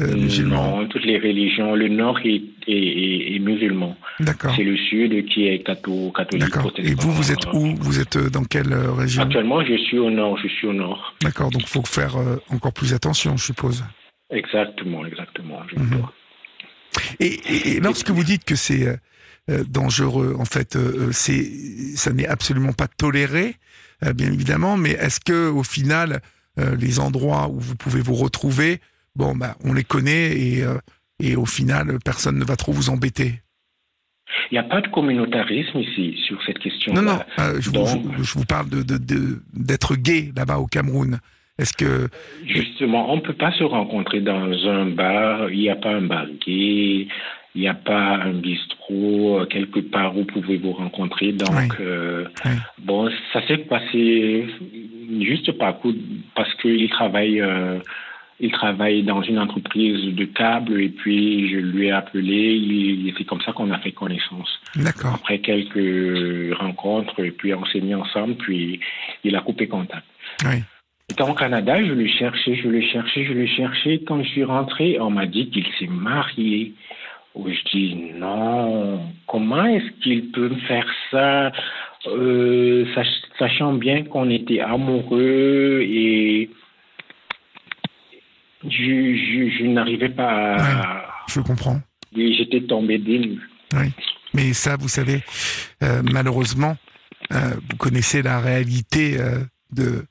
[0.00, 0.80] euh, musulman?
[0.80, 1.74] Non, toutes les religions.
[1.74, 3.96] Le nord est, est, est, musulman.
[4.20, 4.52] D'accord.
[4.56, 6.44] C'est le sud qui est catho- catholique.
[6.50, 6.72] D'accord.
[6.78, 7.74] Et vous, vous êtes où?
[7.80, 9.22] Vous êtes dans quelle région?
[9.22, 10.36] Actuellement, je suis au nord.
[10.42, 11.14] Je suis au nord.
[11.22, 12.16] D'accord, donc il faut faire
[12.50, 13.84] encore plus attention, je suppose.
[14.30, 15.60] Exactement, exactement.
[15.68, 16.02] je Mhm.
[17.20, 18.98] Et, et- et lorsque vous dites que c'est
[19.48, 21.44] dangereux, en fait, euh, euh, c'est
[21.96, 23.56] ça n'est absolument pas toléré,
[24.04, 26.20] euh, bien évidemment, mais est-ce que au final,
[26.58, 28.80] euh, les endroits où vous pouvez vous retrouver,
[29.16, 30.78] bon, bah, on les connaît et, euh,
[31.20, 33.40] et au final, personne ne va trop vous embêter?
[34.50, 36.92] Il n'y a pas de communautarisme ici sur cette question.
[36.94, 40.32] Non, non, euh, je, vous, Donc- je- je vous parle de de- de- d'être gay
[40.34, 41.20] là-bas au Cameroun.
[41.58, 42.08] Est-ce que
[42.46, 45.50] Justement, on ne peut pas se rencontrer dans un bar.
[45.50, 47.06] Il n'y a pas un bar gay.
[47.54, 51.32] Il n'y a pas un bistrot euh, quelque part où vous pouvez vous rencontrer.
[51.32, 51.68] Donc, Oui.
[51.80, 52.50] euh, Oui.
[52.82, 54.46] bon, ça s'est passé
[55.20, 55.94] juste par coup
[56.34, 57.78] parce qu'il travaille, euh,
[58.40, 63.14] il travaille dans une entreprise de câbles et puis je lui ai appelé.
[63.16, 64.50] C'est comme ça qu'on a fait connaissance.
[64.74, 68.80] D'accord, Après quelques rencontres, et puis on s'est mis ensemble, puis
[69.22, 70.04] il a coupé contact.
[70.44, 70.56] oui,
[71.08, 74.00] Étant au Canada, je le cherchais, je le cherchais, je le cherchais.
[74.04, 76.72] Quand je suis rentré, on m'a dit qu'il s'est marié.
[77.36, 81.50] Oh, je dis non, comment est-ce qu'il peut me faire ça,
[82.06, 86.48] euh, sach- sachant bien qu'on était amoureux et
[88.64, 91.06] je, je, je n'arrivais pas à...
[91.28, 91.80] je comprends.
[92.16, 93.40] et J'étais tombé des nues.
[94.32, 95.22] Mais ça, vous savez,
[95.82, 96.76] euh, malheureusement,
[97.32, 97.36] euh,
[97.70, 99.16] vous connaissez la réalité
[99.72, 100.04] de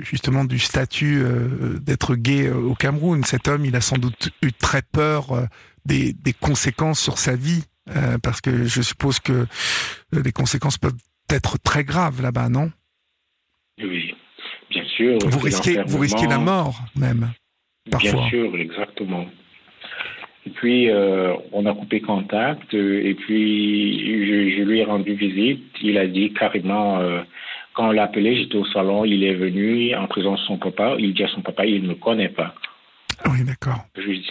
[0.00, 3.24] justement du statut euh, d'être gay euh, au Cameroun.
[3.24, 5.44] Cet homme, il a sans doute eu très peur euh,
[5.84, 7.64] des, des conséquences sur sa vie,
[8.22, 9.46] parce que je suppose que
[10.12, 10.96] les conséquences peuvent
[11.28, 12.70] être très graves là-bas, non?
[13.82, 14.14] Oui,
[14.70, 15.18] bien sûr.
[15.24, 17.32] Vous risquez, vous risquez la mort même.
[17.90, 18.12] Parfois.
[18.12, 19.26] Bien sûr, exactement.
[20.46, 25.64] Et puis, euh, on a coupé contact, et puis je, je lui ai rendu visite.
[25.82, 27.22] Il a dit carrément, euh,
[27.74, 30.96] quand on l'a appelé, j'étais au salon, il est venu en présence de son papa.
[30.98, 32.54] Il dit à son papa, il ne me connaît pas.
[33.26, 33.84] Oui, d'accord.
[33.96, 34.30] Je lui dis,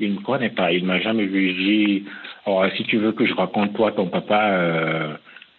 [0.00, 1.50] il ne me connaît pas, il m'a jamais vu.
[1.50, 2.04] Je dis,
[2.46, 5.16] oh, si tu veux que je raconte toi, ton papa, euh,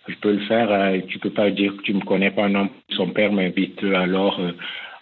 [0.07, 0.71] je peux le faire.
[0.71, 0.99] hein.
[1.07, 2.49] Tu peux pas dire que tu me connais pas.
[2.49, 4.51] Non, son père m'invite alors euh,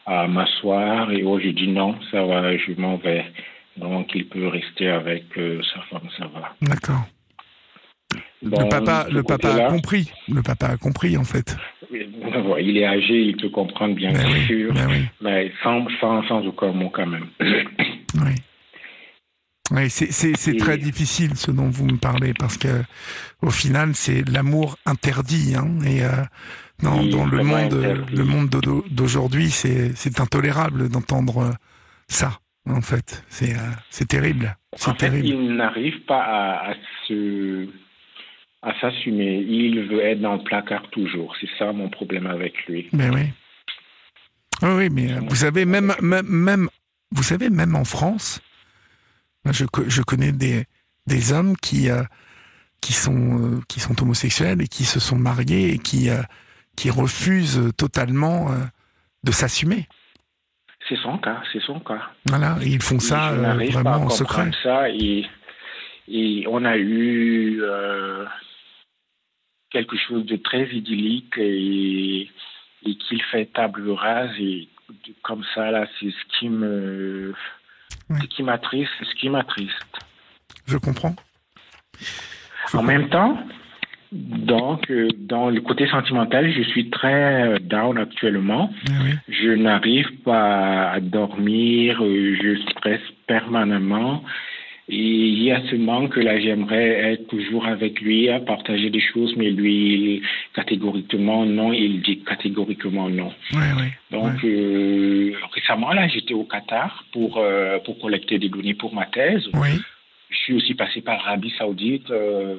[0.05, 3.25] à m'asseoir et oh, je dis non, ça va, je m'en vais.
[3.77, 6.53] Donc, il peut rester avec euh, sa femme, ça va.
[6.61, 7.05] D'accord.
[8.41, 10.11] Le papa, le papa a compris.
[10.29, 11.57] Le papa a compris en fait.
[11.91, 15.05] Il est âgé, il peut comprendre bien oui, sûr, mais oui.
[15.21, 17.27] mais sans, sans, sans aucun mot quand même.
[18.15, 18.31] Oui.
[19.69, 22.83] Oui, c'est, Et- très difficile ce dont vous me parlez parce que
[23.41, 26.09] au final c'est l'amour interdit hein, et euh,
[26.81, 28.15] dans, Oui, dans le monde interdit.
[28.15, 31.51] le monde d'au- d'aujourd'hui c'est, intolérable d'entendre euh,
[32.07, 32.39] ça
[32.69, 36.73] en fait c'est euh, terrible c'est En fait, terrible il n'arrive pas à, à
[37.09, 37.67] se
[38.61, 39.37] à s'assumer.
[39.47, 41.35] Il veut être dans le placard toujours.
[41.39, 42.87] C'est ça mon problème avec lui.
[42.91, 43.25] mais oui
[44.63, 46.67] oui oui mais euh, vous savez même même même
[47.11, 48.41] vous savez même en France
[49.51, 50.65] je je connais des
[51.05, 52.03] des hommes qui euh,
[52.81, 56.21] qui sont euh, qui sont homosexuels et qui se sont mariés et qui euh,
[56.75, 58.51] qui refusent totalement
[59.23, 59.87] de s'assumer.
[60.87, 62.11] C'est son cas, c'est son cas.
[62.27, 64.51] Voilà, et ils font ça n'arrive pas à vraiment en secret.
[64.61, 65.25] ça et,
[66.07, 67.59] et on a eu
[69.69, 72.29] quelque chose de très idyllique et,
[72.85, 74.67] et qu'il fait table rase et
[75.21, 77.33] comme ça là, c'est ce qui me
[78.09, 78.19] Oui.
[78.21, 79.99] ce qui m'attriste, ce qui m'attriste.
[80.65, 81.15] Je comprends.
[82.73, 83.37] En même temps,
[84.11, 88.71] donc, euh, dans le côté sentimental, je suis très euh, down actuellement.
[88.87, 89.11] Oui.
[89.27, 94.23] Je n'arrive pas à dormir, euh, je stresse permanemment.
[94.89, 98.89] Et il y a ce manque que là, j'aimerais être toujours avec lui, à partager
[98.89, 100.21] des choses, mais lui,
[100.53, 103.33] catégoriquement non, il dit catégoriquement non.
[103.51, 103.87] Oui, oui.
[104.11, 109.05] Donc, euh, récemment, là, j'étais au Qatar pour, euh, pour collecter des données pour ma
[109.05, 109.49] thèse.
[109.55, 109.69] Oui.
[110.29, 112.09] Je suis aussi passé par l'Arabie Saoudite.
[112.11, 112.55] euh,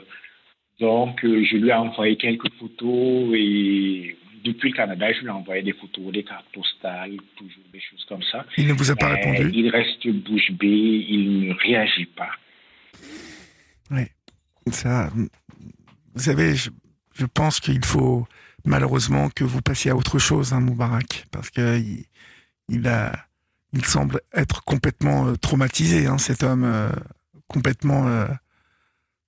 [0.80, 5.62] donc, je lui ai envoyé quelques photos et depuis le Canada, je lui ai envoyé
[5.62, 8.44] des photos, des cartes postales, toujours des choses comme ça.
[8.56, 9.50] Il ne vous a pas répondu.
[9.54, 12.30] Il reste bouche bée, il ne réagit pas.
[14.70, 16.68] Ça, vous savez, je,
[17.14, 18.26] je pense qu'il faut
[18.66, 22.04] malheureusement que vous passiez à autre chose, hein, Moubarak, parce que il,
[22.68, 23.12] il a,
[23.72, 26.90] il semble être complètement euh, traumatisé, hein, cet homme, euh,
[27.46, 28.08] complètement.
[28.08, 28.26] euh,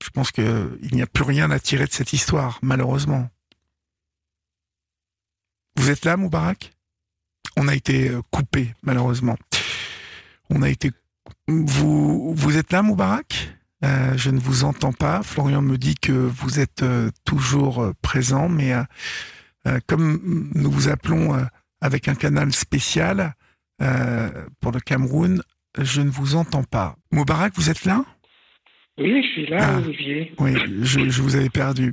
[0.03, 3.31] je pense que il n'y a plus rien à tirer de cette histoire, malheureusement.
[5.81, 6.75] Vous êtes là, Moubarak?
[7.57, 9.39] On a été euh, coupé, malheureusement.
[10.51, 10.93] On a été
[11.49, 13.57] vous, vous êtes là, Moubarak?
[13.83, 15.23] Euh, Je ne vous entends pas.
[15.23, 18.75] Florian me dit que vous êtes euh, toujours présent, mais
[19.87, 21.47] comme nous vous appelons
[21.81, 23.35] avec un canal spécial
[23.79, 25.43] pour le Cameroun,
[25.79, 26.97] je ne vous entends pas.
[27.11, 28.05] Moubarak, vous êtes là?
[29.01, 29.79] Oui, je suis là, Ah.
[29.79, 30.33] Olivier.
[30.39, 31.93] Oui, je, je vous avais perdu.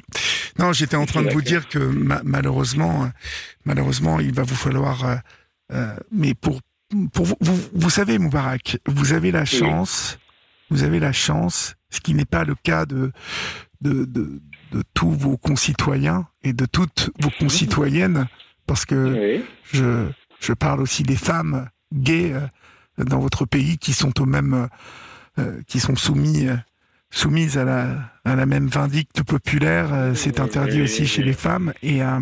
[0.59, 3.07] Non, j'étais en train de vous dire que ma- malheureusement, euh,
[3.65, 5.05] malheureusement, il va vous falloir.
[5.05, 5.15] euh,
[5.73, 6.59] euh, mais pour
[7.13, 10.19] pour vous, vous, vous savez, Moubarak, vous avez la chance,
[10.69, 13.11] vous avez la chance, ce qui n'est pas le cas de
[13.81, 14.41] de, de
[14.73, 18.27] de tous vos concitoyens et de toutes vos concitoyennes,
[18.65, 18.95] parce que
[19.37, 19.45] Oui.
[19.71, 20.07] je,
[20.41, 24.67] je parle aussi des femmes gays euh, dans votre pays qui sont au même, euh,
[25.39, 26.47] euh, qui sont soumis,
[27.09, 29.93] soumises à la, à la même vindicte populaire.
[29.93, 31.73] euh, C'est interdit aussi chez les femmes.
[31.81, 32.19] Et euh,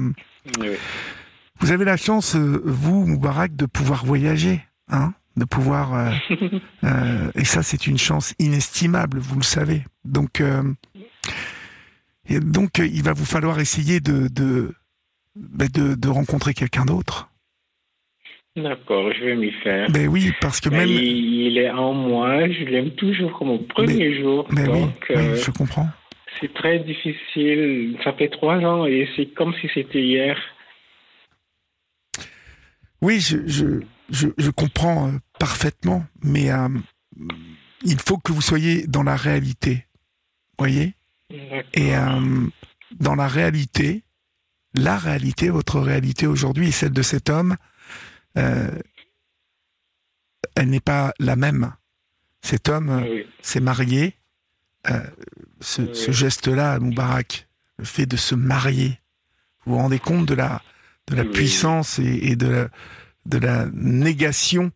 [1.59, 5.93] vous avez la chance, euh, vous, Moubarak, de pouvoir voyager, hein, de pouvoir.
[5.93, 6.11] euh,
[6.83, 9.85] euh, et ça, c'est une chance inestimable, vous le savez.
[10.03, 10.63] Donc, euh,
[12.27, 14.73] et donc, il va vous falloir essayer de de,
[15.35, 17.29] ben, de, de rencontrer quelqu'un d'autre.
[18.55, 19.89] D'accord, je vais m'y faire.
[19.91, 20.89] Ben oui, parce que Mais même.
[20.89, 24.47] il, il est en moi, je l'aime toujours comme au premier jour.
[24.51, 25.89] Mais oui, donc, oui, euh, je comprends.
[26.39, 27.97] c'est très difficile.
[28.03, 30.37] Ça fait trois ans et c'est comme si c'était hier.
[33.01, 36.69] Oui, je, je, je, je comprends euh, parfaitement, mais euh,
[37.83, 39.85] il faut que vous soyez dans la réalité.
[40.57, 40.93] Voyez?
[41.73, 42.47] Et euh,
[42.99, 44.03] dans la réalité,
[44.73, 47.57] la réalité, votre réalité aujourd'hui et celle de cet homme,
[48.37, 48.71] euh,
[50.55, 51.73] elle n'est pas la même.
[52.41, 53.25] Cet homme Oui.
[53.41, 54.15] s'est marié.
[54.89, 55.01] Euh,
[55.61, 55.95] ce, Oui.
[55.95, 57.47] ce geste-là, Moubarak,
[57.77, 58.99] le fait de se marier,
[59.65, 60.61] vous vous rendez compte de la,
[61.07, 61.31] de la Oui.
[61.31, 62.67] puissance et, et de, la,
[63.25, 64.71] de la négation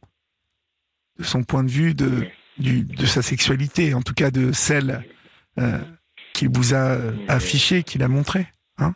[1.19, 2.27] de son point de vue de,
[2.57, 5.05] du, de sa sexualité, en tout cas de celle
[5.59, 5.79] euh,
[6.33, 8.47] qu'il vous a affichée, qu'il a montrée.
[8.79, 8.95] Hein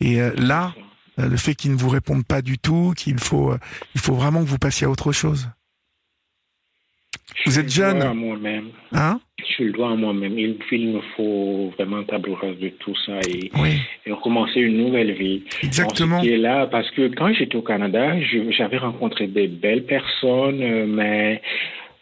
[0.00, 0.74] et euh, là,
[1.26, 3.58] le fait qu'il ne vous réponde pas du tout, qu'il faut, euh,
[3.94, 5.48] il faut vraiment que vous passiez à autre chose.
[7.44, 7.98] Vous Je êtes le jeune.
[7.98, 8.68] dois à moi-même.
[8.92, 9.20] Hein?
[9.58, 10.38] Je le dois à moi-même.
[10.38, 14.78] Il, il me faut vraiment table rase de tout ça et, Oui, et recommencer une
[14.78, 15.42] nouvelle vie.
[15.62, 16.20] exactement.
[16.22, 21.36] Dit là parce que quand j'étais au Canada, je- j'avais rencontré des belles personnes, euh,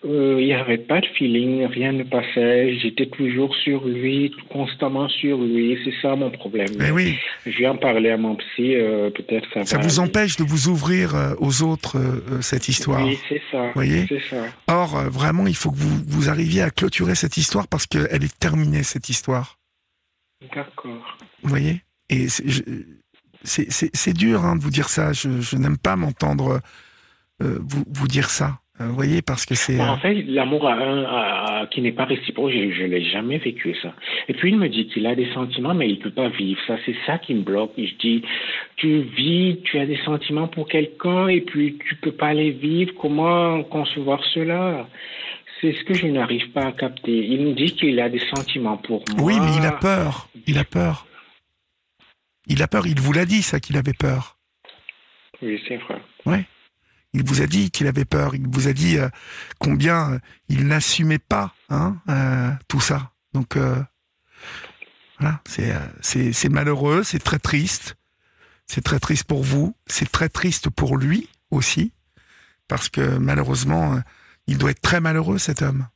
[0.06, 2.78] euh, il n'y avait pas de feeling, rien ne passait.
[2.78, 5.78] J'étais toujours sur lui, constamment sur lui.
[5.84, 6.68] C'est ça mon problème.
[6.78, 9.82] Mais oui, Je vais en parler à mon psy, euh, peut-être ça, ça va.
[9.82, 10.08] vous aller.
[10.08, 13.04] empêche de vous ouvrir euh, aux autres, euh, cette histoire.
[13.04, 13.70] Oui, c'est ça.
[13.74, 14.44] Voyez C'est ça.
[14.68, 18.38] Or, vraiment, il faut que vous, vous arriviez à clôturer cette histoire parce qu'elle est
[18.38, 19.58] terminée, cette histoire.
[20.54, 21.18] D'accord.
[21.42, 25.12] Vous voyez Et c'est- dur hein, de vous dire ça.
[25.12, 26.60] Je, je n'aime pas m'entendre
[27.40, 28.60] vous, vous dire ça.
[28.78, 29.80] Vous voyez Parce que c'est...
[29.80, 33.04] Euh, en fait, l'amour à un à- à- qui n'est pas réciproque, je ne l'ai
[33.10, 33.94] jamais vécu ça.
[34.28, 36.60] Et puis il me dit qu'il a des sentiments, mais il ne peut pas vivre.
[36.66, 37.72] Ça, c'est ça qui me bloque.
[37.78, 38.22] Et je dis,
[38.76, 42.92] tu vis, tu as des sentiments pour quelqu'un, et puis tu peux pas les vivre.
[43.00, 44.86] Comment concevoir cela?
[45.62, 47.26] C'est ce que je n'arrive pas à capter.
[47.26, 49.22] Il me dit qu'il a des sentiments pour moi.
[49.24, 50.28] Oui, mais il a peur.
[50.46, 51.06] Il a peur.
[52.46, 52.86] Il a peur.
[52.86, 54.36] Il vous l'a dit, ça, qu'il avait peur.
[55.40, 55.96] Oui, c'est vrai.
[57.12, 58.34] Il vous a dit qu'il avait peur.
[58.34, 59.08] Il vous a dit euh,
[59.58, 60.18] combien euh,
[60.48, 63.12] il n'assumait pas hein, euh, tout ça.
[63.32, 63.58] Donc,
[65.18, 65.40] voilà,
[66.00, 67.96] c'est malheureux, c'est très triste.
[68.66, 69.76] C'est très triste pour vous.
[69.86, 71.92] C'est très triste pour lui aussi.
[72.66, 74.00] Parce que malheureusement,
[74.46, 75.86] il doit être très malheureux, cet homme.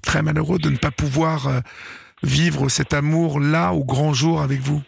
[0.00, 1.60] Très malheureux de ne pas pouvoir
[2.22, 4.82] vivre cet amour-là au grand jour avec vous.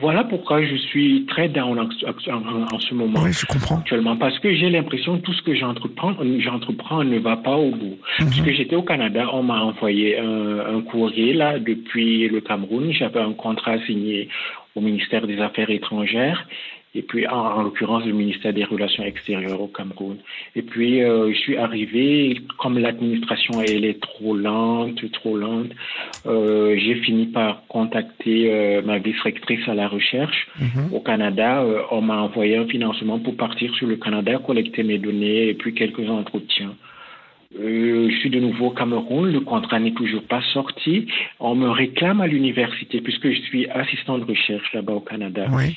[0.00, 3.20] Voilà pourquoi je suis très down en, en- en ce moment.
[3.22, 3.78] Oui, je comprends.
[3.78, 7.70] actuellement parce que j'ai l'impression que tout ce que j'entreprends, j'entreprends ne va pas au
[7.70, 7.98] bout.
[8.18, 12.92] Parce que j'étais au Canada, on m'a envoyé un, un courrier là depuis le Cameroun.
[12.92, 14.28] J'avais un contrat signé
[14.74, 16.46] au ministère des Affaires étrangères
[16.94, 20.16] et puis en, en l'occurrence le ministère des Relations extérieures au Cameroun.
[20.54, 25.70] Et puis euh, je suis arrivé, comme l'administration elle est trop lente, trop lente,
[26.26, 30.92] euh, j'ai fini par contacter euh, ma vice-rectrice à la recherche Mhm.
[30.92, 35.48] au Canada, on m'a envoyé un financement pour partir sur le Canada, collecter mes données
[35.48, 36.74] et puis quelques entretiens.
[37.58, 41.06] Euh, je suis de nouveau au Cameroun, le contrat n'est toujours pas sorti.
[41.38, 45.46] On me réclame à l'université puisque je suis assistant de recherche là-bas au Canada.
[45.52, 45.76] Oui.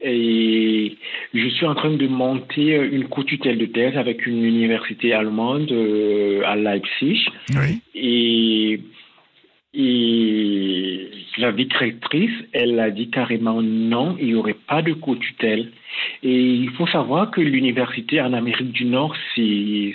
[0.00, 0.96] Et
[1.34, 6.42] je suis en train de monter une co-tutelle de thèse avec une université allemande euh,
[6.44, 7.26] à Leipzig.
[7.50, 7.80] Oui.
[7.96, 8.80] Et,
[9.74, 15.72] et la vice-rectrice, elle a dit carrément non, il n'y aurait pas de co-tutelle.
[16.22, 19.94] Et il faut savoir que l'université en Amérique du Nord, c'est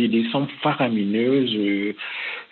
[0.00, 1.54] c'est des sommes faramineuses.
[1.56, 1.92] euh,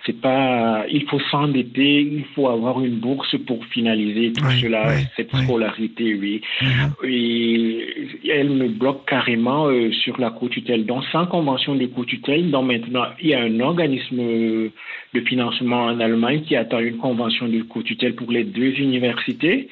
[0.07, 4.85] c'est pas, il faut s'endetter, il faut avoir une bourse pour finaliser tout Oui, cela,
[4.89, 5.43] oui, cette oui.
[5.43, 6.41] scolarité, oui.
[6.63, 6.93] Mhm.
[7.05, 10.87] Et elle me bloque carrément euh, sur la co-tutelle.
[10.87, 16.01] Donc, sans convention de co-tutelle, donc maintenant, il y a un organisme de financement en
[16.01, 19.69] Allemagne qui attend une convention de co-tutelle pour les deux universités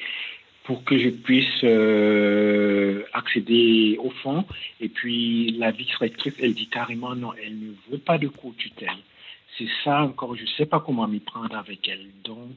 [0.67, 4.45] pour que je puisse euh, accéder au fonds.
[4.81, 8.99] Et puis, la vice-rectrice, elle dit carrément non, elle ne veut pas de co-tutelle.
[9.57, 12.05] C'est ça encore, je ne sais pas comment m'y prendre avec elle.
[12.25, 12.51] Donc,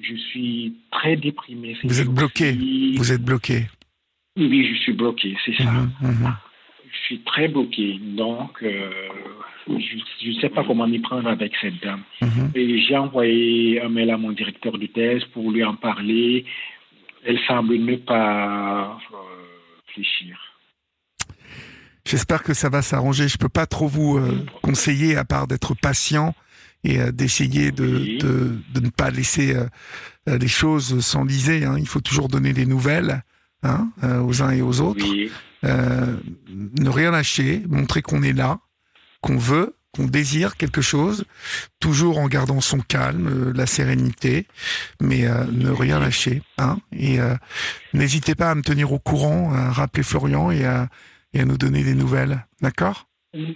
[0.00, 1.76] je suis très déprimé.
[1.84, 2.52] Vous êtes bloqué.
[2.96, 3.68] Vous êtes bloqué.
[4.36, 5.70] oui, je suis bloqué, c'est ça.
[5.70, 6.34] Mhm, mhm.
[6.92, 7.98] Je suis très bloqué.
[8.02, 8.90] Donc, euh,
[9.68, 12.02] je ne sais pas comment m'y prendre avec cette dame.
[12.20, 12.50] Mhm.
[12.56, 16.44] Et j'ai envoyé un mail à mon directeur de thèse pour lui en parler.
[17.24, 19.16] Elle semble ne pas euh,
[19.86, 20.38] réfléchir.
[22.04, 23.28] J'espère que ça va s'arranger.
[23.28, 26.34] Je peux pas trop vous euh, conseiller à part d'être patient
[26.84, 28.18] et euh, d'essayer de, Oui.
[28.18, 31.64] de, de ne pas laisser euh, les choses s'enliser.
[31.64, 31.76] Hein.
[31.78, 33.22] Il faut toujours donner des nouvelles
[33.62, 35.04] hein, aux uns et aux autres.
[35.08, 35.30] Oui,
[35.64, 38.58] ne rien lâcher, montrer qu'on est là,
[39.20, 41.24] qu'on veut, qu'on désire quelque chose,
[41.80, 44.46] toujours en gardant son calme, euh, la sérénité,
[45.00, 46.42] mais euh, ne rien lâcher.
[46.58, 47.34] Hein, et euh,
[47.92, 50.88] n'hésitez pas à me tenir au courant, à rappeler Florian et à,
[51.34, 52.44] et à nous donner des nouvelles.
[52.62, 53.06] D'accord?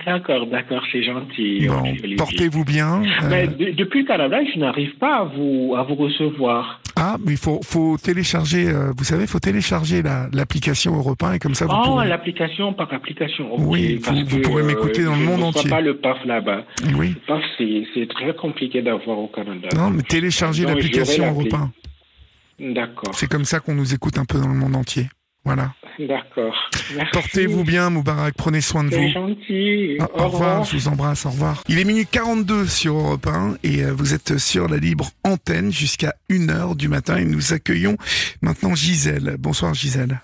[0.06, 1.66] D'accord, d'accord, c'est gentil.
[1.68, 3.02] Bon, portez-vous bien.
[3.28, 6.80] Mais de- depuis le Canada, je n'arrive pas à vous, à vous recevoir.
[6.96, 11.22] Ah, mais il faut, faut télécharger, euh, vous savez, il faut télécharger la- l'application Europe
[11.22, 12.08] 1 et comme ça vous Oh, pourrez...
[12.08, 13.52] l'application par application.
[13.52, 15.68] ok, Oui, vous- pourrez m'écouter dans le monde entier.
[15.70, 16.64] pas le PAF là-bas.
[16.96, 17.10] Oui.
[17.10, 19.68] Le PAF, c'est très compliqué d'avoir au Canada.
[19.76, 21.58] Non, mais téléchargez Donc, l'application Europe l'appli.
[22.60, 22.72] 1.
[22.72, 25.08] D'accord, C'est comme ça qu'on nous écoute un peu dans le monde entier.
[25.46, 25.72] Voilà.
[26.00, 26.54] d'accord.
[26.96, 27.10] Merci.
[27.12, 28.34] Portez-vous bien, Moubarak.
[28.36, 29.08] Prenez soin de C'est vous.
[29.12, 29.96] gentil.
[30.00, 31.62] Au, au revoir, je vous embrasse, au revoir.
[31.68, 35.70] Il est minuit 42 sur Europe 1 et euh, vous êtes sur la libre antenne
[35.72, 37.96] jusqu'à 1h du matin et nous accueillons
[38.42, 39.36] maintenant Gisèle.
[39.38, 40.20] Bonsoir Gisèle.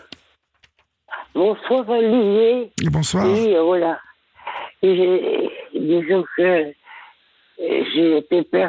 [1.34, 2.72] Bonsoir Olivier.
[2.82, 3.24] Et bonsoir.
[3.26, 3.98] Oui, voilà.
[4.82, 6.72] Et j'ai- disons que euh,
[7.94, 8.66] j'ai été per...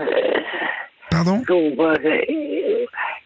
[1.13, 2.21] Pardon donc, euh,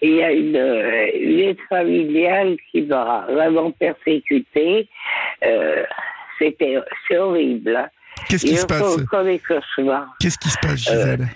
[0.01, 4.89] Il y a une, euh, une aide familiale qui m'a vraiment persécutée.
[5.45, 5.83] Euh,
[6.37, 6.77] C'était
[7.07, 7.89] c'est horrible.
[8.29, 8.97] Qu'est-ce qui se passe.
[10.19, 11.27] Qu'est-ce qui se passe Gisèle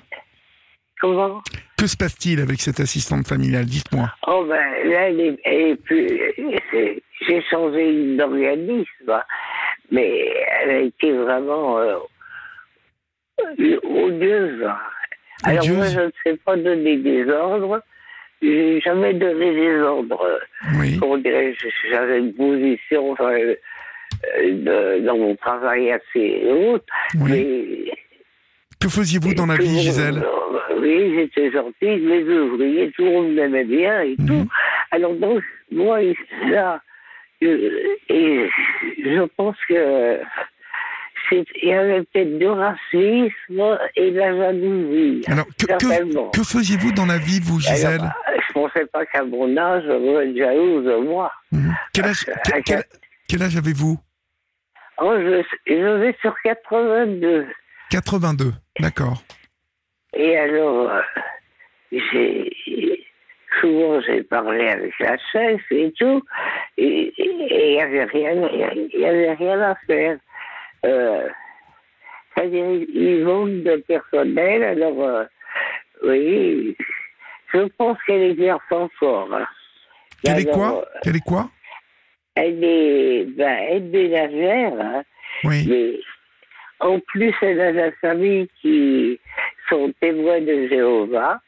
[0.99, 1.41] Comment
[1.77, 4.11] Que se passe-t-il avec cette assistante familiale Dites-moi.
[4.27, 6.07] Oh ben là, elle est, elle est plus.
[7.27, 9.23] J'ai changé d'organisme,
[9.89, 11.97] mais elle a été vraiment euh,
[13.83, 14.67] odieuse.
[15.43, 17.81] Alors moi, je ne sais pas donner des ordres.
[18.41, 20.39] J'ai jamais donné des ordres.
[20.79, 20.97] Oui.
[20.99, 23.55] Comment dirais-je J'avais une position enfin, euh,
[24.39, 26.85] de- dans mon travail assez haute,
[27.19, 27.31] Oui.
[27.31, 27.91] mais
[28.79, 30.23] Que faisiez-vous dans la vie, Gisèle?
[30.79, 34.25] Oui, j'étais gentille, les ouvriers, tout le monde m'aimait bien et Mhm.
[34.27, 34.47] tout.
[34.89, 35.99] Alors donc, moi,
[36.49, 36.81] là,
[37.43, 37.69] euh,
[38.09, 38.49] et
[39.03, 40.17] je pense que
[41.31, 45.21] il y avait peut-être du racisme et de la jalousie.
[45.27, 48.13] Alors, que, que, faisiez-vous dans la vie, vous, Gisèle Alors,
[48.47, 51.31] je pensais pas qu'à mon âge, on pourrait être jalouse de moi.
[51.51, 51.73] Mhm.
[51.93, 52.83] quel, âge, euh, quel, quel-
[53.27, 53.97] quel âge avez-vous
[55.03, 57.47] Oh, je, je vais sur 82.
[57.89, 58.53] 82.
[58.79, 59.23] D'accord.
[60.13, 61.01] Et alors, euh,
[61.91, 62.51] j'ai
[63.59, 66.21] souvent j'ai parlé avec la chef et tout,
[66.77, 68.31] et il n'y avait rien,
[68.93, 70.17] il y avait rien à faire.
[70.85, 71.27] Euh,
[72.35, 75.25] C'est-à-dire, il manque de personnel, alors euh,
[76.03, 76.75] oui,
[77.53, 79.33] je pense qu'elle exerce encore.
[79.33, 79.47] hein.
[80.23, 80.85] Quel est quoi?
[81.05, 81.49] Euh, est quoi?
[82.35, 85.03] Elle est ben, aide ménagère, hein.
[85.43, 85.65] Oui.
[85.67, 85.99] Mais
[86.79, 89.19] en plus, elle a la famille qui
[89.69, 91.39] sont témoins de Jéhovah.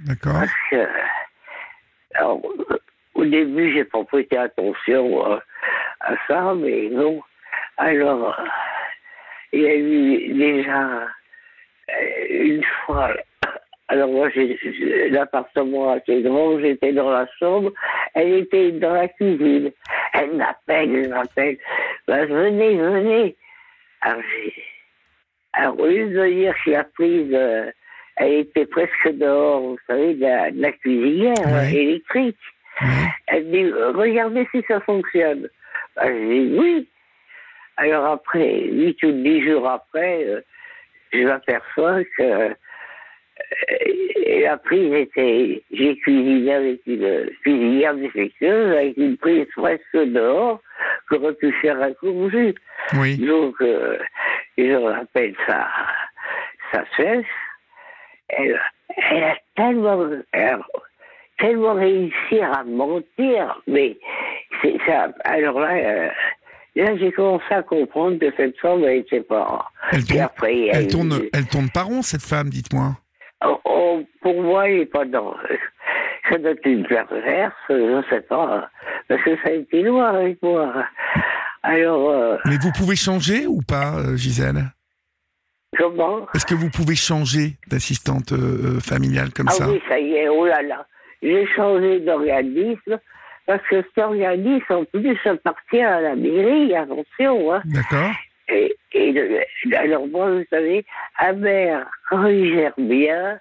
[0.00, 0.32] D'accord.
[0.40, 0.86] Parce que,
[2.14, 2.40] alors,
[3.14, 5.38] au début, j'ai pas prêté attention euh,
[6.00, 7.22] à ça, mais non.
[7.76, 8.38] Alors,
[9.52, 11.08] il y a eu déjà
[11.90, 13.10] euh, une fois.
[13.88, 17.72] Alors, moi, j'ai- j'ai- l'appartement était grand, j'étais dans la chambre,
[18.14, 19.70] elle était dans la cuisine.
[20.14, 21.58] Elle m'appelle, elle m'appelle.
[22.08, 23.36] Ben, venez, venez.
[24.00, 24.54] Alors, j'ai-
[25.52, 27.70] alors, au lieu de dire que la prise, euh,
[28.16, 31.74] elle était presque dehors, vous savez, de la, de la cuisinière Ouais.
[31.74, 32.38] électrique.
[33.26, 35.48] Elle dit, regardez si ça fonctionne.
[35.96, 36.88] Ben, je dis oui.
[37.76, 40.40] Alors après, huit ou dix jours après, euh,
[41.12, 42.54] je m'aperçois que euh,
[44.42, 50.60] la prise était, j'ai cuisiné avec une cuisinière défectueuse, avec une prise presque dehors,
[51.08, 52.54] qu'aurait pu faire un court jus.
[52.94, 53.16] Oui.
[53.16, 53.98] Donc, euh,
[54.58, 55.68] je rappelle sa,
[56.72, 57.26] sa chef,
[58.28, 58.60] elle,
[59.10, 60.60] elle a tellement, elle a
[61.38, 63.96] tellement réussi à mentir, mais
[64.60, 65.08] c'est ça.
[65.24, 66.08] Alors là, euh,
[66.76, 69.68] là j'ai commencé à comprendre que cette femme, elle était pas.
[69.92, 72.96] Elle tourne, après, elle eu- tourne, elle tourne pas rond cette femme, dites-moi.
[73.44, 75.34] Oh, oh, pour moi, il n'est pas dans.
[76.30, 78.70] Ça doit être une perverse, je ne sais pas.
[79.08, 80.72] Parce que ça a été loin avec moi.
[81.64, 84.62] Alors, euh, Mais vous pouvez changer ou pas, euh, Gisèle?
[85.76, 86.26] comment?
[86.34, 89.68] Est-ce que vous pouvez changer d'assistante euh, familiale comme Ah ça?
[89.68, 90.86] oui, ça y est, oh là là.
[91.22, 92.98] J'ai changé d'organisme
[93.46, 97.52] parce que cet organisme, en plus, appartient à la mairie, attention.
[97.54, 97.62] Hein.
[97.66, 98.12] D'accord
[98.48, 100.84] Et, et le- alors moi, vous savez,
[101.18, 103.40] un maire, quand il gère bien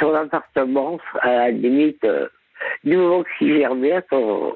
[0.00, 2.28] son appartement, à la limite, euh,
[2.84, 4.54] du moment qu'il gère bien son...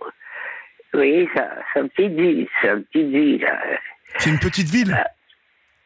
[0.93, 3.45] Vous voyez, sa, petite ville, sa petite ville.
[3.47, 3.77] euh,
[4.19, 4.97] C'est une petite ville?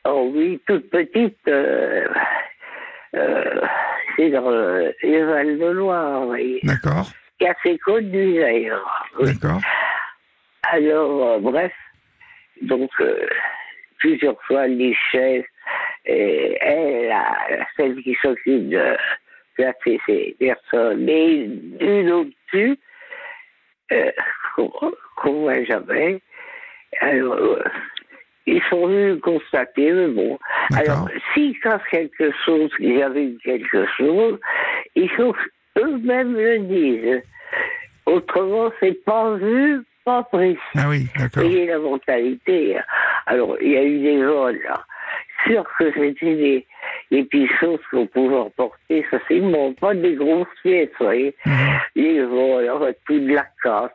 [0.07, 1.37] Oh oui, toute petite.
[1.47, 2.07] euh,
[3.15, 3.61] euh,
[4.17, 6.61] c'est dans le, le Val de Loire, vous voyez.
[6.63, 9.09] D'accord Qui assez connu d'ailleurs.
[9.19, 9.33] Oui.
[9.35, 9.61] D'accord
[10.71, 11.73] Alors, euh, bref,
[12.63, 13.27] donc, euh,
[13.99, 15.47] plusieurs fois, les chefs,
[16.07, 17.15] et elle,
[17.77, 18.97] celle qui s'occupe de
[19.55, 21.49] placer ces personnes, et
[21.81, 22.79] une au-dessus,
[23.93, 24.11] euh,
[24.57, 26.21] qu'on voit jamais.
[27.01, 27.65] Alors, euh,
[28.47, 30.39] ils sont venus constater, mais bon.
[30.77, 34.39] Alors, s'ils savent quelque chose, qu'il y avait eu quelque chose,
[34.95, 35.35] il faut
[35.75, 37.23] qu'eux-mêmes le disent.
[38.07, 40.57] Autrement, c'est pas vu, pas pris.
[40.77, 41.43] Ah oui, d'accord.
[41.45, 42.77] voyez la mentalité.
[43.27, 44.85] Alors, il y a eu des vols, là.
[45.47, 46.67] Sûr que c'était des,
[47.11, 51.35] des petites choses qu'on pouvait emporter, ça c'est bon, pas des grosses pièces, vous voyez.
[51.45, 51.55] Mhm.
[51.97, 53.91] Les vols, enfin, tout de la casse.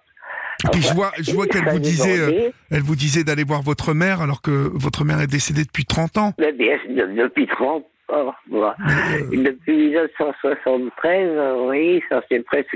[0.66, 3.62] Et puis je vois, je vois qu'elle vous disait, euh, elle vous disait d'aller voir
[3.62, 6.34] votre mère alors que votre mère est décédée depuis 30 ans.
[6.38, 7.86] Mais bien, de- depuis 30
[9.32, 12.76] Depuis 1973, euh, oui, ça fait presque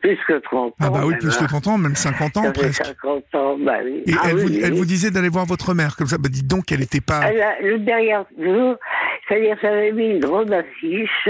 [0.00, 0.74] plus que 30 ans.
[0.80, 1.48] Ah bah oui, plus que hein.
[1.48, 2.84] 30 ans, même 50 ans Ça presque.
[2.86, 4.02] 50 ans, bah oui.
[4.06, 4.78] Et Ah elle, oui, vous, oui, elle oui.
[4.78, 6.16] vous disait d'aller voir votre mère comme ça.
[6.18, 7.20] Bah dites donc, elle n'était pas.
[7.30, 8.76] Elle a- le dernier jour,
[9.28, 11.28] c'est-à-dire j'avais mis une grande affiche,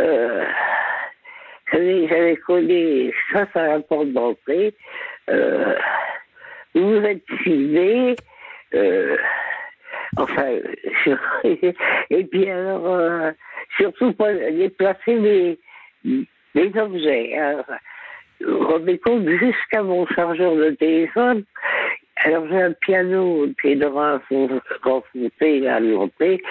[0.00, 0.44] euh,
[1.72, 4.74] j'avais j'avais collé ça à la porte d'entrée,
[5.30, 5.74] euh,
[6.74, 8.14] vous êtes filmé,
[8.74, 9.16] euh,
[10.30, 10.48] enfin,
[12.10, 13.30] et puis alors, euh,
[13.76, 15.58] surtout pas déplacer mes,
[16.54, 17.36] mes objets.
[18.40, 21.44] vous rendez compte, jusqu'à mon chargeur de téléphone,
[22.24, 24.48] alors j'ai un piano qui est devant un fond
[24.82, 26.42] renfoncé à l'entrée.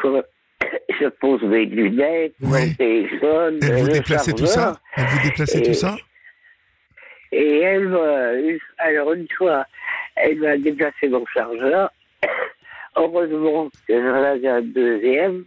[0.00, 0.22] Fois,
[1.00, 5.62] je pose mes lunettes, mon téléphone, Elle vous déplaçait tout ça Elle vous déplaçait Et-
[5.62, 5.96] tout ça
[7.32, 9.66] Et elle une- alors une fois,
[10.16, 11.90] elle m'a déplacé mon chargeur.
[12.96, 15.44] Heureusement que j'en avais un deuxième.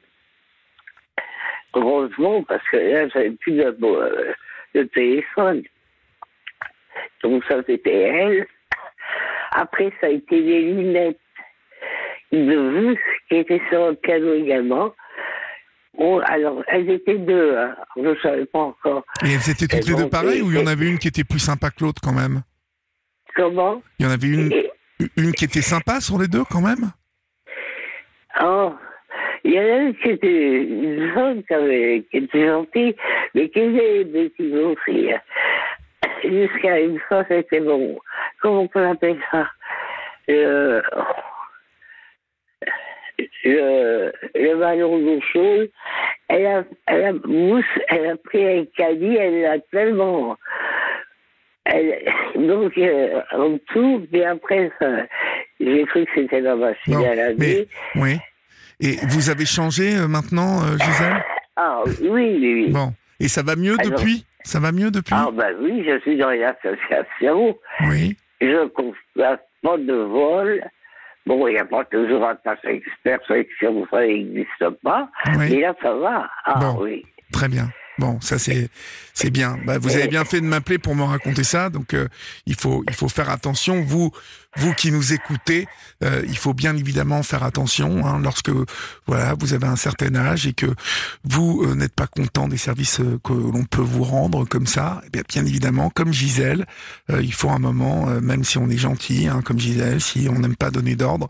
[1.74, 4.34] Heureusement, parce que là, j'avais plus de, euh,
[4.74, 5.64] de téléphone.
[7.24, 8.48] Donc ça, c'était elle.
[9.52, 11.20] Après, ça a été des lunettes
[12.32, 12.38] de
[12.70, 13.00] vue
[13.30, 14.94] qui étaient sur le piano également.
[15.98, 17.76] Bon, alors, elles étaient deux, hein.
[17.96, 19.04] je ne savais pas encore.
[19.26, 21.08] Et elles étaient toutes Et les deux pareilles ou il y en avait une qui
[21.08, 22.42] était plus sympa que l'autre quand même?
[23.36, 23.82] Comment?
[24.00, 24.72] Il y en avait une, Et-
[25.16, 26.92] une qui était sympa sur les deux quand même?
[28.42, 28.74] Oh,
[29.44, 32.96] il y en a une qui était une femme qui, était gentille,
[33.34, 35.10] mais qui était des bêtises aussi.
[36.24, 38.00] Jusqu'à une fois, c'était bon.
[38.42, 39.48] Comment on appeler ça?
[40.28, 40.82] Le,
[43.44, 45.70] le, le ballon d'eau chaude.
[46.30, 50.36] Elle a, elle mousse, elle a pris un caddie, elle l'a tellement.
[51.66, 52.04] Elle,
[52.36, 55.06] donc, euh, en dessous, puis après, ça,
[55.60, 57.36] j'ai cru que c'était la machine Non, à laver.
[57.96, 58.18] mais- Oui.
[58.80, 61.24] Et vous avez changé euh, maintenant, euh, Gisèle?
[61.56, 62.70] Ah oui, oui, oui.
[62.72, 62.94] Bon.
[63.20, 64.26] Et ça va mieux Alors- depuis?
[64.44, 65.14] Ça va mieux depuis?
[65.18, 67.58] Ah ben oui, je suis dans une association.
[67.90, 68.16] Oui.
[68.40, 70.64] Je constate pas de vol.
[71.26, 73.34] Bon, il n'y a pas toujours un tas expert, ça
[73.92, 75.10] ça n'existe pas.
[75.36, 75.50] Oui.
[75.50, 76.30] Mais là, ça va.
[76.46, 76.78] Ah Bon.
[76.84, 77.04] oui.
[77.34, 77.68] Très bien.
[77.98, 78.70] Bon, ça c'est
[79.14, 79.58] c'est bien.
[79.66, 81.70] Bah, vous avez bien fait de m'appeler pour me raconter ça.
[81.70, 82.08] Donc euh,
[82.46, 83.82] il faut il faut faire attention.
[83.82, 84.12] Vous
[84.58, 85.68] vous qui nous écoutez,
[86.04, 88.52] euh, il faut bien évidemment faire attention hein, lorsque
[89.08, 90.68] voilà vous avez un certain âge et que
[91.24, 95.02] vous euh, n'êtes pas content des services euh, que l'on peut vous rendre comme ça.
[95.14, 96.66] Eh bien, évidemment, comme Gisèle,
[97.12, 100.28] euh, il faut un moment, euh, même si on est gentil, hein, comme Gisèle, si
[100.30, 101.28] on n'aime pas donner d'ordre,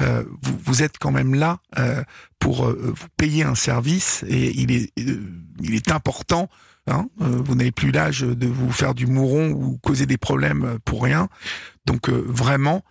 [0.00, 1.58] euh, vous, vous êtes quand même là
[2.38, 6.48] pour vous payer un service et il est il est important.
[6.88, 10.64] Hein, euh, vous n'avez plus l'âge de vous faire du mouron ou causer des problèmes
[10.64, 11.28] euh, pour rien.
[11.86, 12.82] Donc euh, vraiment,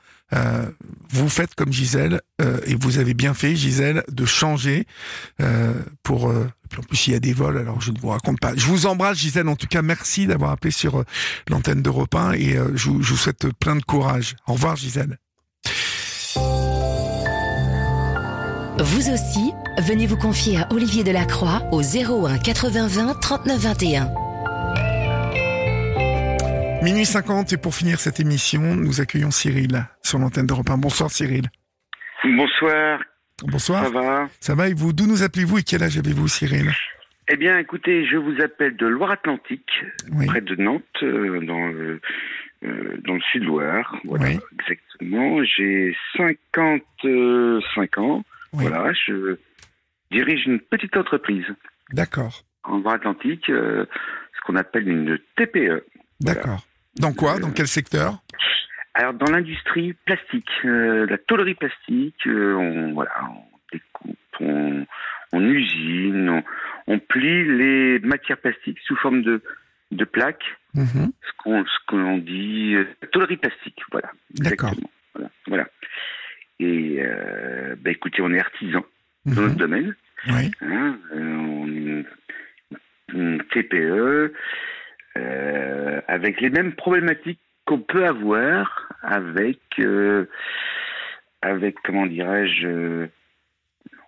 [1.09, 2.19] vous faites comme Gisèle,
[2.65, 4.85] et vous avez bien fait, Gisèle, de changer
[5.41, 6.33] euh, pour...
[6.69, 8.51] puis en plus, il y a des vols, alors je ne vous raconte pas.
[8.53, 9.47] Je vous embrasse, Gisèle.
[9.47, 11.05] En tout cas, merci d'avoir appelé sur
[11.49, 14.35] l'antenne d'Europe 1 et je vous souhaite plein de courage.
[14.47, 15.17] Au revoir, Gisèle.
[18.79, 19.51] Vous aussi,
[19.87, 24.07] venez vous confier à Olivier Delacroix au 01 80 20 39 21.
[26.83, 30.77] Minuit 50, et pour finir cette émission, nous accueillons Cyril sur l'antenne d'Europe 1.
[30.77, 31.45] Bonsoir, Cyril.
[32.23, 32.99] Bonsoir,
[33.43, 33.83] Bonsoir.
[33.85, 34.93] ça va Ça va et vous?
[34.93, 36.71] D'où nous appelez-vous et quel âge avez-vous, Cyril?
[37.29, 39.83] Eh bien, écoutez, je vous appelle de Loire-Atlantique,
[40.13, 40.27] Oui.
[40.27, 41.99] près de Nantes, euh, dans, le,
[42.63, 43.95] euh, dans le sud-Loire.
[44.05, 44.39] Voilà, Oui.
[44.61, 45.43] exactement.
[45.43, 48.23] J'ai 55 ans.
[48.57, 48.65] Oui.
[48.67, 49.37] Voilà, je
[50.11, 51.45] dirige une petite entreprise
[51.91, 52.43] D'accord.
[52.63, 53.85] en Loire-Atlantique, euh,
[54.35, 55.85] ce qu'on appelle une TPE.
[56.19, 56.65] D'accord.
[56.99, 57.35] Dans quoi?
[57.35, 58.19] Euh, Dans quel secteur?
[58.93, 64.85] Alors, dans l'industrie plastique, euh, la tôlerie plastique, euh, on, voilà, on découpe, on,
[65.33, 66.43] on usine, on,
[66.87, 69.41] on plie les matières plastiques sous forme de,
[69.91, 71.11] de plaques, Mhm.
[71.21, 72.75] ce qu'on qu'on dit
[73.11, 74.11] tôlerie plastique, voilà.
[74.35, 74.73] D'accord.
[75.47, 75.67] Voilà.
[76.59, 78.83] Et euh, bah, écoutez, on est artisan
[79.25, 79.41] dans Mhm.
[79.47, 79.95] notre domaine.
[80.27, 80.51] Oui.
[80.61, 82.05] Hein, euh, on est
[83.13, 84.33] une, TPE
[85.17, 90.25] euh, avec les mêmes problématiques qu'on peut avoir avec, euh,
[91.41, 93.07] avec comment dirais-je, euh,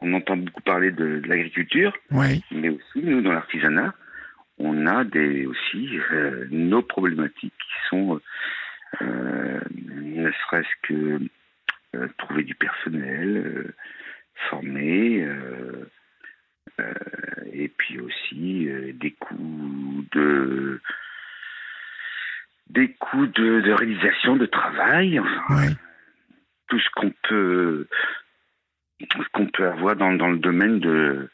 [0.01, 2.43] on entend beaucoup parler de, de l'agriculture, Oui.
[2.51, 3.93] mais aussi nous dans l'artisanat,
[4.57, 8.19] on a des aussi euh, nos problématiques qui sont
[9.01, 11.19] euh, ne serait-ce que
[12.17, 13.73] trouver du personnel, euh,
[14.49, 15.85] former, euh,
[16.79, 16.93] euh,
[17.51, 20.81] et puis aussi euh, des coûts de
[22.69, 25.73] des coûts de, de réalisation de travail, enfin,
[26.67, 27.87] tout ce qu'on peut
[29.01, 31.29] ce qu'on peut avoir dans, dans le domaine de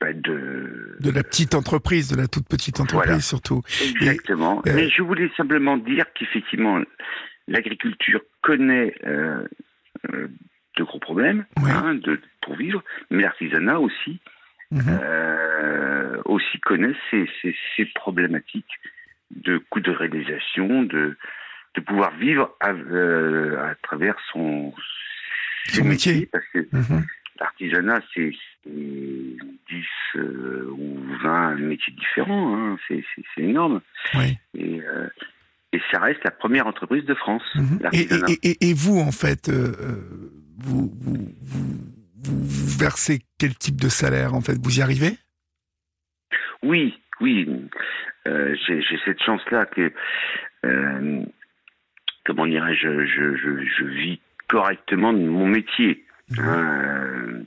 [0.00, 3.20] bah, de De la petite entreprise, de la toute petite entreprise Voilà.
[3.20, 3.60] surtout.
[3.80, 4.62] Exactement.
[4.66, 6.80] euh, Mais je voulais simplement dire qu'effectivement,
[7.48, 9.46] l'agriculture connaît euh,
[10.76, 11.70] de gros problèmes Ouais.
[11.70, 14.20] hein, de, pour vivre, mais l'artisanat aussi,
[14.72, 14.82] Mhm.
[15.02, 18.74] euh, aussi connaît ces, ces, ces problématiques
[19.32, 21.16] de coûts de réalisation, de,
[21.74, 24.72] de pouvoir vivre à, euh, à travers son,
[25.66, 26.26] Son métier.
[26.32, 27.04] Parce que Mhm.
[27.40, 29.38] L'artisanat, c'est c'est 10
[30.16, 32.76] euh, ou 20 métiers différents, hein.
[32.86, 33.02] c'est
[33.38, 33.80] énorme.
[34.14, 34.36] Oui.
[34.58, 34.80] Et,
[35.72, 37.78] et ça reste la première entreprise de France, Mhm.
[37.92, 41.28] Et, vous, en fait, euh, euh, vous, vous,
[42.22, 44.54] vous, versez quel type de salaire, en fait?
[44.62, 45.12] Vous y arrivez?
[46.62, 47.48] Oui, oui,
[48.26, 49.92] euh, j'ai cette chance-là que,
[50.64, 51.22] euh,
[52.24, 56.04] comment dirais-je, je, je, je vis correctement de mon métier.
[56.36, 57.42] hein, euh,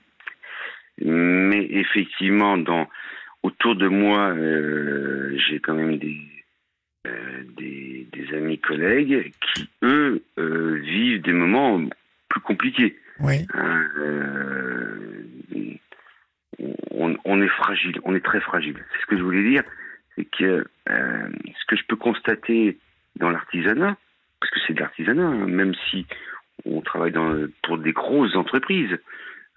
[1.01, 2.87] mais effectivement, dans,
[3.43, 4.33] autour de moi,
[5.47, 6.21] j'ai quand même des,
[7.05, 11.81] des, des amis collègues qui, eux, euh, vivent des moments
[12.29, 12.97] plus compliqués.
[13.19, 13.45] Oui.
[13.55, 15.23] Euh,
[16.91, 18.75] on, on est fragile, on est très fragile.
[18.93, 19.63] C'est ce que je voulais dire,
[20.15, 22.77] c'est que euh, ce que je peux constater
[23.17, 23.97] dans l'artisanat,
[24.39, 26.05] parce que c'est de l'artisanat, hein, même si
[26.65, 28.97] on travaille dans, pour des grosses entreprises.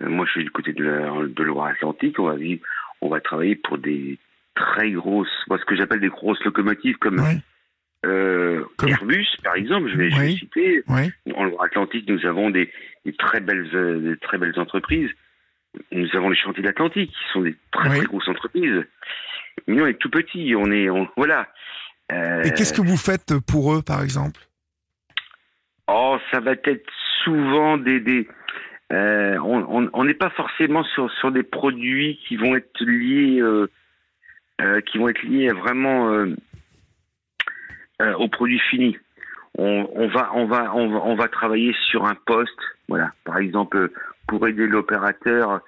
[0.02, 2.62] Euh, moi, je suis du côté de, la, de Loire-Atlantique, on va vivre,
[3.00, 4.18] on va travailler pour des
[4.56, 7.38] très grosses, moi, ce que j'appelle des grosses locomotives comme Oui.
[8.04, 9.88] euh, Comme- Airbus, par exemple.
[9.90, 10.38] Je vais, je vais Oui.
[10.38, 10.82] citer.
[10.88, 11.12] Oui.
[11.34, 12.72] En Loire-Atlantique, nous avons des,
[13.04, 15.10] des très belles, euh, des très belles entreprises.
[15.92, 18.82] Nous avons les chantiers d'Atlantique, qui sont des très, très grosses entreprises.
[19.66, 21.48] Mais nous, on est tout petits, on est, on- voilà.
[22.12, 24.40] Euh, Et qu'est-ce que vous faites pour eux, par exemple?
[25.88, 26.90] Oh, ça va être
[27.24, 28.26] souvent des, des
[28.92, 33.66] euh, on n'est pas forcément sur sur des produits qui vont être liés, euh, euh,
[34.80, 36.34] qui vont être liés vraiment euh,
[38.02, 38.96] euh, aux produits finis.
[39.58, 43.12] On, va on va on va on va travailler sur un poste, voilà.
[43.24, 43.90] Par exemple,
[44.28, 45.60] pour aider l'opérateur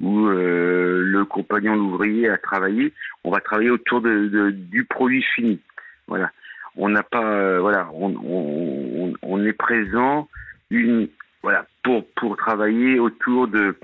[0.00, 2.94] ou euh, le compagnon l'ouvrier à travailler,
[3.24, 5.60] on va travailler autour de, du produit fini.
[6.06, 6.30] Voilà.
[6.76, 10.28] On n'a pas, euh, voilà, on, on- on est présent
[10.70, 11.08] une,
[11.42, 13.76] voilà, pour pour travailler autour de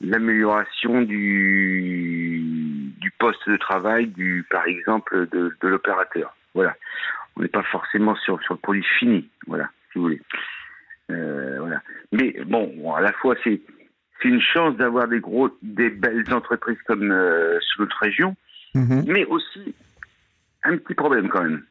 [0.00, 2.42] l'amélioration du
[3.00, 6.34] du poste de travail du, par exemple, de, de l'opérateur.
[6.54, 6.74] Voilà.
[7.36, 9.28] On n'est pas forcément sur sur le produit fini.
[9.46, 10.20] Voilà, si vous voulez.
[11.10, 11.80] Euh, voilà.
[12.12, 13.60] Mais bon, à la fois c'est
[14.20, 18.36] c'est une chance d'avoir des gros, des belles entreprises comme euh, sur notre région,
[18.74, 19.04] Mhm.
[19.08, 19.74] mais aussi
[20.62, 21.62] un petit problème quand même.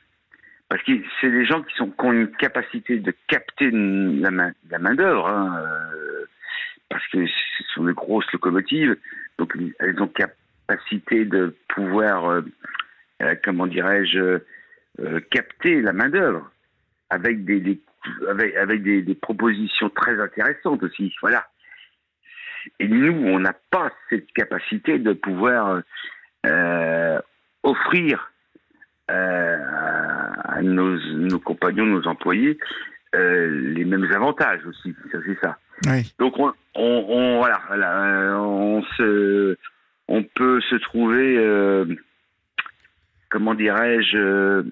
[0.68, 0.92] parce que
[1.22, 4.94] c'est des gens qui, sont, qui ont une capacité de capter la main, la main
[4.96, 6.09] d'œuvre, hein, euh,
[6.90, 8.98] parce que ce sont des grosses locomotives,
[9.38, 12.42] donc elles ont capacité de pouvoir, euh,
[13.22, 14.40] euh, comment dirais-je,
[15.32, 16.52] capter la main d'œuvre
[17.10, 17.80] avec des,
[18.58, 21.14] avec, des, propositions très intéressantes aussi.
[21.22, 21.48] Voilà.
[22.80, 25.82] Et nous, on n'a pas cette capacité de pouvoir
[26.46, 27.20] euh,
[27.64, 28.32] offrir
[29.10, 29.58] euh,
[30.44, 32.60] à nos, nos, compagnons, nos employés,
[33.16, 34.96] euh, les mêmes avantages aussi.
[35.12, 35.58] C'est ça.
[35.88, 36.14] Oui.
[36.20, 39.58] Donc on, on, on voilà, voilà, on se,
[40.08, 41.86] on peut se trouver, euh,
[43.30, 44.64] comment dirais-je,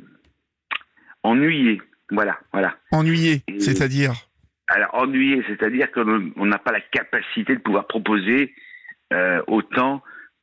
[1.24, 1.82] ennuyé.
[2.10, 2.76] Voilà, voilà.
[2.92, 4.14] Ennuyé, c'est-à-dire
[4.68, 8.54] Alors ennuyé, c'est-à-dire qu'on n'a pas la capacité de pouvoir proposer
[9.14, 10.02] euh, autant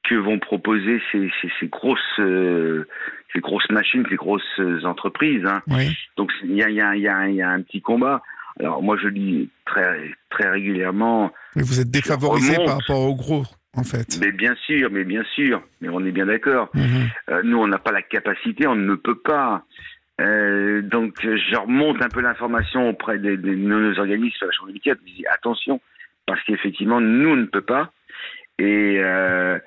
[0.09, 2.87] que vont proposer ces, ces, ces grosses euh,
[3.33, 5.45] ces grosses machines, ces grosses entreprises.
[5.47, 5.63] Hein.
[5.69, 5.97] Oui.
[6.17, 8.23] Donc il y a, y, a, y, a, y a un petit combat.
[8.61, 11.33] Alors moi je dis très très régulièrement.
[11.57, 13.45] Mais vous êtes défavorisé par rapport aux gros,
[13.77, 14.19] en fait.
[14.21, 16.71] Mais bien sûr, mais bien sûr, mais on est bien d'accord.
[16.75, 16.85] Mhm.
[17.31, 19.65] Euh, nous on n'a pas la capacité, on ne peut pas.
[20.21, 24.75] Euh, donc je remonte un peu l'information auprès de nos organismes à la Chambre des
[24.75, 24.93] métiers.
[25.05, 25.81] Je dis attention
[26.27, 27.93] parce qu'effectivement nous on ne peut pas.
[28.61, 29.59] Et euh,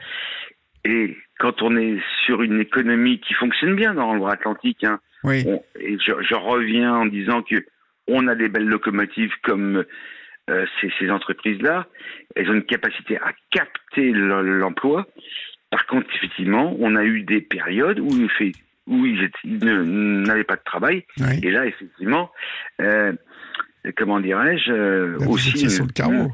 [0.85, 5.43] et quand on est sur une économie qui fonctionne bien dans le Atlantique, hein, Oui.
[5.45, 7.57] on- et je, je reviens en disant que
[8.07, 9.83] on a des belles locomotives comme
[10.49, 11.87] euh, ces, ces entreprises-là.
[12.35, 15.05] Elles ont une capacité à capter le- l'emploi.
[15.69, 18.53] Par contre, effectivement, on a eu des périodes où, il fait-
[18.87, 21.05] où ils, n'avaient pas de travail.
[21.19, 21.39] Oui.
[21.43, 22.31] Et là, effectivement,
[22.79, 23.11] euh,
[23.97, 26.31] comment dirais-je, euh, aussi sur le carreau.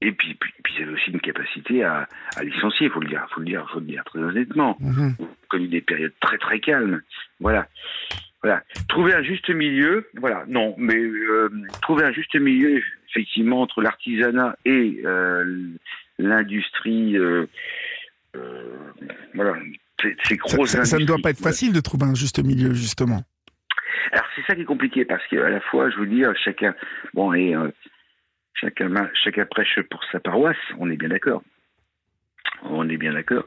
[0.00, 3.26] et puis, puis, puis, ils avaient aussi une capacité à, à licencier, faut le dire,
[3.34, 4.76] faut le dire, faut le dire très honnêtement.
[4.78, 5.16] Mhm.
[5.18, 7.00] On a connu des périodes très très calmes.
[7.40, 7.66] Voilà,
[8.44, 8.62] voilà.
[8.88, 10.44] Trouver un juste milieu, voilà.
[10.46, 11.48] Non, mais euh,
[11.82, 15.68] trouver un juste milieu effectivement entre l'artisanat et euh,
[16.18, 17.16] l'industrie.
[17.16, 17.46] euh,
[18.36, 18.76] euh,
[19.34, 19.54] voilà,
[20.02, 22.74] ces, Ça, grosses ça- ça ne doit pas être facile de trouver un juste milieu,
[22.74, 23.22] justement.
[24.12, 26.74] Alors c'est ça qui est compliqué parce qu'à la fois, je veux dire, chacun,
[27.14, 27.54] bon, et
[28.54, 30.56] chacun, chacun prêche pour sa paroisse.
[30.78, 31.42] On est bien d'accord.
[32.64, 33.46] On est bien d'accord.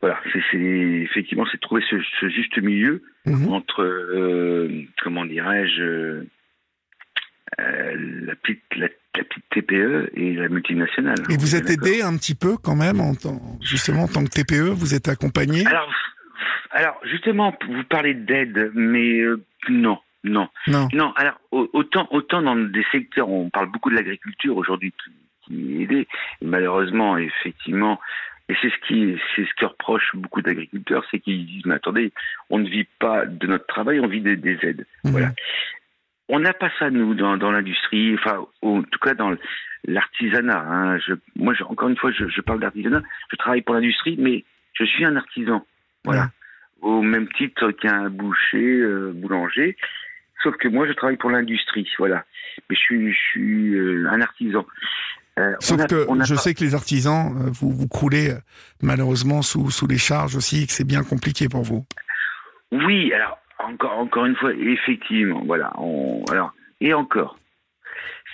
[0.00, 3.48] Voilà, c'est effectivement, c'est trouver ce, ce juste milieu Mhm.
[3.52, 5.82] entre, euh, comment dirais-je,
[7.60, 11.16] euh, la petite, la, la petite TPE et la multinationale.
[11.30, 14.30] Et vous êtes aidé un petit peu quand même, en tant, justement, en tant que
[14.30, 15.66] TPE, vous êtes accompagné?
[15.66, 15.92] Alors,
[16.70, 20.48] alors justement, vous parlez d'aide, mais euh, non, non.
[20.68, 20.88] Non.
[20.92, 25.10] Non, alors au- autant, autant dans des secteurs, on parle beaucoup de l'agriculture aujourd'hui qui,
[25.46, 26.08] qui est aidée,
[26.42, 27.98] et malheureusement, effectivement,
[28.48, 32.12] et c'est ce qui, c'est ce que reprochent beaucoup d'agriculteurs, c'est qu'ils disent mais attendez,
[32.50, 34.86] on ne vit pas de notre travail, on vit des, des aides.
[35.04, 35.10] Mhm.
[35.12, 35.32] Voilà.
[36.30, 39.34] On n'a pas ça nous dans, dans l'industrie, enfin en tout cas dans
[39.86, 40.60] l'artisanat.
[40.60, 40.98] Hein.
[40.98, 43.02] Je, moi, je- encore une fois, je, je parle d'artisanat.
[43.30, 44.44] Je travaille pour l'industrie, mais
[44.74, 45.64] je suis un artisan.
[46.04, 46.30] Voilà.
[46.80, 49.76] Au même titre qu'un boucher, euh, boulanger.
[50.42, 51.90] Sauf que moi, je travaille pour l'industrie.
[51.98, 52.24] Voilà.
[52.68, 54.66] Mais je suis, je suis euh, un artisan.
[55.38, 58.38] Euh, Sauf a- que je pas- sais que les artisans, euh, vous, vous croulez euh,
[58.82, 61.86] malheureusement sous, sous les charges aussi, et que c'est bien compliqué pour vous.
[62.72, 65.72] Oui, alors encore encore une fois, effectivement, voilà.
[65.78, 67.38] On, alors et encore,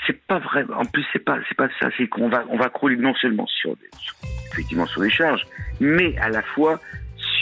[0.06, 0.64] c'est pas vrai.
[0.76, 1.88] En plus, c'est pas c'est pas ça.
[1.96, 4.14] C'est qu'on va on va crouler non seulement sur, des, sur-
[4.52, 5.46] effectivement sur des charges,
[5.80, 6.80] mais à la fois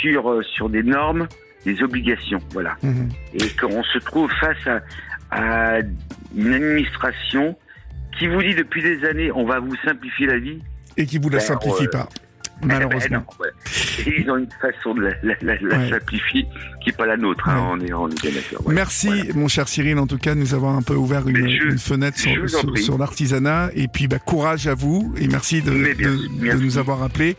[0.01, 1.27] sur euh, sur des normes,
[1.65, 2.41] des obligations.
[2.53, 2.77] Voilà.
[2.83, 3.09] Mhm.
[3.35, 4.81] Et qu'on se trouve face à,
[5.31, 5.79] à
[6.37, 7.57] une administration
[8.19, 10.61] qui vous dit depuis des années, on va vous simplifier la vie.
[10.97, 12.09] Et qui vous la Ben, simplifie euh, pas,
[12.63, 13.19] Ben, malheureusement.
[13.19, 13.53] non, voilà.
[14.07, 15.91] Et ils ont une façon de la, la- la- la Ouais.
[15.91, 16.47] simplifier
[16.83, 17.49] qui n'est pas la nôtre.
[17.49, 18.63] hein, on, est, on est bien d'accord.
[18.65, 18.77] voilà.
[18.81, 19.25] Merci, Voilà.
[19.35, 21.65] mon cher Cyril, en tout cas, de nous avoir un peu ouvert une, Mais je-
[21.65, 23.71] une fenêtre sur, l'artisanat.
[23.75, 25.95] Et puis, bah, courage à vous et merci de,
[26.41, 27.37] bien nous avoir appelés.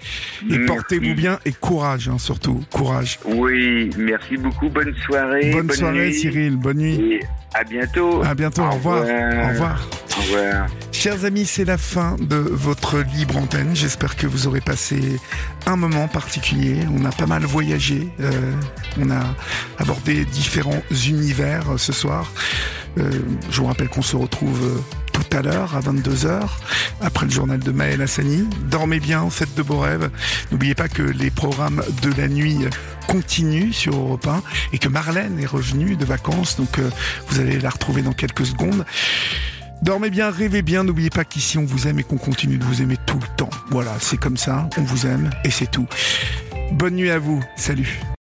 [0.49, 2.63] Et portez-vous bien et courage, hein, surtout.
[2.71, 3.19] Courage.
[3.25, 4.69] Oui, merci beaucoup.
[4.69, 5.51] Bonne soirée.
[5.51, 6.55] Bonne, soirée, nuit, Cyril.
[6.57, 6.95] Bonne nuit.
[6.95, 7.19] Et
[7.53, 8.23] à bientôt.
[8.23, 8.63] À bientôt.
[8.63, 9.03] Au revoir.
[9.03, 9.87] Au revoir.
[10.17, 10.67] Au revoir.
[10.91, 13.71] Chers amis, c'est la fin de votre libre antenne.
[13.75, 15.12] J'espère que vous aurez passé
[15.65, 16.79] un moment particulier.
[16.97, 18.09] On a pas mal voyagé.
[18.19, 18.53] euh,
[18.99, 19.23] on a
[19.79, 22.31] abordé différents univers euh, ce soir.
[22.99, 23.09] Euh,
[23.49, 24.83] je vous rappelle qu'on se retrouve
[25.13, 26.41] tout à l'heure à 22h
[27.01, 28.47] après le journal de Maël Hassani.
[28.69, 30.09] Dormez bien, faites de beaux rêves.
[30.51, 32.59] N'oubliez pas que les programmes de la nuit
[33.07, 36.57] continuent sur Europe 1 et que Marlène est revenue de vacances.
[36.57, 36.79] Donc
[37.27, 38.85] vous allez la retrouver dans quelques secondes.
[39.83, 42.81] Dormez bien, rêvez bien, n'oubliez pas qu'ici on vous aime et qu'on continue de vous
[42.81, 43.49] aimer tout le temps.
[43.69, 45.87] Voilà, c'est comme ça, on vous aime et c'est tout.
[46.71, 47.99] Bonne nuit à vous, salut.